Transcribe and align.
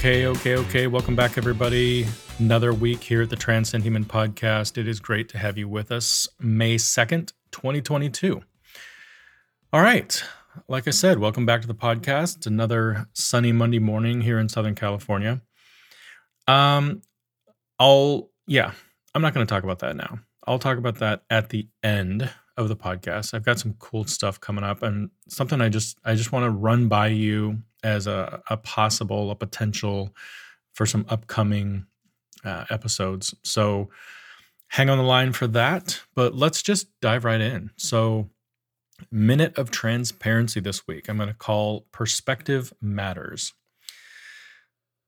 Okay, 0.00 0.24
okay, 0.28 0.56
okay. 0.56 0.86
Welcome 0.86 1.14
back, 1.14 1.36
everybody. 1.36 2.06
Another 2.38 2.72
week 2.72 3.02
here 3.02 3.20
at 3.20 3.28
the 3.28 3.36
Transcend 3.36 3.84
Human 3.84 4.06
Podcast. 4.06 4.78
It 4.78 4.88
is 4.88 4.98
great 4.98 5.28
to 5.28 5.36
have 5.36 5.58
you 5.58 5.68
with 5.68 5.92
us. 5.92 6.26
May 6.40 6.76
2nd, 6.76 7.34
2022. 7.52 8.40
All 9.74 9.82
right. 9.82 10.24
Like 10.68 10.88
I 10.88 10.90
said, 10.92 11.18
welcome 11.18 11.44
back 11.44 11.60
to 11.60 11.66
the 11.66 11.74
podcast. 11.74 12.38
It's 12.38 12.46
another 12.46 13.08
sunny 13.12 13.52
Monday 13.52 13.78
morning 13.78 14.22
here 14.22 14.38
in 14.38 14.48
Southern 14.48 14.74
California. 14.74 15.42
Um, 16.48 17.02
I'll, 17.78 18.30
yeah, 18.46 18.72
I'm 19.14 19.20
not 19.20 19.34
going 19.34 19.46
to 19.46 19.54
talk 19.54 19.64
about 19.64 19.80
that 19.80 19.96
now. 19.96 20.20
I'll 20.46 20.58
talk 20.58 20.78
about 20.78 21.00
that 21.00 21.24
at 21.28 21.50
the 21.50 21.68
end 21.82 22.30
of 22.56 22.68
the 22.68 22.76
podcast. 22.76 23.34
I've 23.34 23.44
got 23.44 23.58
some 23.58 23.74
cool 23.78 24.04
stuff 24.04 24.40
coming 24.40 24.64
up 24.64 24.82
and 24.82 25.10
something 25.28 25.60
I 25.60 25.68
just 25.68 25.98
I 26.06 26.14
just 26.14 26.32
want 26.32 26.44
to 26.44 26.50
run 26.50 26.88
by 26.88 27.08
you 27.08 27.58
as 27.82 28.06
a, 28.06 28.42
a 28.48 28.56
possible, 28.56 29.30
a 29.30 29.34
potential 29.34 30.14
for 30.72 30.86
some 30.86 31.04
upcoming 31.08 31.86
uh, 32.44 32.64
episodes. 32.70 33.34
So 33.42 33.90
hang 34.70 34.88
on 34.88 34.98
the 34.98 35.04
line 35.04 35.32
for 35.32 35.46
that. 35.48 36.00
But 36.14 36.34
let's 36.34 36.62
just 36.62 36.88
dive 37.00 37.24
right 37.24 37.40
in. 37.40 37.70
So, 37.76 38.30
minute 39.10 39.56
of 39.58 39.70
transparency 39.70 40.60
this 40.60 40.86
week, 40.86 41.08
I'm 41.08 41.16
going 41.16 41.28
to 41.28 41.34
call 41.34 41.86
Perspective 41.92 42.72
Matters. 42.80 43.52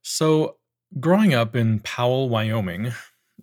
So, 0.03 0.57
growing 1.01 1.33
up 1.33 1.57
in 1.57 1.81
Powell, 1.81 2.29
Wyoming, 2.29 2.93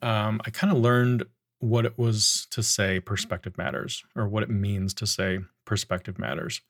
um, 0.01 0.41
I 0.45 0.49
kind 0.49 0.71
of 0.71 0.79
learned 0.79 1.23
what 1.59 1.85
it 1.85 1.97
was 1.97 2.47
to 2.51 2.63
say 2.63 2.99
perspective 2.99 3.57
matters 3.57 4.03
or 4.15 4.27
what 4.27 4.43
it 4.43 4.49
means 4.49 4.93
to 4.95 5.05
say 5.05 5.39
perspective 5.65 6.17
matters. 6.17 6.61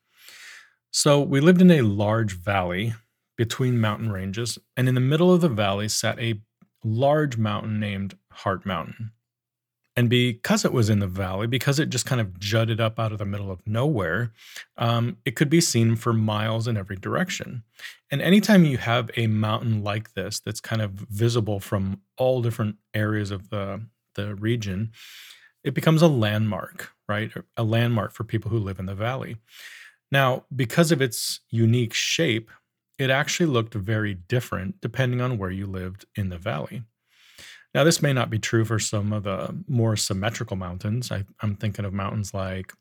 So 0.91 1.21
we 1.21 1.39
lived 1.39 1.61
in 1.61 1.71
a 1.71 1.81
large 1.81 2.33
valley 2.33 2.93
between 3.37 3.79
mountain 3.79 4.11
ranges, 4.11 4.57
and 4.75 4.89
in 4.89 4.95
the 4.95 5.01
middle 5.01 5.33
of 5.33 5.41
the 5.41 5.49
valley 5.49 5.87
sat 5.87 6.19
a 6.19 6.41
large 6.83 7.37
mountain 7.37 7.79
named 7.79 8.17
Heart 8.31 8.65
Mountain. 8.65 9.11
And 9.95 10.09
because 10.09 10.63
it 10.63 10.71
was 10.71 10.89
in 10.89 10.99
the 10.99 11.07
valley, 11.07 11.45
because 11.45 11.77
it 11.77 11.89
just 11.89 12.05
kind 12.05 12.21
of 12.21 12.39
jutted 12.39 12.79
up 12.79 12.99
out 12.99 13.11
of 13.11 13.17
the 13.17 13.25
middle 13.25 13.51
of 13.51 13.65
nowhere, 13.67 14.31
um, 14.77 15.17
it 15.25 15.35
could 15.35 15.49
be 15.49 15.59
seen 15.59 15.95
for 15.95 16.13
miles 16.13 16.67
in 16.67 16.77
every 16.77 16.95
direction. 16.95 17.63
And 18.09 18.21
anytime 18.21 18.63
you 18.63 18.77
have 18.77 19.11
a 19.17 19.27
mountain 19.27 19.83
like 19.83 20.13
this 20.13 20.39
that's 20.39 20.61
kind 20.61 20.81
of 20.81 20.91
visible 20.91 21.59
from 21.59 22.01
all 22.17 22.41
different 22.41 22.77
areas 22.93 23.29
of 23.29 23.49
the, 23.49 23.81
the 24.15 24.35
region, 24.35 24.91
it 25.65 25.73
becomes 25.73 26.01
a 26.01 26.07
landmark, 26.07 26.91
right? 27.09 27.31
A 27.57 27.63
landmark 27.63 28.13
for 28.13 28.23
people 28.23 28.51
who 28.51 28.59
live 28.59 28.79
in 28.79 28.85
the 28.85 28.95
valley. 28.95 29.35
Now, 30.11 30.45
because 30.55 30.91
of 30.91 31.02
its 31.02 31.41
unique 31.49 31.93
shape, 31.93 32.49
it 32.97 33.09
actually 33.09 33.45
looked 33.45 33.73
very 33.73 34.13
different 34.13 34.81
depending 34.81 35.21
on 35.21 35.38
where 35.38 35.51
you 35.51 35.66
lived 35.66 36.05
in 36.16 36.29
the 36.29 36.38
valley. 36.38 36.83
Now, 37.73 37.83
this 37.83 38.01
may 38.01 38.13
not 38.13 38.29
be 38.29 38.39
true 38.39 38.66
for 38.66 38.79
some 38.79 39.13
of 39.13 39.23
the 39.23 39.55
more 39.67 39.95
symmetrical 39.95 40.57
mountains. 40.57 41.11
I, 41.11 41.23
am 41.43 41.55
thinking 41.55 41.85
of 41.85 41.93
mountains 41.93 42.33
like 42.33 42.73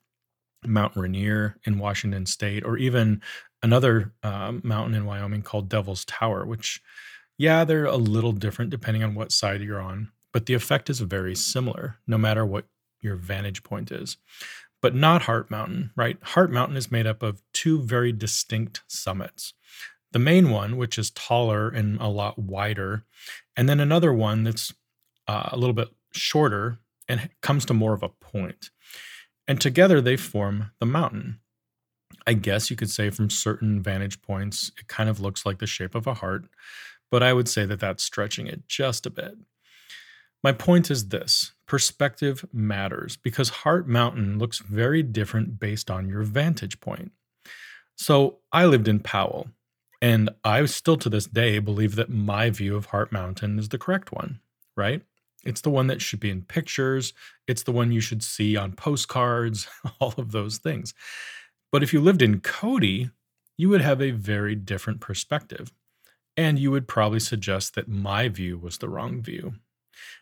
Mount 0.66 0.96
Rainier 0.96 1.56
in 1.64 1.78
Washington 1.78 2.26
State, 2.26 2.64
or 2.64 2.78
even 2.78 3.20
another 3.62 4.12
uh, 4.22 4.52
mountain 4.62 4.94
in 4.94 5.04
Wyoming 5.04 5.42
called 5.42 5.68
Devil's 5.68 6.04
Tower, 6.06 6.46
which, 6.46 6.80
yeah, 7.36 7.64
they're 7.64 7.84
a 7.84 7.96
little 7.96 8.32
different 8.32 8.70
depending 8.70 9.04
on 9.04 9.14
what 9.14 9.30
side 9.30 9.60
you're 9.60 9.80
on, 9.80 10.10
but 10.32 10.46
the 10.46 10.54
effect 10.54 10.88
is 10.88 11.00
very 11.00 11.34
similar 11.34 11.98
no 12.06 12.16
matter 12.16 12.44
what 12.46 12.64
your 13.00 13.14
vantage 13.14 13.62
point 13.62 13.92
is 13.92 14.16
but 14.80 14.94
not 14.94 15.22
Heart 15.22 15.50
Mountain, 15.50 15.90
right? 15.96 16.18
Heart 16.22 16.52
Mountain 16.52 16.76
is 16.76 16.90
made 16.90 17.06
up 17.06 17.22
of 17.22 17.42
two 17.52 17.82
very 17.82 18.12
distinct 18.12 18.82
summits. 18.86 19.54
The 20.12 20.18
main 20.18 20.50
one, 20.50 20.76
which 20.76 20.98
is 20.98 21.10
taller 21.10 21.68
and 21.68 22.00
a 22.00 22.08
lot 22.08 22.38
wider, 22.38 23.04
and 23.56 23.68
then 23.68 23.80
another 23.80 24.12
one 24.12 24.44
that's 24.44 24.72
uh, 25.26 25.50
a 25.52 25.58
little 25.58 25.74
bit 25.74 25.88
shorter 26.12 26.78
and 27.08 27.28
comes 27.42 27.64
to 27.66 27.74
more 27.74 27.94
of 27.94 28.02
a 28.02 28.08
point. 28.08 28.70
And 29.46 29.60
together 29.60 30.00
they 30.00 30.16
form 30.16 30.70
the 30.78 30.86
mountain. 30.86 31.40
I 32.26 32.34
guess 32.34 32.70
you 32.70 32.76
could 32.76 32.90
say 32.90 33.10
from 33.10 33.30
certain 33.30 33.82
vantage 33.82 34.20
points, 34.22 34.70
it 34.78 34.86
kind 34.88 35.08
of 35.08 35.20
looks 35.20 35.46
like 35.46 35.58
the 35.58 35.66
shape 35.66 35.94
of 35.94 36.06
a 36.06 36.14
heart, 36.14 36.44
but 37.10 37.22
I 37.22 37.32
would 37.32 37.48
say 37.48 37.64
that 37.66 37.80
that's 37.80 38.02
stretching 38.02 38.46
it 38.46 38.68
just 38.68 39.06
a 39.06 39.10
bit. 39.10 39.34
My 40.42 40.52
point 40.52 40.90
is 40.90 41.08
this 41.08 41.52
perspective 41.68 42.44
matters 42.52 43.16
because 43.16 43.48
Heart 43.50 43.86
Mountain 43.86 44.38
looks 44.38 44.58
very 44.58 45.02
different 45.02 45.60
based 45.60 45.90
on 45.90 46.08
your 46.08 46.22
vantage 46.22 46.80
point. 46.80 47.12
So 47.94 48.38
I 48.50 48.64
lived 48.64 48.88
in 48.88 49.00
Powell, 49.00 49.48
and 50.00 50.30
I 50.42 50.64
still 50.66 50.96
to 50.96 51.08
this 51.08 51.26
day 51.26 51.58
believe 51.58 51.94
that 51.96 52.10
my 52.10 52.50
view 52.50 52.74
of 52.74 52.86
Heart 52.86 53.12
Mountain 53.12 53.58
is 53.58 53.68
the 53.68 53.78
correct 53.78 54.12
one, 54.12 54.40
right? 54.76 55.02
It's 55.44 55.60
the 55.60 55.70
one 55.70 55.86
that 55.86 56.02
should 56.02 56.20
be 56.20 56.30
in 56.30 56.42
pictures, 56.42 57.12
it's 57.46 57.62
the 57.62 57.72
one 57.72 57.92
you 57.92 58.00
should 58.00 58.22
see 58.22 58.56
on 58.56 58.72
postcards, 58.72 59.68
all 60.00 60.14
of 60.16 60.32
those 60.32 60.58
things. 60.58 60.94
But 61.70 61.82
if 61.82 61.92
you 61.92 62.00
lived 62.00 62.22
in 62.22 62.40
Cody, 62.40 63.10
you 63.56 63.68
would 63.68 63.82
have 63.82 64.00
a 64.00 64.12
very 64.12 64.54
different 64.54 65.00
perspective. 65.00 65.72
And 66.36 66.58
you 66.58 66.70
would 66.70 66.86
probably 66.86 67.18
suggest 67.18 67.74
that 67.74 67.88
my 67.88 68.28
view 68.28 68.58
was 68.58 68.78
the 68.78 68.88
wrong 68.88 69.20
view. 69.20 69.54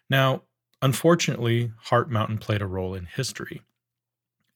Now, 0.08 0.42
unfortunately, 0.82 1.72
Heart 1.84 2.10
Mountain 2.10 2.38
played 2.38 2.62
a 2.62 2.66
role 2.66 2.94
in 2.94 3.06
history, 3.06 3.62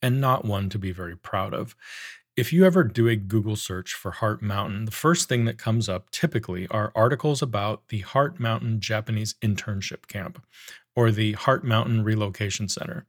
and 0.03 0.21
not 0.21 0.45
one 0.45 0.69
to 0.71 0.79
be 0.79 0.93
very 0.93 1.17
proud 1.17 1.55
of. 1.55 1.77
If 2.37 2.53
you 2.53 2.65
ever 2.65 2.85
do 2.85 3.09
a 3.09 3.17
Google 3.17 3.57
search 3.57 3.93
for 3.93 4.13
Heart 4.13 4.41
Mountain, 4.41 4.85
the 4.85 4.93
first 4.93 5.29
thing 5.29 5.45
that 5.45 5.59
comes 5.59 5.89
up 5.89 6.11
typically 6.11 6.67
are 6.69 6.93
articles 6.95 7.43
about 7.43 7.89
the 7.89 8.01
Heart 8.01 8.41
Mountain 8.41 8.81
Japanese 8.81 9.35
Internship 9.43 10.07
Camp 10.07 10.43
or 10.95 11.11
the 11.11 11.33
Heart 11.33 11.65
Mountain 11.65 12.05
Relocation 12.05 12.69
Center. 12.69 13.07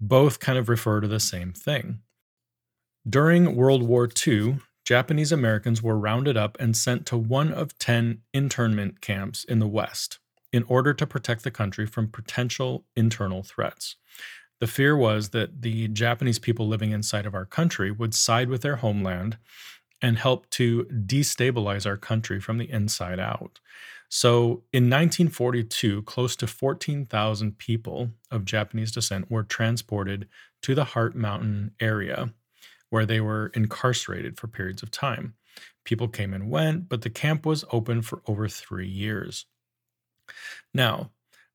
Both 0.00 0.40
kind 0.40 0.58
of 0.58 0.68
refer 0.68 1.00
to 1.00 1.08
the 1.08 1.20
same 1.20 1.52
thing. 1.52 2.00
During 3.08 3.56
World 3.56 3.82
War 3.82 4.08
II, 4.26 4.58
Japanese 4.84 5.32
Americans 5.32 5.82
were 5.82 5.98
rounded 5.98 6.36
up 6.36 6.56
and 6.60 6.76
sent 6.76 7.06
to 7.06 7.16
one 7.16 7.52
of 7.52 7.76
10 7.78 8.22
internment 8.32 9.00
camps 9.00 9.44
in 9.44 9.58
the 9.58 9.66
West 9.66 10.18
in 10.56 10.64
order 10.64 10.94
to 10.94 11.06
protect 11.06 11.44
the 11.44 11.50
country 11.50 11.86
from 11.86 12.08
potential 12.08 12.86
internal 12.96 13.42
threats. 13.42 13.96
The 14.58 14.66
fear 14.66 14.96
was 14.96 15.28
that 15.30 15.60
the 15.60 15.88
Japanese 15.88 16.38
people 16.38 16.66
living 16.66 16.92
inside 16.92 17.26
of 17.26 17.34
our 17.34 17.44
country 17.44 17.90
would 17.90 18.14
side 18.14 18.48
with 18.48 18.62
their 18.62 18.76
homeland 18.76 19.36
and 20.00 20.18
help 20.18 20.48
to 20.50 20.84
destabilize 20.84 21.84
our 21.86 21.98
country 21.98 22.40
from 22.40 22.56
the 22.56 22.70
inside 22.70 23.20
out. 23.20 23.60
So 24.08 24.62
in 24.72 24.84
1942, 24.84 26.02
close 26.02 26.36
to 26.36 26.46
14,000 26.46 27.58
people 27.58 28.12
of 28.30 28.46
Japanese 28.46 28.92
descent 28.92 29.30
were 29.30 29.42
transported 29.42 30.26
to 30.62 30.74
the 30.74 30.84
Heart 30.84 31.16
Mountain 31.16 31.72
area 31.80 32.32
where 32.88 33.04
they 33.04 33.20
were 33.20 33.50
incarcerated 33.54 34.38
for 34.38 34.46
periods 34.46 34.82
of 34.82 34.90
time. 34.90 35.34
People 35.84 36.08
came 36.08 36.32
and 36.32 36.48
went, 36.50 36.88
but 36.88 37.02
the 37.02 37.10
camp 37.10 37.44
was 37.44 37.64
open 37.72 38.00
for 38.00 38.22
over 38.26 38.48
three 38.48 38.88
years. 38.88 39.44
Now, 40.74 41.10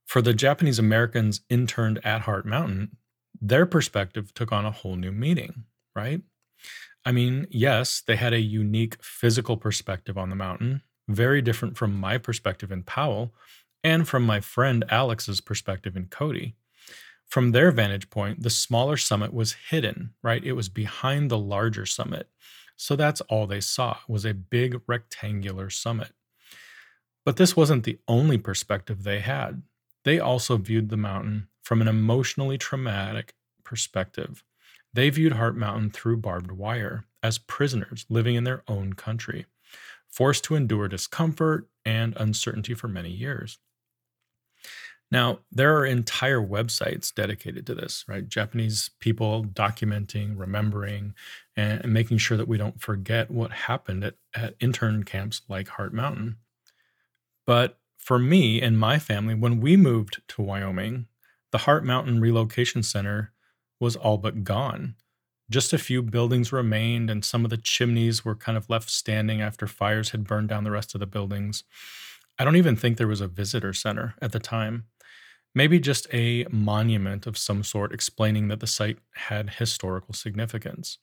for 0.06 0.22
the 0.22 0.34
Japanese 0.34 0.80
Americans 0.80 1.42
interned 1.50 2.00
at 2.04 2.22
Heart 2.22 2.46
Mountain, 2.46 2.98
their 3.40 3.66
perspective 3.66 4.34
took 4.34 4.52
on 4.52 4.66
a 4.66 4.72
whole 4.72 4.96
new 4.96 5.12
meaning, 5.12 5.64
right? 5.96 6.22
I 7.06 7.12
mean, 7.12 7.48
yes, 7.50 8.04
they 8.06 8.16
had 8.16 8.34
a 8.34 8.40
unique 8.40 9.04
physical 9.04 9.58
perspective 9.58 10.18
on 10.18 10.30
the 10.30 10.36
mountain, 10.36 10.82
very 11.08 11.42
different 11.42 11.78
from 11.78 11.96
my 11.96 12.18
perspective 12.18 12.72
in 12.72 12.84
Powell 12.84 13.34
and 13.84 14.08
from 14.08 14.24
my 14.24 14.40
friend 14.40 14.86
Alex's 14.90 15.42
perspective 15.42 15.96
in 15.96 16.06
Cody. 16.08 16.56
From 17.28 17.52
their 17.52 17.72
vantage 17.72 18.10
point, 18.10 18.44
the 18.44 18.50
smaller 18.50 18.98
summit 18.98 19.34
was 19.34 19.56
hidden, 19.70 20.14
right? 20.22 20.44
It 20.44 20.52
was 20.52 20.70
behind 20.70 21.32
the 21.32 21.38
larger 21.40 21.86
summit. 21.86 22.28
So 22.76 22.96
that's 22.96 23.22
all 23.22 23.48
they 23.48 23.62
saw 23.62 23.98
was 24.08 24.26
a 24.26 24.34
big 24.34 24.82
rectangular 24.88 25.70
summit. 25.70 26.12
But 27.26 27.38
this 27.38 27.56
wasn't 27.56 27.84
the 27.84 28.00
only 28.08 28.38
perspective 28.38 29.04
they 29.04 29.20
had. 29.20 29.62
They 30.04 30.20
also 30.20 30.58
viewed 30.58 30.90
the 30.90 30.98
mountain 30.98 31.48
from 31.64 31.82
an 31.82 31.88
emotionally 31.88 32.58
traumatic 32.58 33.36
perspective. 33.64 34.44
They 34.94 35.10
viewed 35.10 35.34
Heart 35.34 35.56
Mountain 35.56 35.92
through 35.92 36.18
barbed 36.18 36.52
wire 36.52 37.06
as 37.24 37.38
prisoners 37.38 38.06
living 38.10 38.36
in 38.36 38.44
their 38.44 38.64
own 38.68 38.94
country, 38.94 39.46
forced 40.08 40.44
to 40.46 40.56
endure 40.56 40.88
discomfort 40.88 41.68
and 41.86 42.16
uncertainty 42.18 42.74
for 42.74 42.88
many 42.88 43.12
years. 43.12 43.60
Now, 45.12 45.40
there 45.52 45.78
are 45.78 45.86
entire 45.86 46.40
websites 46.40 47.14
dedicated 47.14 47.68
to 47.68 47.76
this, 47.76 48.06
right? 48.08 48.28
Japanese 48.28 48.92
people 49.00 49.44
documenting, 49.44 50.40
remembering, 50.40 51.14
and, 51.56 51.84
making 51.92 52.18
sure 52.18 52.38
that 52.38 52.48
we 52.48 52.58
don't 52.58 52.82
forget 52.82 53.30
what 53.30 53.52
happened 53.52 54.06
at, 54.06 54.16
at 54.34 54.56
intern 54.62 55.04
camps 55.04 55.42
like 55.50 55.68
Heart 55.68 55.94
Mountain. 55.94 56.38
But 57.46 57.80
for 57.98 58.20
me 58.20 58.62
and 58.62 58.78
my 58.80 59.00
family, 59.00 59.36
when 59.36 59.60
we 59.60 59.78
moved 59.78 60.22
to 60.30 60.42
Wyoming, 60.42 61.08
the 61.52 61.60
Heart 61.60 61.86
Mountain 61.86 62.20
Relocation 62.20 62.84
Center 62.84 63.34
was 63.80 63.96
all 63.96 64.18
but 64.18 64.44
gone. 64.44 64.96
Just 65.50 65.74
a 65.74 65.78
few 65.78 66.02
buildings 66.02 66.54
remained, 66.54 67.10
and 67.10 67.26
some 67.26 67.44
of 67.44 67.50
the 67.50 67.58
chimneys 67.58 68.24
were 68.24 68.36
kind 68.36 68.58
of 68.58 68.70
left 68.70 68.90
standing 68.90 69.42
after 69.42 69.68
fires 69.68 70.12
had 70.12 70.24
burned 70.24 70.48
down 70.50 70.64
the 70.64 70.72
rest 70.72 70.96
of 70.96 71.00
the 71.00 71.06
buildings. 71.06 71.64
I 72.40 72.46
don't 72.46 72.56
even 72.56 72.76
think 72.76 72.98
there 72.98 73.08
was 73.08 73.22
a 73.22 73.28
visitor 73.28 73.74
center 73.74 74.16
at 74.22 74.32
the 74.32 74.40
time. 74.40 74.86
Maybe 75.54 75.80
just 75.80 76.08
a 76.14 76.46
monument 76.50 77.28
of 77.28 77.38
some 77.38 77.64
sort 77.64 77.94
explaining 77.94 78.48
that 78.48 78.62
the 78.62 78.68
site 78.68 79.00
had 79.16 79.52
historical 79.56 80.14
significance. 80.14 80.98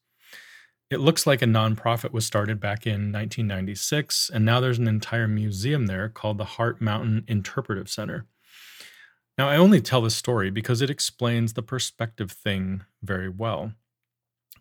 It 0.90 1.00
looks 1.00 1.26
like 1.26 1.42
a 1.42 1.46
nonprofit 1.46 2.12
was 2.12 2.24
started 2.24 2.60
back 2.60 2.86
in 2.86 3.12
1996, 3.12 4.30
and 4.32 4.44
now 4.44 4.58
there's 4.58 4.78
an 4.78 4.88
entire 4.88 5.28
museum 5.28 5.86
there 5.86 6.08
called 6.08 6.38
the 6.38 6.44
Heart 6.44 6.80
Mountain 6.80 7.24
Interpretive 7.28 7.90
Center. 7.90 8.26
Now, 9.36 9.50
I 9.50 9.56
only 9.56 9.82
tell 9.82 10.00
this 10.00 10.16
story 10.16 10.50
because 10.50 10.80
it 10.80 10.88
explains 10.88 11.52
the 11.52 11.62
perspective 11.62 12.32
thing 12.32 12.84
very 13.02 13.28
well. 13.28 13.74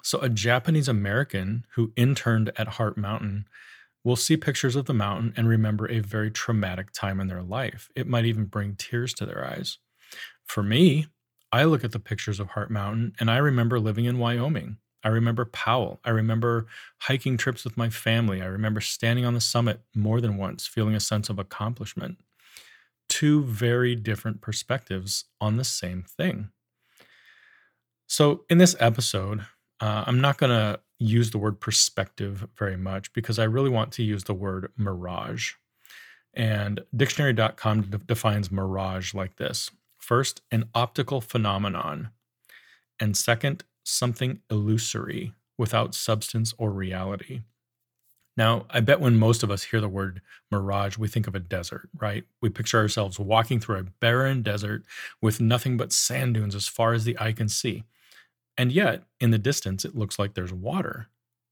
So, 0.04 0.20
a 0.20 0.28
Japanese 0.28 0.90
American 0.90 1.66
who 1.76 1.94
interned 1.96 2.52
at 2.58 2.68
Heart 2.68 2.98
Mountain 2.98 3.46
will 4.04 4.18
see 4.18 4.36
pictures 4.36 4.76
of 4.76 4.86
the 4.86 4.94
mountain 4.94 5.34
and 5.38 5.48
remember 5.48 5.90
a 5.90 6.00
very 6.00 6.30
traumatic 6.30 6.92
time 6.92 7.22
in 7.22 7.28
their 7.28 7.42
life. 7.42 7.90
It 7.96 8.06
might 8.06 8.26
even 8.26 8.46
bring 8.46 8.76
tears 8.76 9.14
to 9.16 9.26
their 9.26 9.46
eyes. 9.46 9.78
For 10.46 10.62
me, 10.62 11.08
I 11.54 11.64
look 11.64 11.86
at 11.86 11.94
the 11.94 12.00
pictures 12.00 12.40
of 12.40 12.50
Heart 12.50 12.70
Mountain 12.70 13.14
and 13.20 13.32
I 13.32 13.38
remember 13.38 13.80
living 13.80 14.06
in 14.06 14.20
Wyoming. 14.20 14.78
I 15.04 15.10
remember 15.10 15.46
Powell. 15.46 16.00
I 16.04 16.10
remember 16.10 16.68
hiking 17.00 17.38
trips 17.38 17.64
with 17.64 17.78
my 17.78 17.90
family. 17.90 18.42
I 18.42 18.46
remember 18.46 18.82
standing 18.82 19.26
on 19.26 19.34
the 19.34 19.42
summit 19.42 19.82
more 19.96 20.20
than 20.22 20.38
once, 20.38 20.68
feeling 20.68 20.96
a 20.96 21.00
sense 21.00 21.30
of 21.30 21.40
accomplishment. 21.40 22.18
Two 23.08 23.44
very 23.44 23.96
different 23.96 24.42
perspectives 24.42 25.26
on 25.40 25.58
the 25.58 25.64
same 25.64 26.04
thing. 26.04 26.50
So, 28.08 28.44
in 28.50 28.58
this 28.58 28.76
episode, 28.80 29.46
uh, 29.80 30.04
I'm 30.08 30.22
not 30.22 30.38
going 30.38 30.50
to 30.52 30.80
use 31.00 31.32
the 31.32 31.38
word 31.38 31.60
perspective 31.60 32.48
very 32.58 32.78
much 32.78 33.14
because 33.14 33.38
I 33.38 33.44
really 33.44 33.70
want 33.70 33.92
to 33.94 34.04
use 34.04 34.24
the 34.24 34.34
word 34.34 34.72
mirage. 34.78 35.54
And 36.34 36.82
dictionary.com 36.96 37.84
de- 37.84 37.98
defines 37.98 38.52
mirage 38.52 39.14
like 39.14 39.38
this 39.38 39.72
first, 39.98 40.42
an 40.52 40.70
optical 40.74 41.20
phenomenon, 41.20 42.10
and 43.00 43.18
second, 43.18 43.64
something 43.88 44.42
illusory 44.50 45.34
without 45.58 45.96
substance 45.96 46.54
or 46.58 46.72
reality. 46.72 47.42
Now, 48.36 48.68
I 48.70 48.82
bet 48.82 49.00
when 49.00 49.18
most 49.18 49.42
of 49.42 49.50
us 49.50 49.64
hear 49.64 49.82
the 49.82 49.90
word 49.90 50.22
mirage, 50.52 50.98
we 50.98 51.08
think 51.08 51.26
of 51.28 51.34
a 51.34 51.40
desert, 51.40 51.90
right? 52.00 52.24
We 52.42 52.50
picture 52.50 52.78
ourselves 52.78 53.20
walking 53.20 53.60
through 53.60 53.80
a 53.80 53.84
barren 54.00 54.44
desert 54.44 54.84
with 55.22 55.42
nothing 55.42 55.76
but 55.76 55.92
sand 55.92 56.36
dunes 56.36 56.54
as 56.54 56.68
far 56.68 56.94
as 56.94 57.04
the 57.04 57.18
eye 57.20 57.32
can 57.32 57.50
see. 57.50 57.84
And 58.58 58.72
yet, 58.72 59.04
in 59.20 59.32
the 59.32 59.40
distance, 59.40 59.86
it 59.86 59.96
looks 59.96 60.20
like 60.20 60.34
there's 60.34 60.54
water 60.54 61.08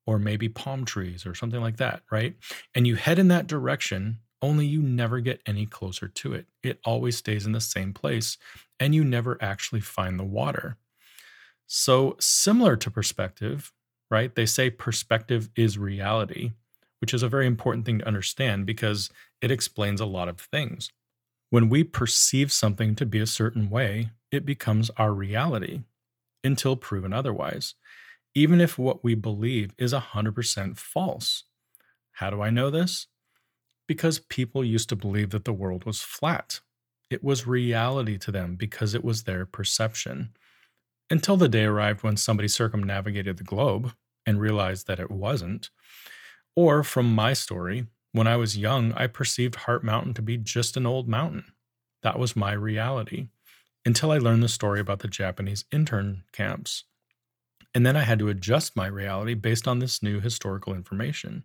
or 0.05 0.19
maybe 0.19 0.49
palm 0.49 0.85
trees 0.85 1.25
or 1.25 1.33
something 1.33 1.61
like 1.61 1.77
that, 1.77 2.03
right? 2.11 2.35
And 2.75 2.85
you 2.85 2.95
head 2.95 3.17
in 3.17 3.27
that 3.29 3.47
direction, 3.47 4.19
only 4.41 4.67
you 4.67 4.81
never 4.83 5.19
get 5.19 5.41
any 5.47 5.65
closer 5.65 6.07
to 6.07 6.33
it. 6.33 6.45
It 6.61 6.79
always 6.85 7.17
stays 7.17 7.47
in 7.47 7.51
the 7.51 7.61
same 7.61 7.93
place, 7.93 8.38
and 8.79 8.93
you 8.93 9.03
never 9.03 9.38
actually 9.41 9.81
find 9.81 10.19
the 10.19 10.23
water. 10.23 10.77
So, 11.67 12.15
similar 12.19 12.75
to 12.77 12.91
perspective, 12.91 13.71
right? 14.12 14.33
They 14.33 14.45
say 14.45 14.69
perspective 14.69 15.50
is 15.56 15.77
reality, 15.77 16.53
which 17.01 17.13
is 17.13 17.23
a 17.23 17.29
very 17.29 17.47
important 17.47 17.85
thing 17.85 18.00
to 18.00 18.07
understand 18.07 18.65
because 18.65 19.09
it 19.41 19.51
explains 19.51 20.00
a 20.00 20.06
lot 20.06 20.29
of 20.29 20.39
things. 20.39 20.91
When 21.50 21.69
we 21.69 21.83
perceive 21.83 22.51
something 22.51 22.95
to 22.95 23.06
be 23.06 23.19
a 23.19 23.27
certain 23.27 23.69
way, 23.69 24.09
it 24.31 24.45
becomes 24.45 24.89
our 24.97 25.13
reality 25.13 25.81
until 26.44 26.75
proven 26.75 27.13
otherwise, 27.13 27.75
even 28.33 28.62
if 28.62 28.77
what 28.77 29.03
we 29.03 29.15
believe 29.15 29.73
is 29.77 29.94
100% 29.94 30.77
false. 30.77 31.44
How 32.13 32.29
do 32.29 32.41
I 32.41 32.50
know 32.50 32.69
this? 32.69 33.07
Because 33.88 34.19
people 34.19 34.63
used 34.63 34.89
to 34.89 34.95
believe 34.95 35.31
that 35.31 35.45
the 35.45 35.53
world 35.53 35.85
was 35.85 36.01
flat. 36.01 36.59
It 37.09 37.23
was 37.23 37.47
reality 37.47 38.17
to 38.19 38.31
them 38.31 38.56
because 38.56 38.94
it 38.94 39.03
was 39.03 39.23
their 39.23 39.45
perception. 39.45 40.29
Until 41.09 41.37
the 41.37 41.49
day 41.49 41.65
arrived 41.65 42.03
when 42.03 42.17
somebody 42.17 42.47
circumnavigated 42.47 43.37
the 43.37 43.43
globe 43.43 43.93
and 44.25 44.39
realized 44.39 44.87
that 44.87 44.99
it 44.99 45.11
wasn't. 45.11 45.69
Or 46.55 46.83
from 46.83 47.13
my 47.13 47.33
story, 47.33 47.85
when 48.11 48.27
I 48.27 48.37
was 48.37 48.57
young, 48.57 48.93
I 48.93 49.07
perceived 49.07 49.55
Heart 49.55 49.83
Mountain 49.83 50.13
to 50.15 50.21
be 50.21 50.37
just 50.37 50.77
an 50.77 50.85
old 50.85 51.07
mountain. 51.07 51.45
That 52.01 52.17
was 52.17 52.35
my 52.35 52.53
reality 52.53 53.27
until 53.85 54.11
I 54.11 54.17
learned 54.17 54.41
the 54.41 54.49
story 54.49 54.79
about 54.79 54.99
the 54.99 55.07
Japanese 55.07 55.65
intern 55.71 56.23
camps. 56.31 56.85
And 57.73 57.85
then 57.85 57.95
I 57.97 58.01
had 58.01 58.19
to 58.19 58.29
adjust 58.29 58.75
my 58.75 58.87
reality 58.87 59.33
based 59.33 59.67
on 59.67 59.79
this 59.79 60.01
new 60.01 60.19
historical 60.19 60.73
information. 60.73 61.43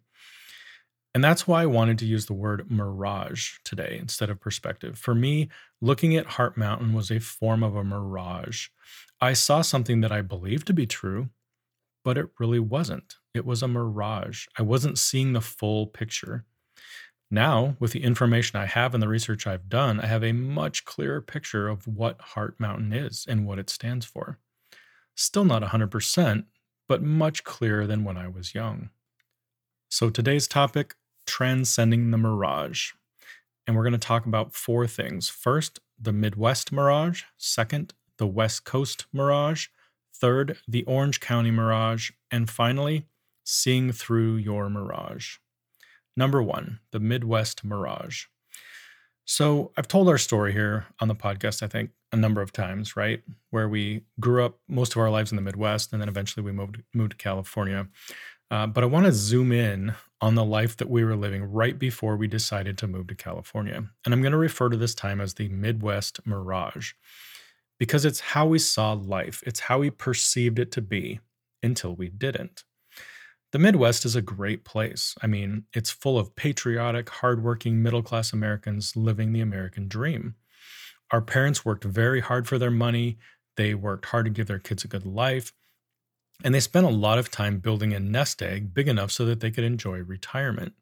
And 1.12 1.24
that's 1.24 1.46
why 1.46 1.62
I 1.62 1.66
wanted 1.66 1.98
to 1.98 2.06
use 2.06 2.26
the 2.26 2.34
word 2.34 2.70
mirage 2.70 3.54
today 3.64 3.98
instead 4.00 4.30
of 4.30 4.40
perspective. 4.40 4.96
For 4.96 5.14
me, 5.14 5.48
looking 5.80 6.14
at 6.14 6.26
Heart 6.26 6.56
Mountain 6.56 6.92
was 6.92 7.10
a 7.10 7.18
form 7.18 7.64
of 7.64 7.74
a 7.74 7.82
mirage. 7.82 8.68
I 9.20 9.34
saw 9.34 9.60
something 9.60 10.00
that 10.00 10.12
I 10.12 10.22
believed 10.22 10.66
to 10.68 10.72
be 10.72 10.86
true, 10.86 11.28
but 12.04 12.16
it 12.16 12.30
really 12.38 12.58
wasn't. 12.58 13.16
It 13.34 13.44
was 13.44 13.62
a 13.62 13.68
mirage. 13.68 14.46
I 14.58 14.62
wasn't 14.62 14.98
seeing 14.98 15.32
the 15.32 15.40
full 15.40 15.86
picture. 15.86 16.44
Now, 17.30 17.76
with 17.78 17.92
the 17.92 18.02
information 18.02 18.58
I 18.58 18.66
have 18.66 18.92
and 18.94 19.02
the 19.02 19.08
research 19.08 19.46
I've 19.46 19.68
done, 19.68 20.00
I 20.00 20.06
have 20.06 20.24
a 20.24 20.32
much 20.32 20.84
clearer 20.84 21.20
picture 21.20 21.68
of 21.68 21.86
what 21.86 22.20
Heart 22.20 22.58
Mountain 22.58 22.92
is 22.92 23.24
and 23.28 23.46
what 23.46 23.58
it 23.58 23.70
stands 23.70 24.04
for. 24.04 24.38
Still 25.14 25.44
not 25.44 25.62
100%, 25.62 26.44
but 26.88 27.02
much 27.02 27.44
clearer 27.44 27.86
than 27.86 28.04
when 28.04 28.16
I 28.16 28.26
was 28.26 28.54
young. 28.54 28.90
So, 29.90 30.10
today's 30.10 30.48
topic 30.48 30.94
transcending 31.26 32.10
the 32.10 32.18
mirage. 32.18 32.92
And 33.66 33.76
we're 33.76 33.84
going 33.84 33.92
to 33.92 33.98
talk 33.98 34.26
about 34.26 34.54
four 34.54 34.86
things. 34.88 35.28
First, 35.28 35.78
the 36.00 36.12
Midwest 36.12 36.72
mirage. 36.72 37.24
Second, 37.36 37.94
the 38.20 38.26
West 38.26 38.64
Coast 38.64 39.06
mirage. 39.14 39.68
Third, 40.14 40.58
the 40.68 40.84
Orange 40.84 41.20
County 41.20 41.50
mirage. 41.50 42.10
And 42.30 42.50
finally, 42.50 43.06
seeing 43.44 43.92
through 43.92 44.36
your 44.36 44.68
mirage. 44.68 45.38
Number 46.16 46.42
one, 46.42 46.80
the 46.92 47.00
Midwest 47.00 47.64
Mirage. 47.64 48.26
So 49.24 49.72
I've 49.76 49.88
told 49.88 50.08
our 50.08 50.18
story 50.18 50.52
here 50.52 50.84
on 51.00 51.08
the 51.08 51.14
podcast, 51.14 51.62
I 51.62 51.66
think, 51.66 51.92
a 52.12 52.16
number 52.16 52.42
of 52.42 52.52
times, 52.52 52.94
right? 52.94 53.22
Where 53.48 53.68
we 53.70 54.02
grew 54.18 54.44
up 54.44 54.58
most 54.68 54.92
of 54.92 54.98
our 54.98 55.08
lives 55.08 55.32
in 55.32 55.36
the 55.36 55.42
Midwest, 55.42 55.92
and 55.92 56.02
then 56.02 56.08
eventually 56.08 56.44
we 56.44 56.52
moved 56.52 56.82
moved 56.92 57.12
to 57.12 57.16
California. 57.16 57.88
Uh, 58.50 58.66
but 58.66 58.82
I 58.84 58.86
want 58.88 59.06
to 59.06 59.12
zoom 59.12 59.50
in 59.50 59.94
on 60.20 60.34
the 60.34 60.44
life 60.44 60.76
that 60.76 60.90
we 60.90 61.04
were 61.04 61.16
living 61.16 61.44
right 61.44 61.78
before 61.78 62.16
we 62.16 62.26
decided 62.26 62.76
to 62.78 62.88
move 62.88 63.06
to 63.06 63.14
California, 63.14 63.84
and 64.04 64.12
I'm 64.12 64.20
going 64.20 64.32
to 64.32 64.38
refer 64.38 64.68
to 64.68 64.76
this 64.76 64.94
time 64.94 65.20
as 65.20 65.34
the 65.34 65.48
Midwest 65.48 66.26
Mirage, 66.26 66.92
because 67.80 68.04
it's 68.04 68.20
how 68.20 68.46
we 68.46 68.58
saw 68.58 68.92
life. 68.92 69.42
It's 69.46 69.60
how 69.60 69.78
we 69.78 69.90
perceived 69.90 70.58
it 70.58 70.70
to 70.72 70.82
be 70.82 71.18
until 71.62 71.96
we 71.96 72.10
didn't. 72.10 72.62
The 73.52 73.58
Midwest 73.58 74.04
is 74.04 74.14
a 74.14 74.22
great 74.22 74.64
place. 74.64 75.16
I 75.22 75.26
mean, 75.26 75.64
it's 75.72 75.90
full 75.90 76.18
of 76.18 76.36
patriotic, 76.36 77.08
hardworking, 77.08 77.82
middle 77.82 78.02
class 78.02 78.32
Americans 78.32 78.96
living 78.96 79.32
the 79.32 79.40
American 79.40 79.88
dream. 79.88 80.36
Our 81.10 81.22
parents 81.22 81.64
worked 81.64 81.82
very 81.82 82.20
hard 82.20 82.46
for 82.46 82.58
their 82.58 82.70
money, 82.70 83.18
they 83.56 83.74
worked 83.74 84.06
hard 84.06 84.26
to 84.26 84.30
give 84.30 84.46
their 84.46 84.60
kids 84.60 84.84
a 84.84 84.88
good 84.88 85.04
life, 85.04 85.52
and 86.44 86.54
they 86.54 86.60
spent 86.60 86.86
a 86.86 86.90
lot 86.90 87.18
of 87.18 87.30
time 87.30 87.58
building 87.58 87.92
a 87.92 87.98
nest 87.98 88.42
egg 88.42 88.72
big 88.72 88.88
enough 88.88 89.10
so 89.10 89.24
that 89.24 89.40
they 89.40 89.50
could 89.50 89.64
enjoy 89.64 89.98
retirement. 89.98 90.74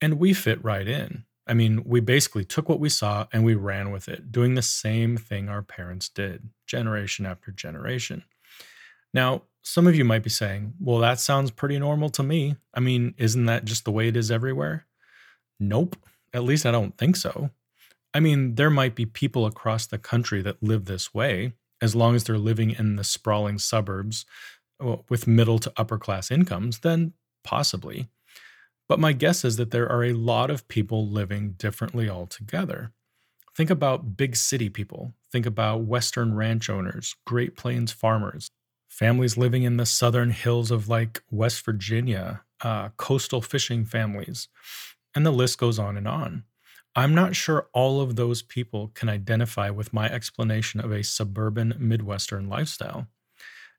And 0.00 0.18
we 0.18 0.32
fit 0.32 0.64
right 0.64 0.88
in. 0.88 1.24
I 1.48 1.54
mean, 1.54 1.82
we 1.84 2.00
basically 2.00 2.44
took 2.44 2.68
what 2.68 2.80
we 2.80 2.90
saw 2.90 3.26
and 3.32 3.44
we 3.44 3.54
ran 3.54 3.90
with 3.90 4.08
it, 4.08 4.30
doing 4.30 4.54
the 4.54 4.62
same 4.62 5.16
thing 5.16 5.48
our 5.48 5.62
parents 5.62 6.08
did, 6.08 6.50
generation 6.66 7.24
after 7.24 7.50
generation. 7.50 8.24
Now, 9.14 9.42
some 9.62 9.86
of 9.86 9.96
you 9.96 10.04
might 10.04 10.22
be 10.22 10.30
saying, 10.30 10.74
well, 10.80 10.98
that 10.98 11.20
sounds 11.20 11.50
pretty 11.50 11.78
normal 11.78 12.10
to 12.10 12.22
me. 12.22 12.56
I 12.74 12.80
mean, 12.80 13.14
isn't 13.16 13.46
that 13.46 13.64
just 13.64 13.84
the 13.84 13.90
way 13.90 14.08
it 14.08 14.16
is 14.16 14.30
everywhere? 14.30 14.86
Nope. 15.58 15.96
At 16.34 16.44
least 16.44 16.66
I 16.66 16.70
don't 16.70 16.96
think 16.96 17.16
so. 17.16 17.50
I 18.14 18.20
mean, 18.20 18.54
there 18.54 18.70
might 18.70 18.94
be 18.94 19.06
people 19.06 19.46
across 19.46 19.86
the 19.86 19.98
country 19.98 20.42
that 20.42 20.62
live 20.62 20.84
this 20.84 21.12
way, 21.14 21.54
as 21.80 21.94
long 21.94 22.14
as 22.14 22.24
they're 22.24 22.38
living 22.38 22.70
in 22.70 22.96
the 22.96 23.04
sprawling 23.04 23.58
suburbs 23.58 24.26
uh, 24.80 24.96
with 25.08 25.26
middle 25.26 25.58
to 25.58 25.72
upper 25.76 25.98
class 25.98 26.30
incomes, 26.30 26.80
then 26.80 27.12
possibly. 27.44 28.08
But 28.88 28.98
my 28.98 29.12
guess 29.12 29.44
is 29.44 29.56
that 29.56 29.70
there 29.70 29.90
are 29.90 30.04
a 30.04 30.14
lot 30.14 30.50
of 30.50 30.66
people 30.68 31.06
living 31.06 31.52
differently 31.52 32.08
altogether. 32.08 32.92
Think 33.54 33.70
about 33.70 34.16
big 34.16 34.36
city 34.36 34.68
people. 34.68 35.14
Think 35.30 35.44
about 35.44 35.82
Western 35.82 36.34
ranch 36.34 36.70
owners, 36.70 37.16
Great 37.26 37.56
Plains 37.56 37.92
farmers, 37.92 38.50
families 38.88 39.36
living 39.36 39.64
in 39.64 39.76
the 39.76 39.86
southern 39.86 40.30
hills 40.30 40.70
of 40.70 40.88
like 40.88 41.22
West 41.30 41.64
Virginia, 41.64 42.42
uh, 42.62 42.88
coastal 42.96 43.42
fishing 43.42 43.84
families, 43.84 44.48
and 45.14 45.26
the 45.26 45.30
list 45.30 45.58
goes 45.58 45.78
on 45.78 45.96
and 45.96 46.08
on. 46.08 46.44
I'm 46.96 47.14
not 47.14 47.36
sure 47.36 47.68
all 47.74 48.00
of 48.00 48.16
those 48.16 48.42
people 48.42 48.88
can 48.94 49.08
identify 49.08 49.70
with 49.70 49.92
my 49.92 50.08
explanation 50.10 50.80
of 50.80 50.90
a 50.92 51.04
suburban 51.04 51.74
Midwestern 51.78 52.48
lifestyle. 52.48 53.06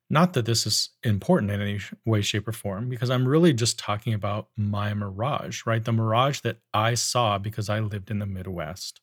Not 0.10 0.34
that 0.34 0.46
this 0.46 0.66
is 0.66 0.90
important 1.04 1.52
in 1.52 1.62
any 1.62 1.80
way, 2.04 2.22
shape, 2.22 2.48
or 2.48 2.52
form, 2.52 2.90
because 2.90 3.12
I'm 3.12 3.28
really 3.28 3.54
just 3.54 3.78
talking 3.78 4.14
about 4.14 4.48
my 4.58 4.94
mirage, 4.94 5.66
right? 5.66 5.84
The 5.84 5.92
mirage 5.92 6.40
that 6.42 6.58
I 6.74 6.96
saw 6.96 7.38
because 7.38 7.70
I 7.70 7.80
lived 7.80 8.10
in 8.10 8.20
the 8.20 8.26
Midwest. 8.26 9.02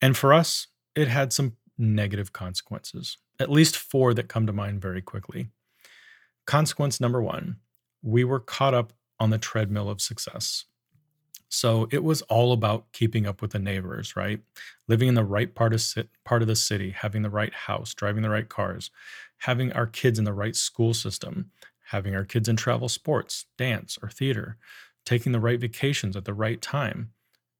And 0.00 0.16
for 0.16 0.32
us, 0.32 0.68
it 0.94 1.08
had 1.08 1.32
some 1.32 1.56
negative 1.76 2.32
consequences, 2.32 3.18
at 3.38 3.50
least 3.50 3.76
four 3.76 4.14
that 4.14 4.28
come 4.28 4.46
to 4.46 4.52
mind 4.52 4.80
very 4.80 5.02
quickly. 5.02 5.50
Consequence 6.46 7.00
number 7.00 7.20
one 7.20 7.56
we 8.02 8.22
were 8.22 8.38
caught 8.38 8.72
up 8.72 8.92
on 9.18 9.30
the 9.30 9.38
treadmill 9.38 9.90
of 9.90 10.00
success. 10.00 10.64
So 11.48 11.88
it 11.92 12.02
was 12.02 12.22
all 12.22 12.52
about 12.52 12.92
keeping 12.92 13.26
up 13.26 13.40
with 13.40 13.52
the 13.52 13.58
neighbors, 13.58 14.16
right? 14.16 14.40
Living 14.88 15.08
in 15.08 15.14
the 15.14 15.24
right 15.24 15.54
part 15.54 15.72
of, 15.72 15.82
part 16.24 16.42
of 16.42 16.48
the 16.48 16.56
city, 16.56 16.90
having 16.90 17.22
the 17.22 17.30
right 17.30 17.54
house, 17.54 17.94
driving 17.94 18.22
the 18.22 18.30
right 18.30 18.48
cars, 18.48 18.90
having 19.38 19.72
our 19.72 19.86
kids 19.86 20.18
in 20.18 20.24
the 20.24 20.32
right 20.32 20.56
school 20.56 20.92
system, 20.92 21.50
having 21.90 22.14
our 22.14 22.24
kids 22.24 22.48
in 22.48 22.56
travel 22.56 22.88
sports, 22.88 23.46
dance, 23.56 23.98
or 24.02 24.08
theater, 24.08 24.56
taking 25.04 25.32
the 25.32 25.40
right 25.40 25.60
vacations 25.60 26.16
at 26.16 26.24
the 26.24 26.34
right 26.34 26.60
time. 26.60 27.12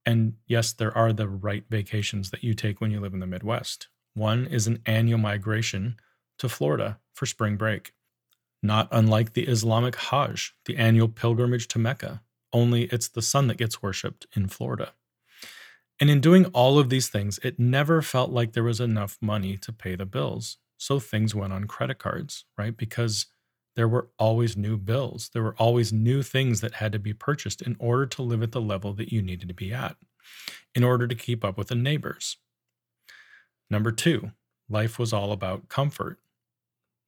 And 0.04 0.34
yes, 0.46 0.72
there 0.72 0.96
are 0.96 1.12
the 1.12 1.28
right 1.28 1.64
vacations 1.68 2.30
that 2.30 2.42
you 2.42 2.54
take 2.54 2.80
when 2.80 2.90
you 2.90 3.00
live 3.00 3.14
in 3.14 3.20
the 3.20 3.26
Midwest. 3.26 3.88
One 4.14 4.46
is 4.46 4.66
an 4.66 4.80
annual 4.86 5.18
migration 5.18 5.96
to 6.38 6.48
Florida 6.48 6.98
for 7.12 7.26
spring 7.26 7.56
break. 7.56 7.92
Not 8.62 8.88
unlike 8.90 9.34
the 9.34 9.46
Islamic 9.46 9.96
Hajj, 9.96 10.54
the 10.64 10.76
annual 10.76 11.08
pilgrimage 11.08 11.68
to 11.68 11.78
Mecca, 11.78 12.22
only 12.56 12.84
it's 12.84 13.08
the 13.08 13.20
sun 13.20 13.48
that 13.48 13.58
gets 13.58 13.82
worshiped 13.82 14.26
in 14.34 14.48
Florida. 14.48 14.94
And 16.00 16.08
in 16.08 16.20
doing 16.20 16.46
all 16.46 16.78
of 16.78 16.88
these 16.88 17.08
things, 17.08 17.38
it 17.42 17.58
never 17.58 18.00
felt 18.00 18.30
like 18.30 18.52
there 18.52 18.64
was 18.64 18.80
enough 18.80 19.18
money 19.20 19.58
to 19.58 19.72
pay 19.72 19.94
the 19.94 20.06
bills. 20.06 20.56
So 20.78 20.98
things 20.98 21.34
went 21.34 21.52
on 21.52 21.66
credit 21.66 21.98
cards, 21.98 22.46
right? 22.56 22.74
Because 22.74 23.26
there 23.76 23.88
were 23.88 24.08
always 24.18 24.56
new 24.56 24.78
bills. 24.78 25.30
There 25.34 25.42
were 25.42 25.54
always 25.58 25.92
new 25.92 26.22
things 26.22 26.62
that 26.62 26.74
had 26.74 26.92
to 26.92 26.98
be 26.98 27.12
purchased 27.12 27.60
in 27.60 27.76
order 27.78 28.06
to 28.06 28.22
live 28.22 28.42
at 28.42 28.52
the 28.52 28.60
level 28.60 28.94
that 28.94 29.12
you 29.12 29.20
needed 29.20 29.48
to 29.48 29.54
be 29.54 29.72
at, 29.72 29.96
in 30.74 30.82
order 30.82 31.06
to 31.06 31.14
keep 31.14 31.44
up 31.44 31.58
with 31.58 31.68
the 31.68 31.74
neighbors. 31.74 32.38
Number 33.70 33.92
two, 33.92 34.32
life 34.68 34.98
was 34.98 35.12
all 35.12 35.30
about 35.30 35.68
comfort. 35.68 36.18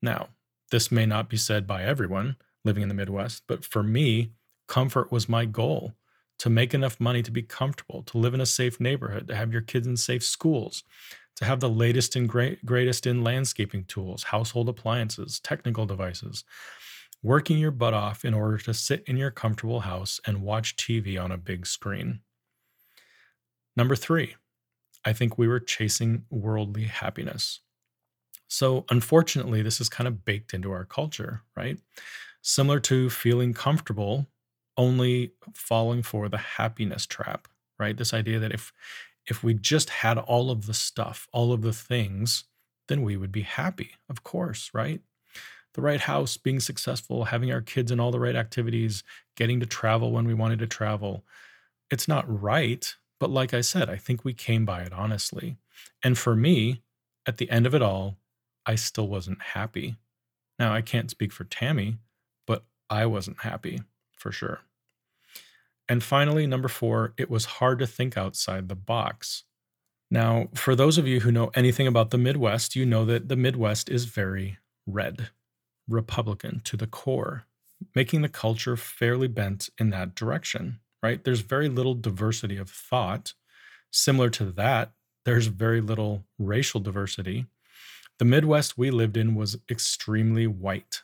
Now, 0.03 0.29
this 0.71 0.93
may 0.93 1.07
not 1.07 1.31
be 1.31 1.39
said 1.39 1.67
by 1.67 1.85
everyone 1.85 2.37
living 2.65 2.83
in 2.83 2.89
the 2.89 2.95
Midwest, 2.95 3.45
but 3.47 3.65
for 3.65 3.83
me, 3.83 4.33
comfort 4.69 5.11
was 5.11 5.29
my 5.29 5.45
goal 5.45 5.95
to 6.39 6.49
make 6.51 6.73
enough 6.73 7.01
money 7.01 7.23
to 7.23 7.33
be 7.33 7.43
comfortable, 7.43 8.03
to 8.05 8.19
live 8.19 8.35
in 8.35 8.41
a 8.41 8.47
safe 8.47 8.79
neighborhood, 8.79 9.27
to 9.27 9.35
have 9.35 9.53
your 9.53 9.63
kids 9.63 9.87
in 9.87 9.97
safe 9.97 10.23
schools, 10.23 10.85
to 11.37 11.45
have 11.45 11.61
the 11.61 11.69
latest 11.69 12.15
and 12.15 12.29
great, 12.29 12.65
greatest 12.65 13.07
in 13.07 13.25
landscaping 13.25 13.85
tools, 13.85 14.25
household 14.25 14.69
appliances, 14.69 15.41
technical 15.41 15.87
devices, 15.87 16.45
working 17.23 17.59
your 17.59 17.71
butt 17.73 17.95
off 17.95 18.25
in 18.25 18.35
order 18.35 18.59
to 18.59 18.73
sit 18.73 19.03
in 19.07 19.17
your 19.17 19.31
comfortable 19.31 19.81
house 19.81 20.21
and 20.27 20.43
watch 20.43 20.77
TV 20.77 21.23
on 21.23 21.33
a 21.33 21.39
big 21.39 21.67
screen. 21.67 22.21
Number 23.77 23.97
three, 23.97 24.37
I 25.05 25.13
think 25.13 25.39
we 25.39 25.49
were 25.49 25.61
chasing 25.61 26.25
worldly 26.31 26.85
happiness. 26.85 27.61
So, 28.49 28.85
unfortunately, 28.91 29.63
this 29.63 29.81
is 29.81 29.89
kind 29.89 30.09
of 30.09 30.25
baked 30.25 30.55
into 30.55 30.73
our 30.73 30.85
culture, 30.85 31.43
right? 31.57 31.79
Similar 32.43 32.81
to 32.81 33.11
feeling 33.11 33.53
comfortable, 33.53 34.27
only 34.79 35.33
falling 35.55 36.03
for 36.03 36.31
the 36.31 36.39
happiness 36.39 37.07
trap, 37.07 37.49
right? 37.79 37.97
This 37.97 38.15
idea 38.15 38.39
that 38.39 38.53
if 38.53 38.73
if 39.27 39.45
we 39.45 39.53
just 39.53 39.91
had 39.91 40.17
all 40.17 40.51
of 40.51 40.65
the 40.65 40.73
stuff, 40.73 41.29
all 41.35 41.53
of 41.53 41.61
the 41.61 41.75
things, 41.75 42.45
then 42.89 43.03
we 43.03 43.17
would 43.19 43.33
be 43.33 43.43
happy, 43.43 43.91
of 44.09 44.25
course, 44.25 44.71
right? 44.73 45.03
The 45.75 45.83
right 45.83 46.01
house, 46.01 46.39
being 46.39 46.61
successful, 46.61 47.25
having 47.25 47.53
our 47.53 47.61
kids 47.61 47.93
in 47.93 48.01
all 48.01 48.11
the 48.11 48.21
right 48.21 48.35
activities, 48.35 49.05
getting 49.37 49.61
to 49.61 49.67
travel 49.67 50.13
when 50.13 50.27
we 50.27 50.33
wanted 50.33 50.61
to 50.61 50.67
travel. 50.67 51.27
It's 51.91 52.09
not 52.09 52.25
right, 52.27 52.95
but 53.21 53.31
like 53.31 53.53
I 53.53 53.61
said, 53.61 53.91
I 53.91 53.97
think 53.97 54.25
we 54.25 54.33
came 54.33 54.65
by 54.65 54.83
it 54.83 54.95
honestly. 54.95 55.59
And 56.03 56.17
for 56.17 56.35
me, 56.35 56.83
at 57.27 57.37
the 57.37 57.51
end 57.51 57.67
of 57.67 57.75
it 57.75 57.83
all, 57.83 58.17
I 58.65 58.77
still 58.77 59.09
wasn't 59.09 59.43
happy. 59.43 59.97
Now, 60.59 60.73
I 60.73 60.81
can't 60.83 61.11
speak 61.11 61.33
for 61.33 61.45
Tammy, 61.45 61.99
but 62.47 62.65
I 62.89 63.07
wasn't 63.07 63.43
happy 63.43 63.81
for 64.17 64.33
sure. 64.33 64.61
And 65.89 66.03
finally, 66.03 66.47
number 66.47 66.69
four, 66.69 67.15
it 67.17 67.31
was 67.31 67.45
hard 67.45 67.79
to 67.79 67.87
think 67.87 68.17
outside 68.17 68.69
the 68.69 68.75
box. 68.75 69.45
Now, 70.11 70.49
for 70.55 70.75
those 70.75 70.99
of 70.99 71.07
you 71.07 71.21
who 71.21 71.33
know 71.33 71.51
anything 71.55 71.87
about 71.87 72.11
the 72.11 72.19
Midwest, 72.19 72.77
you 72.77 72.87
know 72.87 73.05
that 73.05 73.29
the 73.29 73.37
Midwest 73.37 73.89
is 73.89 74.05
very 74.05 74.59
red, 74.87 75.31
Republican 75.89 76.61
to 76.65 76.77
the 76.77 76.87
core, 76.87 77.45
making 77.95 78.23
the 78.23 78.29
culture 78.29 78.77
fairly 78.77 79.29
bent 79.29 79.71
in 79.79 79.91
that 79.91 80.15
direction, 80.15 80.81
right? 81.03 81.23
There's 81.25 81.41
very 81.41 81.69
little 81.69 81.95
diversity 81.95 82.57
of 82.57 82.71
thought. 82.71 83.35
Similar 83.91 84.31
to 84.31 84.47
that, 84.53 84.93
there's 85.25 85.47
very 85.47 85.81
little 85.81 86.25
racial 86.39 86.81
diversity. 86.81 87.47
The 88.19 88.25
Midwest 88.25 88.77
we 88.77 88.91
lived 88.91 89.17
in 89.17 89.35
was 89.35 89.59
extremely 89.71 90.47
white. 90.47 91.03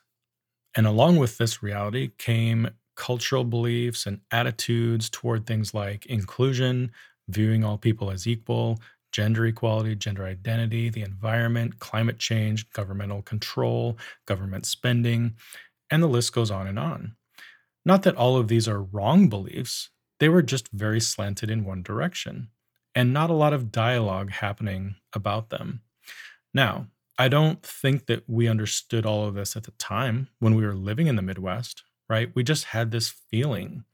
And 0.75 0.87
along 0.87 1.17
with 1.17 1.39
this 1.39 1.63
reality 1.63 2.11
came 2.19 2.71
cultural 2.97 3.45
beliefs 3.45 4.07
and 4.07 4.21
attitudes 4.31 5.11
toward 5.11 5.47
things 5.47 5.75
like 5.75 6.07
inclusion, 6.07 6.91
viewing 7.29 7.65
all 7.65 7.79
people 7.79 8.11
as 8.11 8.27
equal, 8.27 8.79
gender 9.13 9.47
equality, 9.47 9.95
gender 9.95 10.25
identity, 10.25 10.91
the 10.91 11.03
environment, 11.03 11.79
climate 11.79 12.19
change, 12.19 12.69
governmental 12.71 13.23
control, 13.23 13.97
government 14.27 14.67
spending, 14.67 15.35
and 15.91 16.03
the 16.03 16.09
list 16.09 16.33
goes 16.33 16.51
on 16.51 16.67
and 16.67 16.79
on. 16.79 17.15
Not 17.85 18.03
that 18.03 18.17
all 18.17 18.37
of 18.37 18.49
these 18.49 18.67
are 18.67 18.83
wrong 18.83 19.29
beliefs, 19.29 19.91
they 20.19 20.29
were 20.29 20.43
just 20.43 20.69
very 20.73 21.01
slanted 21.01 21.51
in 21.51 21.65
one 21.65 21.83
direction, 21.83 22.49
and 22.95 23.13
not 23.13 23.31
a 23.31 23.35
lot 23.35 23.53
of 23.53 23.71
dialogue 23.71 24.31
happening 24.31 24.97
about 25.13 25.51
them. 25.51 25.83
Now, 26.53 26.87
I 27.19 27.29
don't 27.29 27.63
think 27.63 28.07
that 28.07 28.29
we 28.29 28.49
understood 28.49 29.07
all 29.07 29.27
of 29.27 29.35
this 29.35 29.57
at 29.57 29.65
the 29.65 29.71
time 29.73 30.29
when 30.41 30.57
we 30.57 30.65
were 30.65 30.75
living 30.75 31.07
in 31.07 31.17
the 31.17 31.23
Midwest 31.23 31.85
right? 32.09 32.31
We 32.35 32.43
just 32.43 32.65
had 32.65 32.91
this 32.91 33.09
feeling. 33.09 33.85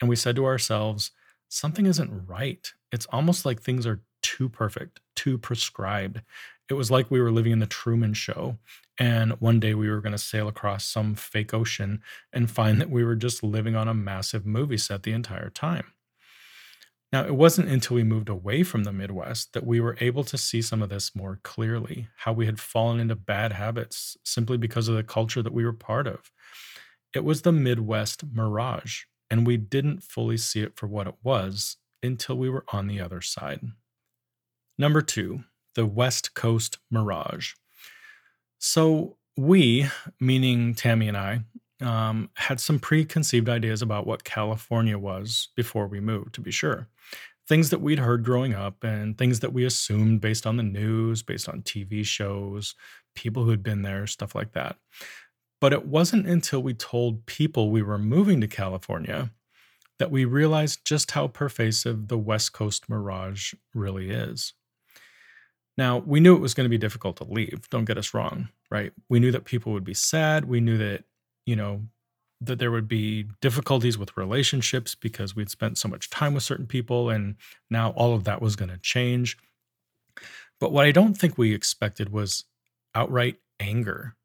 And 0.00 0.08
we 0.08 0.16
said 0.16 0.36
to 0.36 0.46
ourselves, 0.46 1.10
something 1.48 1.86
isn't 1.86 2.26
right. 2.26 2.72
It's 2.92 3.06
almost 3.06 3.44
like 3.44 3.60
things 3.60 3.86
are 3.86 4.02
too 4.22 4.48
perfect, 4.48 5.00
too 5.16 5.38
prescribed. 5.38 6.22
It 6.68 6.74
was 6.74 6.90
like 6.90 7.10
we 7.10 7.20
were 7.20 7.32
living 7.32 7.52
in 7.52 7.58
the 7.58 7.66
Truman 7.66 8.14
Show. 8.14 8.58
And 8.98 9.32
one 9.40 9.60
day 9.60 9.74
we 9.74 9.90
were 9.90 10.00
going 10.00 10.12
to 10.12 10.18
sail 10.18 10.46
across 10.46 10.84
some 10.84 11.14
fake 11.14 11.54
ocean 11.54 12.02
and 12.32 12.50
find 12.50 12.80
that 12.80 12.90
we 12.90 13.02
were 13.04 13.16
just 13.16 13.42
living 13.42 13.74
on 13.74 13.88
a 13.88 13.94
massive 13.94 14.46
movie 14.46 14.76
set 14.76 15.02
the 15.02 15.12
entire 15.12 15.50
time. 15.50 15.92
Now, 17.12 17.24
it 17.24 17.34
wasn't 17.34 17.68
until 17.68 17.96
we 17.96 18.04
moved 18.04 18.28
away 18.28 18.62
from 18.62 18.84
the 18.84 18.92
Midwest 18.92 19.52
that 19.52 19.66
we 19.66 19.80
were 19.80 19.96
able 20.00 20.22
to 20.24 20.38
see 20.38 20.62
some 20.62 20.80
of 20.80 20.90
this 20.90 21.16
more 21.16 21.40
clearly, 21.42 22.06
how 22.18 22.32
we 22.32 22.46
had 22.46 22.60
fallen 22.60 23.00
into 23.00 23.16
bad 23.16 23.52
habits 23.52 24.16
simply 24.24 24.56
because 24.56 24.86
of 24.86 24.94
the 24.94 25.02
culture 25.02 25.42
that 25.42 25.52
we 25.52 25.64
were 25.64 25.72
part 25.72 26.06
of. 26.06 26.30
It 27.14 27.24
was 27.24 27.42
the 27.42 27.52
Midwest 27.52 28.24
mirage, 28.32 29.02
and 29.30 29.46
we 29.46 29.56
didn't 29.56 30.02
fully 30.02 30.36
see 30.36 30.60
it 30.60 30.76
for 30.76 30.86
what 30.86 31.06
it 31.08 31.16
was 31.22 31.76
until 32.02 32.36
we 32.36 32.48
were 32.48 32.64
on 32.72 32.86
the 32.86 33.00
other 33.00 33.20
side. 33.20 33.60
Number 34.78 35.02
two, 35.02 35.44
the 35.74 35.86
West 35.86 36.34
Coast 36.34 36.78
mirage. 36.90 37.54
So, 38.58 39.16
we, 39.36 39.88
meaning 40.20 40.74
Tammy 40.74 41.08
and 41.08 41.16
I, 41.16 41.40
um, 41.80 42.30
had 42.34 42.60
some 42.60 42.78
preconceived 42.78 43.48
ideas 43.48 43.82
about 43.82 44.06
what 44.06 44.24
California 44.24 44.98
was 44.98 45.48
before 45.56 45.86
we 45.86 46.00
moved, 46.00 46.34
to 46.34 46.40
be 46.40 46.50
sure. 46.50 46.88
Things 47.48 47.70
that 47.70 47.80
we'd 47.80 47.98
heard 47.98 48.24
growing 48.24 48.54
up 48.54 48.84
and 48.84 49.16
things 49.18 49.40
that 49.40 49.52
we 49.52 49.64
assumed 49.64 50.20
based 50.20 50.46
on 50.46 50.56
the 50.56 50.62
news, 50.62 51.22
based 51.22 51.48
on 51.48 51.62
TV 51.62 52.04
shows, 52.04 52.74
people 53.14 53.44
who 53.44 53.50
had 53.50 53.62
been 53.62 53.82
there, 53.82 54.06
stuff 54.06 54.34
like 54.34 54.52
that. 54.52 54.76
But 55.60 55.72
it 55.72 55.86
wasn't 55.86 56.26
until 56.26 56.62
we 56.62 56.74
told 56.74 57.26
people 57.26 57.70
we 57.70 57.82
were 57.82 57.98
moving 57.98 58.40
to 58.40 58.48
California 58.48 59.30
that 59.98 60.10
we 60.10 60.24
realized 60.24 60.86
just 60.86 61.10
how 61.10 61.28
pervasive 61.28 62.08
the 62.08 62.18
West 62.18 62.54
Coast 62.54 62.88
mirage 62.88 63.52
really 63.74 64.10
is. 64.10 64.54
Now, 65.76 65.98
we 65.98 66.20
knew 66.20 66.34
it 66.34 66.40
was 66.40 66.54
going 66.54 66.64
to 66.64 66.70
be 66.70 66.78
difficult 66.78 67.16
to 67.18 67.24
leave, 67.24 67.68
don't 67.70 67.84
get 67.84 67.98
us 67.98 68.14
wrong, 68.14 68.48
right? 68.70 68.92
We 69.08 69.20
knew 69.20 69.30
that 69.32 69.44
people 69.44 69.72
would 69.72 69.84
be 69.84 69.94
sad. 69.94 70.46
We 70.46 70.60
knew 70.60 70.78
that, 70.78 71.04
you 71.46 71.56
know, 71.56 71.82
that 72.40 72.58
there 72.58 72.70
would 72.70 72.88
be 72.88 73.26
difficulties 73.40 73.98
with 73.98 74.16
relationships 74.16 74.94
because 74.94 75.36
we'd 75.36 75.50
spent 75.50 75.76
so 75.76 75.88
much 75.88 76.08
time 76.08 76.34
with 76.34 76.42
certain 76.42 76.66
people 76.66 77.10
and 77.10 77.36
now 77.68 77.90
all 77.90 78.14
of 78.14 78.24
that 78.24 78.40
was 78.40 78.56
going 78.56 78.70
to 78.70 78.78
change. 78.78 79.36
But 80.58 80.72
what 80.72 80.86
I 80.86 80.92
don't 80.92 81.14
think 81.14 81.36
we 81.36 81.54
expected 81.54 82.10
was 82.10 82.44
outright 82.94 83.36
anger, 83.58 84.16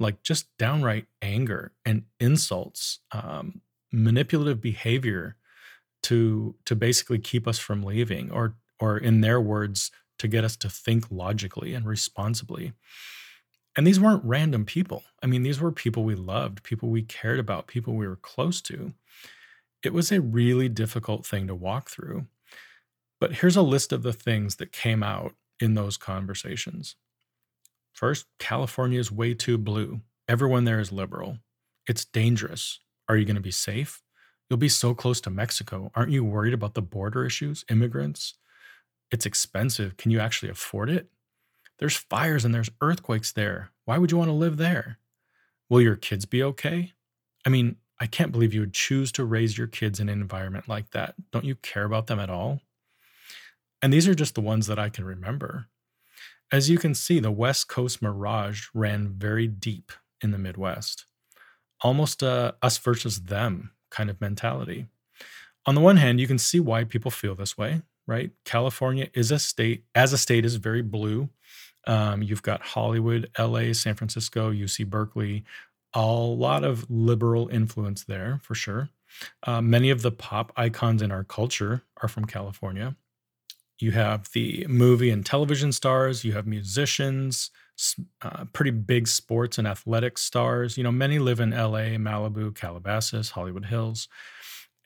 like 0.00 0.22
just 0.22 0.46
downright 0.58 1.06
anger 1.22 1.72
and 1.84 2.04
insults, 2.20 3.00
um, 3.12 3.62
manipulative 3.92 4.60
behavior 4.60 5.36
to 6.04 6.54
to 6.64 6.76
basically 6.76 7.18
keep 7.18 7.48
us 7.48 7.58
from 7.58 7.82
leaving, 7.82 8.30
or 8.30 8.56
or 8.80 8.98
in 8.98 9.20
their 9.20 9.40
words, 9.40 9.90
to 10.18 10.28
get 10.28 10.44
us 10.44 10.56
to 10.56 10.70
think 10.70 11.06
logically 11.10 11.74
and 11.74 11.86
responsibly. 11.86 12.72
And 13.76 13.86
these 13.86 14.00
weren't 14.00 14.24
random 14.24 14.64
people. 14.64 15.04
I 15.22 15.26
mean, 15.26 15.42
these 15.42 15.60
were 15.60 15.70
people 15.70 16.02
we 16.02 16.16
loved, 16.16 16.64
people 16.64 16.88
we 16.88 17.02
cared 17.02 17.38
about, 17.38 17.68
people 17.68 17.94
we 17.94 18.08
were 18.08 18.16
close 18.16 18.60
to. 18.62 18.92
It 19.84 19.92
was 19.92 20.10
a 20.10 20.20
really 20.20 20.68
difficult 20.68 21.24
thing 21.24 21.46
to 21.46 21.54
walk 21.54 21.88
through. 21.88 22.26
But 23.20 23.34
here's 23.34 23.56
a 23.56 23.62
list 23.62 23.92
of 23.92 24.02
the 24.02 24.12
things 24.12 24.56
that 24.56 24.72
came 24.72 25.02
out 25.02 25.34
in 25.60 25.74
those 25.74 25.96
conversations. 25.96 26.96
First, 27.98 28.26
California 28.38 29.00
is 29.00 29.10
way 29.10 29.34
too 29.34 29.58
blue. 29.58 30.02
Everyone 30.28 30.62
there 30.62 30.78
is 30.78 30.92
liberal. 30.92 31.38
It's 31.88 32.04
dangerous. 32.04 32.78
Are 33.08 33.16
you 33.16 33.24
going 33.24 33.34
to 33.34 33.42
be 33.42 33.50
safe? 33.50 34.02
You'll 34.48 34.56
be 34.56 34.68
so 34.68 34.94
close 34.94 35.20
to 35.22 35.30
Mexico. 35.30 35.90
Aren't 35.96 36.12
you 36.12 36.22
worried 36.22 36.54
about 36.54 36.74
the 36.74 36.80
border 36.80 37.26
issues, 37.26 37.64
immigrants? 37.68 38.34
It's 39.10 39.26
expensive. 39.26 39.96
Can 39.96 40.12
you 40.12 40.20
actually 40.20 40.48
afford 40.48 40.90
it? 40.90 41.08
There's 41.80 41.96
fires 41.96 42.44
and 42.44 42.54
there's 42.54 42.70
earthquakes 42.80 43.32
there. 43.32 43.72
Why 43.84 43.98
would 43.98 44.12
you 44.12 44.16
want 44.16 44.28
to 44.28 44.32
live 44.32 44.58
there? 44.58 45.00
Will 45.68 45.80
your 45.80 45.96
kids 45.96 46.24
be 46.24 46.40
okay? 46.40 46.92
I 47.44 47.48
mean, 47.48 47.78
I 47.98 48.06
can't 48.06 48.30
believe 48.30 48.54
you 48.54 48.60
would 48.60 48.74
choose 48.74 49.10
to 49.10 49.24
raise 49.24 49.58
your 49.58 49.66
kids 49.66 49.98
in 49.98 50.08
an 50.08 50.20
environment 50.20 50.68
like 50.68 50.90
that. 50.90 51.16
Don't 51.32 51.44
you 51.44 51.56
care 51.56 51.82
about 51.82 52.06
them 52.06 52.20
at 52.20 52.30
all? 52.30 52.60
And 53.82 53.92
these 53.92 54.06
are 54.06 54.14
just 54.14 54.36
the 54.36 54.40
ones 54.40 54.68
that 54.68 54.78
I 54.78 54.88
can 54.88 55.04
remember. 55.04 55.66
As 56.50 56.70
you 56.70 56.78
can 56.78 56.94
see, 56.94 57.20
the 57.20 57.30
West 57.30 57.68
Coast 57.68 58.00
mirage 58.00 58.68
ran 58.72 59.08
very 59.08 59.46
deep 59.46 59.92
in 60.22 60.30
the 60.30 60.38
Midwest, 60.38 61.04
almost 61.82 62.22
a 62.22 62.56
us 62.62 62.78
versus 62.78 63.22
them 63.22 63.72
kind 63.90 64.08
of 64.08 64.20
mentality. 64.20 64.86
On 65.66 65.74
the 65.74 65.80
one 65.80 65.98
hand, 65.98 66.20
you 66.20 66.26
can 66.26 66.38
see 66.38 66.60
why 66.60 66.84
people 66.84 67.10
feel 67.10 67.34
this 67.34 67.58
way, 67.58 67.82
right? 68.06 68.30
California 68.44 69.08
is 69.12 69.30
a 69.30 69.38
state, 69.38 69.84
as 69.94 70.12
a 70.14 70.18
state, 70.18 70.46
is 70.46 70.56
very 70.56 70.80
blue. 70.80 71.28
Um, 71.86 72.22
you've 72.22 72.42
got 72.42 72.62
Hollywood, 72.62 73.30
LA, 73.38 73.72
San 73.72 73.94
Francisco, 73.94 74.50
UC 74.50 74.86
Berkeley, 74.86 75.44
a 75.94 76.04
lot 76.06 76.64
of 76.64 76.90
liberal 76.90 77.48
influence 77.48 78.04
there 78.04 78.40
for 78.42 78.54
sure. 78.54 78.88
Uh, 79.42 79.60
many 79.60 79.90
of 79.90 80.02
the 80.02 80.10
pop 80.10 80.52
icons 80.56 81.02
in 81.02 81.10
our 81.10 81.24
culture 81.24 81.82
are 82.02 82.08
from 82.08 82.24
California. 82.24 82.96
You 83.78 83.92
have 83.92 84.28
the 84.32 84.66
movie 84.68 85.10
and 85.10 85.24
television 85.24 85.72
stars, 85.72 86.24
you 86.24 86.32
have 86.32 86.46
musicians, 86.46 87.50
uh, 88.22 88.44
pretty 88.52 88.72
big 88.72 89.06
sports 89.06 89.58
and 89.58 89.66
athletic 89.66 90.18
stars. 90.18 90.76
You 90.76 90.84
know, 90.84 90.92
many 90.92 91.18
live 91.18 91.40
in 91.40 91.50
LA, 91.50 91.96
Malibu, 91.96 92.54
Calabasas, 92.54 93.30
Hollywood 93.30 93.66
Hills. 93.66 94.08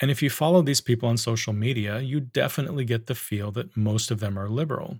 And 0.00 0.10
if 0.10 0.22
you 0.22 0.30
follow 0.30 0.62
these 0.62 0.80
people 0.80 1.08
on 1.08 1.16
social 1.16 1.52
media, 1.52 2.00
you 2.00 2.20
definitely 2.20 2.84
get 2.84 3.06
the 3.06 3.14
feel 3.14 3.50
that 3.52 3.76
most 3.76 4.10
of 4.10 4.20
them 4.20 4.38
are 4.38 4.48
liberal. 4.48 4.98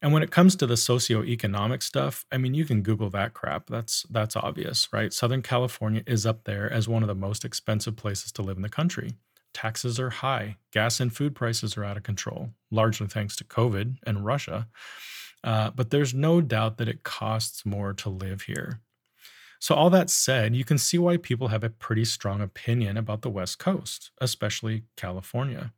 And 0.00 0.12
when 0.12 0.22
it 0.24 0.32
comes 0.32 0.56
to 0.56 0.66
the 0.66 0.74
socioeconomic 0.74 1.82
stuff, 1.82 2.24
I 2.32 2.36
mean, 2.38 2.54
you 2.54 2.64
can 2.64 2.82
Google 2.82 3.08
that 3.10 3.34
crap. 3.34 3.68
That's 3.68 4.02
that's 4.10 4.34
obvious, 4.36 4.88
right? 4.92 5.12
Southern 5.12 5.42
California 5.42 6.02
is 6.06 6.26
up 6.26 6.44
there 6.44 6.70
as 6.72 6.88
one 6.88 7.02
of 7.02 7.08
the 7.08 7.14
most 7.14 7.44
expensive 7.44 7.96
places 7.96 8.32
to 8.32 8.42
live 8.42 8.56
in 8.56 8.62
the 8.62 8.68
country. 8.68 9.12
Taxes 9.52 10.00
are 10.00 10.10
high. 10.10 10.56
Gas 10.72 11.00
and 11.00 11.12
food 11.12 11.34
prices 11.34 11.76
are 11.76 11.84
out 11.84 11.96
of 11.96 12.02
control, 12.02 12.50
largely 12.70 13.06
thanks 13.06 13.36
to 13.36 13.44
COVID 13.44 13.96
and 14.06 14.24
Russia. 14.24 14.68
Uh, 15.44 15.70
but 15.70 15.90
there's 15.90 16.14
no 16.14 16.40
doubt 16.40 16.78
that 16.78 16.88
it 16.88 17.02
costs 17.02 17.66
more 17.66 17.92
to 17.92 18.08
live 18.08 18.42
here. 18.42 18.80
So, 19.58 19.74
all 19.74 19.90
that 19.90 20.10
said, 20.10 20.56
you 20.56 20.64
can 20.64 20.78
see 20.78 20.98
why 20.98 21.16
people 21.16 21.48
have 21.48 21.62
a 21.62 21.70
pretty 21.70 22.04
strong 22.04 22.40
opinion 22.40 22.96
about 22.96 23.22
the 23.22 23.30
West 23.30 23.58
Coast, 23.58 24.10
especially 24.20 24.84
California. 24.96 25.72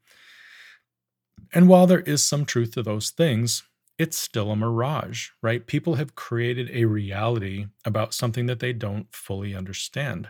And 1.53 1.68
while 1.68 1.87
there 1.87 2.01
is 2.01 2.25
some 2.25 2.44
truth 2.44 2.72
to 2.72 2.83
those 2.83 3.11
things, 3.11 3.62
it's 3.99 4.18
still 4.18 4.51
a 4.51 4.57
mirage, 4.57 5.29
right? 5.42 5.66
People 5.66 5.94
have 5.96 6.14
created 6.14 6.70
a 6.72 6.87
reality 6.87 7.66
about 7.85 8.14
something 8.14 8.46
that 8.46 8.61
they 8.61 8.72
don't 8.72 9.14
fully 9.14 9.55
understand. 9.55 10.29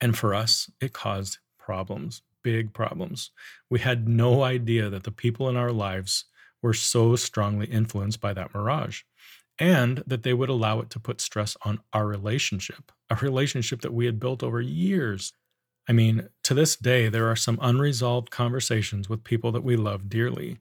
And 0.00 0.16
for 0.16 0.34
us, 0.34 0.70
it 0.80 0.92
caused 0.92 1.38
problems 1.58 2.22
big 2.46 2.72
problems. 2.72 3.32
We 3.68 3.80
had 3.80 4.06
no 4.06 4.44
idea 4.44 4.88
that 4.88 5.02
the 5.02 5.10
people 5.10 5.48
in 5.48 5.56
our 5.56 5.72
lives 5.72 6.26
were 6.62 6.74
so 6.74 7.16
strongly 7.16 7.66
influenced 7.66 8.20
by 8.20 8.32
that 8.34 8.54
mirage 8.54 9.02
and 9.58 10.04
that 10.06 10.22
they 10.22 10.32
would 10.32 10.48
allow 10.48 10.78
it 10.78 10.88
to 10.90 11.00
put 11.00 11.20
stress 11.20 11.56
on 11.62 11.80
our 11.92 12.06
relationship, 12.06 12.92
a 13.10 13.16
relationship 13.16 13.80
that 13.80 13.92
we 13.92 14.06
had 14.06 14.20
built 14.20 14.44
over 14.44 14.60
years. 14.60 15.32
I 15.88 15.92
mean, 15.92 16.28
to 16.44 16.54
this 16.54 16.76
day, 16.76 17.08
there 17.08 17.28
are 17.28 17.34
some 17.34 17.58
unresolved 17.60 18.30
conversations 18.30 19.08
with 19.08 19.24
people 19.24 19.50
that 19.50 19.64
we 19.64 19.74
love 19.74 20.08
dearly, 20.08 20.58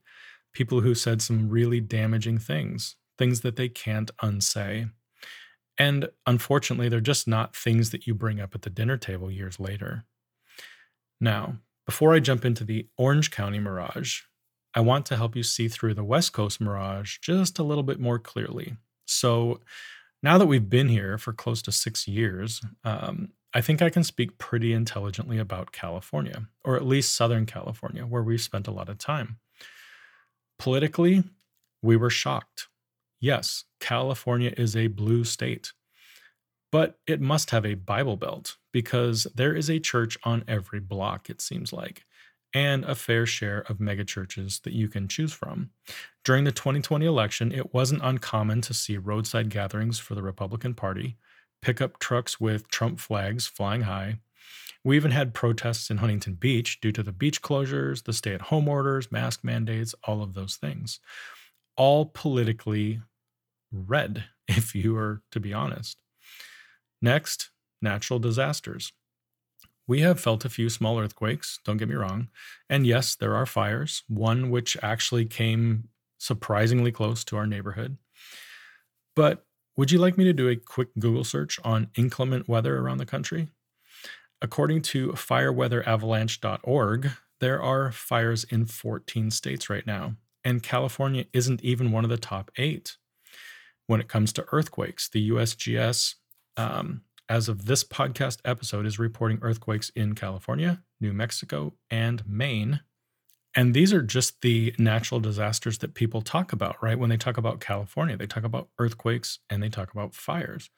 people 0.53 0.81
who 0.81 0.95
said 0.95 1.21
some 1.21 1.49
really 1.49 1.81
damaging 1.81 2.39
things, 2.39 2.95
things 3.19 3.41
that 3.41 3.57
they 3.57 3.69
can't 3.69 4.09
unsay. 4.23 4.87
And 5.77 6.09
unfortunately, 6.25 6.89
they're 6.89 6.99
just 6.99 7.27
not 7.27 7.55
things 7.55 7.91
that 7.91 8.07
you 8.07 8.15
bring 8.15 8.41
up 8.41 8.55
at 8.55 8.63
the 8.63 8.71
dinner 8.71 8.97
table 8.97 9.29
years 9.29 9.59
later. 9.59 10.05
Now, 11.19 11.57
before 11.85 12.13
I 12.13 12.19
jump 12.19 12.45
into 12.45 12.63
the 12.63 12.87
Orange 12.97 13.31
County 13.31 13.59
Mirage, 13.59 14.21
I 14.73 14.81
want 14.81 15.05
to 15.07 15.15
help 15.15 15.35
you 15.35 15.43
see 15.43 15.67
through 15.67 15.93
the 15.93 16.03
West 16.03 16.33
Coast 16.33 16.59
Mirage 16.59 17.17
just 17.19 17.59
a 17.59 17.63
little 17.63 17.83
bit 17.83 17.99
more 17.99 18.19
clearly. 18.19 18.75
So, 19.05 19.61
now 20.23 20.37
that 20.37 20.47
we've 20.47 20.69
been 20.69 20.89
here 20.89 21.17
for 21.17 21.33
close 21.33 21.61
to 21.63 21.71
six 21.71 22.07
years, 22.07 22.61
um, 22.83 23.29
I 23.53 23.61
think 23.61 23.81
I 23.81 23.89
can 23.89 24.03
speak 24.03 24.37
pretty 24.37 24.73
intelligently 24.73 25.37
about 25.37 25.71
California, 25.71 26.47
or 26.63 26.75
at 26.75 26.85
least 26.85 27.15
Southern 27.15 27.45
California, 27.45 28.05
where 28.05 28.23
we've 28.23 28.41
spent 28.41 28.67
a 28.67 28.71
lot 28.71 28.89
of 28.89 28.97
time. 28.97 29.37
Politically, 30.57 31.23
we 31.81 31.95
were 31.95 32.09
shocked. 32.09 32.67
Yes, 33.21 33.63
California 33.79 34.53
is 34.57 34.75
a 34.75 34.87
blue 34.87 35.23
state 35.23 35.71
but 36.75 36.99
it 37.07 37.21
must 37.21 37.51
have 37.51 37.65
a 37.65 37.75
Bible 37.75 38.17
Belt 38.17 38.57
because 38.73 39.27
there 39.33 39.55
is 39.55 39.69
a 39.69 39.79
church 39.79 40.17
on 40.25 40.43
every 40.45 40.81
block, 40.81 41.29
it 41.29 41.39
seems 41.39 41.71
like, 41.71 42.03
and 42.53 42.83
a 42.83 42.95
fair 42.95 43.25
share 43.25 43.59
of 43.69 43.77
megachurches 43.77 44.61
that 44.63 44.73
you 44.73 44.89
can 44.89 45.07
choose 45.07 45.31
from. 45.31 45.69
During 46.25 46.43
the 46.43 46.51
2020 46.51 47.05
election, 47.05 47.53
it 47.53 47.73
wasn't 47.73 48.01
uncommon 48.03 48.59
to 48.59 48.73
see 48.73 48.97
roadside 48.97 49.49
gatherings 49.49 49.99
for 49.99 50.15
the 50.15 50.21
Republican 50.21 50.73
Party, 50.73 51.15
pickup 51.61 51.97
trucks 51.97 52.41
with 52.41 52.67
Trump 52.67 52.99
flags 52.99 53.47
flying 53.47 53.83
high. 53.83 54.17
We 54.83 54.97
even 54.97 55.11
had 55.11 55.33
protests 55.33 55.89
in 55.89 55.99
Huntington 55.99 56.33
Beach 56.33 56.81
due 56.81 56.91
to 56.91 57.03
the 57.03 57.13
beach 57.13 57.41
closures, 57.41 58.03
the 58.03 58.11
stay 58.11 58.33
at 58.33 58.41
home 58.51 58.67
orders, 58.67 59.13
mask 59.13 59.45
mandates, 59.45 59.95
all 60.03 60.21
of 60.21 60.33
those 60.33 60.57
things. 60.57 60.99
All 61.77 62.07
politically 62.07 62.99
red, 63.71 64.25
if 64.49 64.75
you 64.75 64.93
were 64.93 65.21
to 65.31 65.39
be 65.39 65.53
honest. 65.53 65.97
Next, 67.05 67.51
natural 67.83 68.17
disasters. 68.17 68.91
We 69.85 70.01
have 70.01 70.19
felt 70.19 70.43
a 70.43 70.49
few 70.49 70.69
small 70.69 70.99
earthquakes, 70.99 71.59
don't 71.63 71.77
get 71.77 71.87
me 71.87 71.93
wrong. 71.93 72.29
And 72.67 72.87
yes, 72.87 73.13
there 73.13 73.35
are 73.35 73.45
fires, 73.45 74.01
one 74.07 74.49
which 74.49 74.75
actually 74.81 75.25
came 75.25 75.89
surprisingly 76.17 76.91
close 76.91 77.23
to 77.25 77.37
our 77.37 77.45
neighborhood. 77.45 77.99
But 79.15 79.45
would 79.77 79.91
you 79.91 79.99
like 79.99 80.17
me 80.17 80.23
to 80.23 80.33
do 80.33 80.49
a 80.49 80.55
quick 80.55 80.87
Google 80.97 81.23
search 81.23 81.59
on 81.63 81.91
inclement 81.95 82.49
weather 82.49 82.79
around 82.79 82.97
the 82.97 83.05
country? 83.05 83.49
According 84.41 84.81
to 84.93 85.09
fireweatheravalanche.org, 85.09 87.11
there 87.39 87.61
are 87.61 87.91
fires 87.91 88.45
in 88.45 88.65
14 88.65 89.29
states 89.29 89.69
right 89.69 89.85
now, 89.85 90.15
and 90.43 90.63
California 90.63 91.25
isn't 91.33 91.63
even 91.63 91.91
one 91.91 92.03
of 92.03 92.09
the 92.09 92.17
top 92.17 92.49
eight. 92.57 92.97
When 93.85 93.99
it 93.99 94.07
comes 94.07 94.33
to 94.33 94.47
earthquakes, 94.51 95.07
the 95.07 95.29
USGS 95.29 96.15
um, 96.57 97.01
as 97.29 97.49
of 97.49 97.65
this 97.65 97.83
podcast 97.83 98.39
episode, 98.45 98.85
is 98.85 98.99
reporting 98.99 99.39
earthquakes 99.41 99.89
in 99.89 100.15
California, 100.15 100.81
New 101.01 101.13
Mexico, 101.13 101.73
and 101.89 102.27
Maine. 102.27 102.81
And 103.57 103.73
these 103.73 103.93
are 103.93 104.01
just 104.01 104.41
the 104.41 104.75
natural 104.77 105.21
disasters 105.21 105.77
that 105.77 105.93
people 105.93 106.21
talk 106.21 106.51
about, 106.51 106.75
right? 106.83 106.99
When 106.99 107.09
they 107.09 107.17
talk 107.17 107.37
about 107.37 107.61
California, 107.61 108.17
they 108.17 108.27
talk 108.27 108.43
about 108.43 108.67
earthquakes 108.79 109.39
and 109.49 109.63
they 109.63 109.69
talk 109.69 109.91
about 109.93 110.13
fires. 110.13 110.69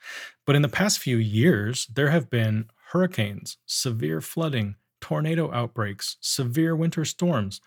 But 0.45 0.55
in 0.55 0.61
the 0.61 0.69
past 0.69 0.99
few 0.99 1.17
years, 1.17 1.87
there 1.87 2.11
have 2.11 2.29
been 2.29 2.69
hurricanes, 2.91 3.57
severe 3.65 4.21
flooding, 4.21 4.75
tornado 5.01 5.51
outbreaks, 5.51 6.17
severe 6.21 6.75
winter 6.75 7.03
storms, 7.03 7.61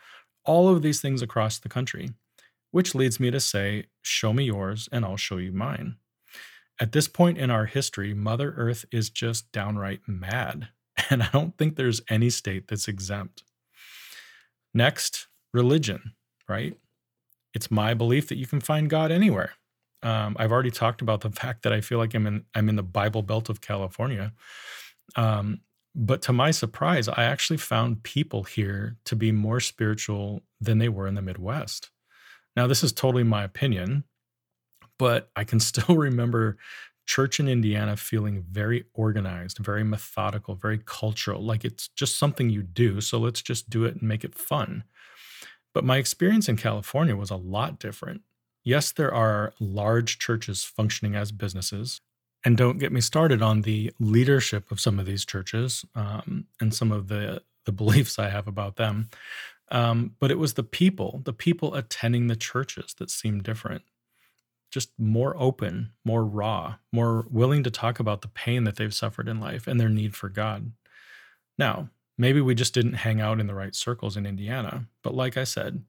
all 0.45 0.69
of 0.69 0.83
these 0.83 1.01
things 1.01 1.23
across 1.23 1.59
the 1.59 1.69
country, 1.69 2.11
which 2.71 2.95
leads 2.95 3.19
me 3.19 3.31
to 3.33 3.41
say, 3.41 3.87
show 4.03 4.33
me 4.33 4.45
yours 4.45 4.89
and 4.93 5.05
I'll 5.05 5.17
show 5.17 5.39
you 5.39 5.53
mine. 5.53 5.97
At 6.81 6.93
this 6.93 7.09
point 7.09 7.39
in 7.39 7.51
our 7.51 7.67
history, 7.67 8.15
Mother 8.15 8.55
Earth 8.57 8.85
is 8.91 9.11
just 9.11 9.53
downright 9.53 10.01
mad. 10.07 10.69
And 11.09 11.23
I 11.23 11.29
don't 11.33 11.57
think 11.57 11.77
there's 11.77 12.03
any 12.11 12.29
state 12.31 12.69
that's 12.69 12.87
exempt. 12.87 13.43
Next, 14.75 15.29
religion, 15.53 16.13
right? 16.47 16.77
it's 17.55 17.71
my 17.71 17.95
belief 17.95 18.29
that 18.29 18.39
you 18.39 18.47
can 18.47 18.61
find 18.61 18.89
God 18.89 19.11
anywhere. 19.11 19.53
Um, 20.03 20.37
I've 20.39 20.53
already 20.53 20.71
talked 20.71 21.03
about 21.03 21.21
the 21.21 21.31
fact 21.43 21.63
that 21.63 21.73
I 21.73 21.81
feel 21.81 21.99
like 21.99 22.15
I'm 22.15 22.27
in 22.27 22.45
I'm 22.55 22.69
in 22.69 22.77
the 22.77 22.83
Bible 22.83 23.23
Belt 23.23 23.49
of 23.49 23.61
California. 23.61 24.33
Um, 25.17 25.61
but 25.95 26.23
to 26.23 26.33
my 26.33 26.53
surprise, 26.53 27.09
I 27.09 27.25
actually 27.25 27.57
found 27.57 28.05
people 28.05 28.45
here 28.45 28.97
to 29.07 29.17
be 29.17 29.33
more 29.33 29.59
spiritual 29.59 30.43
than 30.61 30.79
they 30.79 30.89
were 30.89 31.09
in 31.09 31.17
the 31.17 31.23
Midwest. 31.23 31.91
Now, 32.55 32.69
this 32.69 32.85
is 32.85 32.93
totally 32.93 33.25
my 33.25 33.43
opinion, 33.43 34.05
but 35.01 35.31
I 35.35 35.45
can 35.45 35.59
still 35.71 35.97
remember 35.97 36.59
church 37.07 37.41
in 37.41 37.49
Indiana 37.49 37.97
feeling 37.97 38.45
very 38.49 38.85
organized, 38.95 39.59
very 39.59 39.83
methodical, 39.83 40.55
very 40.55 40.79
cultural, 40.79 41.43
like 41.43 41.65
it's 41.65 41.89
just 41.89 42.19
something 42.19 42.51
you 42.51 42.63
do. 42.63 43.01
So 43.01 43.19
let's 43.19 43.43
just 43.43 43.69
do 43.69 43.85
it 43.85 43.95
and 43.95 44.03
make 44.03 44.23
it 44.23 44.37
fun. 44.37 44.85
But 45.75 45.85
my 45.85 45.97
experience 45.97 46.49
in 46.49 46.57
California 46.57 47.17
was 47.17 47.31
a 47.31 47.37
lot 47.37 47.81
different. 47.81 48.21
Yes, 48.63 48.93
there 48.93 49.13
are 49.13 49.55
large 49.59 50.19
churches 50.19 50.63
functioning 50.63 51.17
as 51.17 51.33
businesses. 51.33 52.01
And 52.45 52.57
don't 52.57 52.79
get 52.79 52.93
me 52.93 53.01
started 53.01 53.43
on 53.43 53.63
the 53.63 53.93
leadership 53.99 54.71
of 54.71 54.81
some 54.81 54.99
of 54.99 55.07
these 55.07 55.25
churches 55.25 55.85
um, 55.95 56.47
and 56.61 56.75
some 56.75 56.93
of 56.93 57.09
the, 57.09 57.43
the 57.65 57.73
beliefs 57.83 58.19
I 58.19 58.29
have 58.29 58.47
about 58.47 58.77
them. 58.77 59.09
Um, 59.71 60.17
but 60.21 60.31
it 60.31 60.39
was 60.39 60.55
the 60.55 60.63
people, 60.63 61.23
the 61.25 61.33
people 61.33 61.75
attending 61.75 62.27
the 62.27 62.37
churches 62.37 62.95
that 62.99 63.11
seemed 63.11 63.43
different. 63.43 63.83
Just 64.71 64.93
more 64.99 65.37
open, 65.37 65.93
more 66.05 66.25
raw, 66.25 66.77
more 66.93 67.27
willing 67.31 67.63
to 67.65 67.71
talk 67.71 67.99
about 67.99 68.23
the 68.23 68.29
pain 68.29 68.65
that 68.65 68.77
they've 68.77 68.95
suffered 68.95 69.29
in 69.29 69.41
life 69.41 69.67
and 69.67 69.81
their 69.81 69.89
need 69.89 70.15
for 70.15 70.29
God. 70.29 70.73
Now, 71.59 71.91
maybe 72.17 72.41
we 72.41 72.55
just 72.55 72.75
didn't 72.75 72.95
hang 72.95 73.21
out 73.21 73.41
in 73.41 73.47
the 73.47 73.55
right 73.55 73.75
circles 73.75 74.17
in 74.17 74.27
Indiana. 74.27 74.87
But 75.03 75.15
like 75.15 75.37
I 75.37 75.45
said, 75.45 75.83